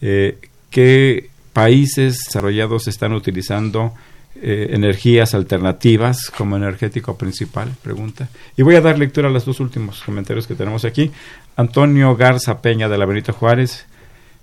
Eh, 0.00 0.38
¿Qué 0.70 1.30
países 1.52 2.24
desarrollados 2.24 2.88
están 2.88 3.12
utilizando 3.12 3.94
eh, 4.40 4.68
energías 4.72 5.34
alternativas 5.34 6.30
como 6.30 6.56
energético 6.56 7.16
principal? 7.16 7.70
Pregunta. 7.82 8.28
Y 8.56 8.62
voy 8.62 8.76
a 8.76 8.80
dar 8.80 8.98
lectura 8.98 9.28
a 9.28 9.30
los 9.32 9.44
dos 9.44 9.60
últimos 9.60 10.02
comentarios 10.02 10.46
que 10.46 10.54
tenemos 10.54 10.84
aquí. 10.84 11.10
Antonio 11.56 12.14
Garza 12.16 12.62
Peña 12.62 12.88
de 12.88 12.98
la 12.98 13.06
Benito 13.06 13.32
Juárez. 13.32 13.86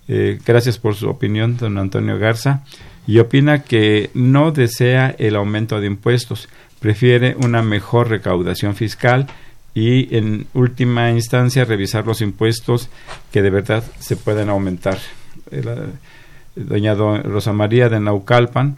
Eh, 0.08 0.39
gracias 0.45 0.78
por 0.78 0.95
su 0.95 1.10
opinión, 1.10 1.58
don 1.58 1.78
Antonio 1.78 2.20
Garza. 2.20 2.64
Y 3.08 3.20
opina 3.20 3.64
que 3.64 4.10
no 4.14 4.51
desea 4.51 5.16
el 5.18 5.36
aumento 5.36 5.80
de 5.80 5.88
impuestos, 5.88 6.49
prefiere 6.80 7.36
una 7.39 7.62
mejor 7.62 8.10
recaudación 8.10 8.76
fiscal 8.76 9.28
y 9.74 10.16
en 10.16 10.47
última 10.53 11.12
instancia 11.12 11.66
revisar 11.66 12.06
los 12.08 12.22
impuestos 12.22 12.89
que 13.32 13.41
de 13.41 13.49
verdad 13.49 13.84
se 13.99 14.16
pueden 14.16 14.49
aumentar. 14.49 14.97
Eh, 15.51 15.64
doña 16.56 16.93
Rosa 16.93 17.53
María 17.53 17.89
de 17.89 17.99
Naucalpan, 17.99 18.78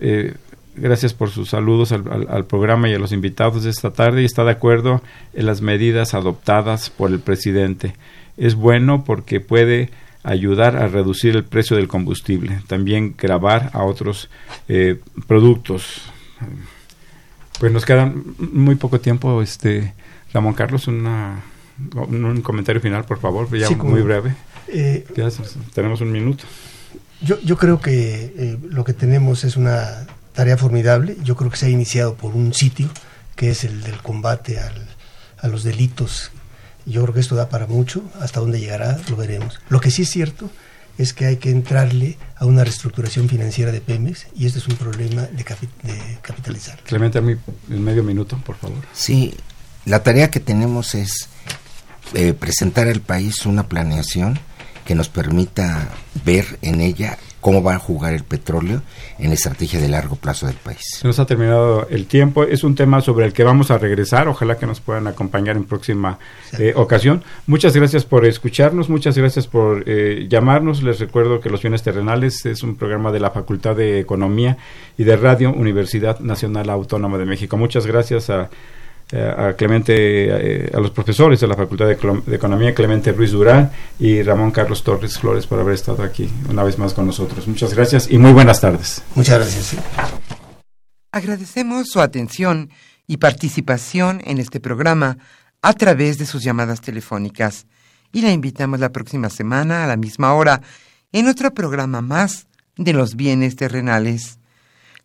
eh, 0.00 0.34
gracias 0.76 1.14
por 1.14 1.30
sus 1.30 1.50
saludos 1.50 1.92
al, 1.92 2.44
programa 2.46 2.88
y 2.88 2.94
a 2.94 2.98
los 2.98 3.12
invitados 3.12 3.64
de 3.64 3.70
esta 3.70 3.92
tarde 3.92 4.22
y 4.22 4.24
está 4.24 4.44
de 4.44 4.52
acuerdo 4.52 5.02
en 5.34 5.46
las 5.46 5.60
medidas 5.60 6.14
adoptadas 6.14 6.90
por 6.90 7.10
el 7.10 7.18
presidente. 7.18 7.94
Es 8.36 8.54
bueno 8.54 9.04
porque 9.04 9.40
puede 9.40 9.90
ayudar 10.22 10.76
a 10.76 10.88
reducir 10.88 11.34
el 11.36 11.44
precio 11.44 11.76
del 11.76 11.88
combustible, 11.88 12.60
también 12.66 13.14
grabar 13.16 13.70
a 13.72 13.84
otros 13.84 14.28
eh, 14.68 15.00
productos. 15.26 16.02
Pues 17.58 17.72
nos 17.72 17.84
queda 17.84 18.12
muy 18.38 18.76
poco 18.76 19.00
tiempo, 19.00 19.42
este 19.42 19.94
Ramón 20.32 20.54
Carlos, 20.54 20.86
una, 20.86 21.42
un, 21.94 22.42
comentario 22.42 22.80
final, 22.80 23.04
por 23.04 23.18
favor, 23.18 23.48
ya 23.56 23.70
muy 23.70 24.02
breve. 24.02 24.34
Eh, 24.68 25.04
tenemos 25.74 26.00
un 26.00 26.12
minuto. 26.12 26.44
Yo, 27.20 27.40
yo 27.40 27.56
creo 27.56 27.80
que 27.80 28.34
eh, 28.36 28.58
lo 28.70 28.84
que 28.84 28.92
tenemos 28.92 29.44
es 29.44 29.56
una 29.56 30.06
tarea 30.32 30.56
formidable. 30.56 31.16
Yo 31.24 31.36
creo 31.36 31.50
que 31.50 31.56
se 31.56 31.66
ha 31.66 31.70
iniciado 31.70 32.14
por 32.14 32.34
un 32.34 32.54
sitio, 32.54 32.88
que 33.34 33.50
es 33.50 33.64
el 33.64 33.82
del 33.82 34.00
combate 34.02 34.60
al, 34.60 34.86
a 35.38 35.48
los 35.48 35.64
delitos. 35.64 36.30
Yo 36.86 37.02
creo 37.02 37.14
que 37.14 37.20
esto 37.20 37.34
da 37.34 37.48
para 37.48 37.66
mucho. 37.66 38.02
Hasta 38.20 38.40
dónde 38.40 38.60
llegará, 38.60 38.98
lo 39.08 39.16
veremos. 39.16 39.60
Lo 39.68 39.80
que 39.80 39.90
sí 39.90 40.02
es 40.02 40.10
cierto 40.10 40.50
es 40.96 41.12
que 41.12 41.26
hay 41.26 41.36
que 41.36 41.50
entrarle 41.50 42.18
a 42.36 42.46
una 42.46 42.64
reestructuración 42.64 43.28
financiera 43.28 43.70
de 43.70 43.80
Pemex 43.80 44.26
y 44.34 44.46
este 44.46 44.58
es 44.58 44.66
un 44.66 44.76
problema 44.76 45.22
de, 45.22 45.44
de 45.84 46.18
capitalizar. 46.22 46.78
Clemente, 46.82 47.18
a 47.18 47.20
mí 47.20 47.36
en 47.70 47.84
medio 47.84 48.02
minuto, 48.02 48.40
por 48.44 48.56
favor. 48.56 48.78
Sí, 48.92 49.34
la 49.84 50.02
tarea 50.02 50.30
que 50.30 50.40
tenemos 50.40 50.94
es 50.94 51.28
eh, 52.14 52.32
presentar 52.32 52.88
al 52.88 53.00
país 53.00 53.46
una 53.46 53.68
planeación 53.68 54.38
que 54.88 54.94
nos 54.94 55.10
permita 55.10 55.90
ver 56.24 56.46
en 56.62 56.80
ella 56.80 57.18
cómo 57.42 57.62
va 57.62 57.74
a 57.74 57.78
jugar 57.78 58.14
el 58.14 58.24
petróleo 58.24 58.80
en 59.18 59.28
la 59.28 59.34
estrategia 59.34 59.78
de 59.78 59.86
largo 59.86 60.16
plazo 60.16 60.46
del 60.46 60.56
país. 60.56 60.80
Se 60.82 61.06
nos 61.06 61.18
ha 61.18 61.26
terminado 61.26 61.86
el 61.90 62.06
tiempo. 62.06 62.44
Es 62.44 62.64
un 62.64 62.74
tema 62.74 63.02
sobre 63.02 63.26
el 63.26 63.34
que 63.34 63.44
vamos 63.44 63.70
a 63.70 63.76
regresar. 63.76 64.28
Ojalá 64.28 64.56
que 64.56 64.64
nos 64.64 64.80
puedan 64.80 65.06
acompañar 65.06 65.58
en 65.58 65.64
próxima 65.64 66.18
eh, 66.58 66.72
ocasión. 66.74 67.22
Muchas 67.46 67.76
gracias 67.76 68.06
por 68.06 68.24
escucharnos. 68.24 68.88
Muchas 68.88 69.18
gracias 69.18 69.46
por 69.46 69.84
eh, 69.84 70.26
llamarnos. 70.26 70.82
Les 70.82 70.98
recuerdo 71.00 71.38
que 71.40 71.50
Los 71.50 71.60
Bienes 71.60 71.82
Terrenales 71.82 72.46
es 72.46 72.62
un 72.62 72.74
programa 72.74 73.12
de 73.12 73.20
la 73.20 73.30
Facultad 73.30 73.76
de 73.76 74.00
Economía 74.00 74.56
y 74.96 75.04
de 75.04 75.18
Radio 75.18 75.52
Universidad 75.52 76.18
Nacional 76.20 76.70
Autónoma 76.70 77.18
de 77.18 77.26
México. 77.26 77.58
Muchas 77.58 77.86
gracias 77.86 78.30
a 78.30 78.48
a 79.12 79.54
Clemente, 79.54 79.94
eh, 79.96 80.70
a 80.72 80.80
los 80.80 80.90
profesores 80.90 81.40
de 81.40 81.46
la 81.46 81.54
Facultad 81.54 81.86
de, 81.86 82.34
Economía, 82.34 82.74
Clemente 82.74 83.12
Ruiz 83.12 83.32
Durán 83.32 83.70
y 83.98 84.22
Ramón 84.22 84.50
Carlos 84.50 84.82
Torres 84.82 85.18
Flores 85.18 85.46
por 85.46 85.58
haber 85.60 85.74
estado 85.74 86.02
aquí 86.02 86.28
una 86.48 86.62
vez 86.62 86.78
más 86.78 86.94
con 86.94 87.06
nosotros. 87.06 87.48
Muchas 87.48 87.74
gracias 87.74 88.10
y 88.10 88.18
muy 88.18 88.32
buenas 88.32 88.60
tardes. 88.60 89.02
Muchas 89.14 89.38
gracias. 89.38 89.76
Agradecemos 91.10 91.88
su 91.88 92.00
atención 92.00 92.70
y 93.06 93.16
participación 93.16 94.20
en 94.24 94.38
este 94.38 94.60
programa 94.60 95.16
a 95.62 95.72
través 95.72 96.18
de 96.18 96.26
sus 96.26 96.42
llamadas 96.42 96.80
telefónicas 96.80 97.66
y 98.12 98.20
la 98.20 98.30
invitamos 98.30 98.80
la 98.80 98.92
próxima 98.92 99.30
semana 99.30 99.84
a 99.84 99.86
la 99.86 99.96
misma 99.96 100.34
hora 100.34 100.60
en 101.12 101.28
otro 101.28 101.52
programa 101.54 102.02
más 102.02 102.46
de 102.76 102.92
los 102.92 103.16
bienes 103.16 103.56
terrenales. 103.56 104.37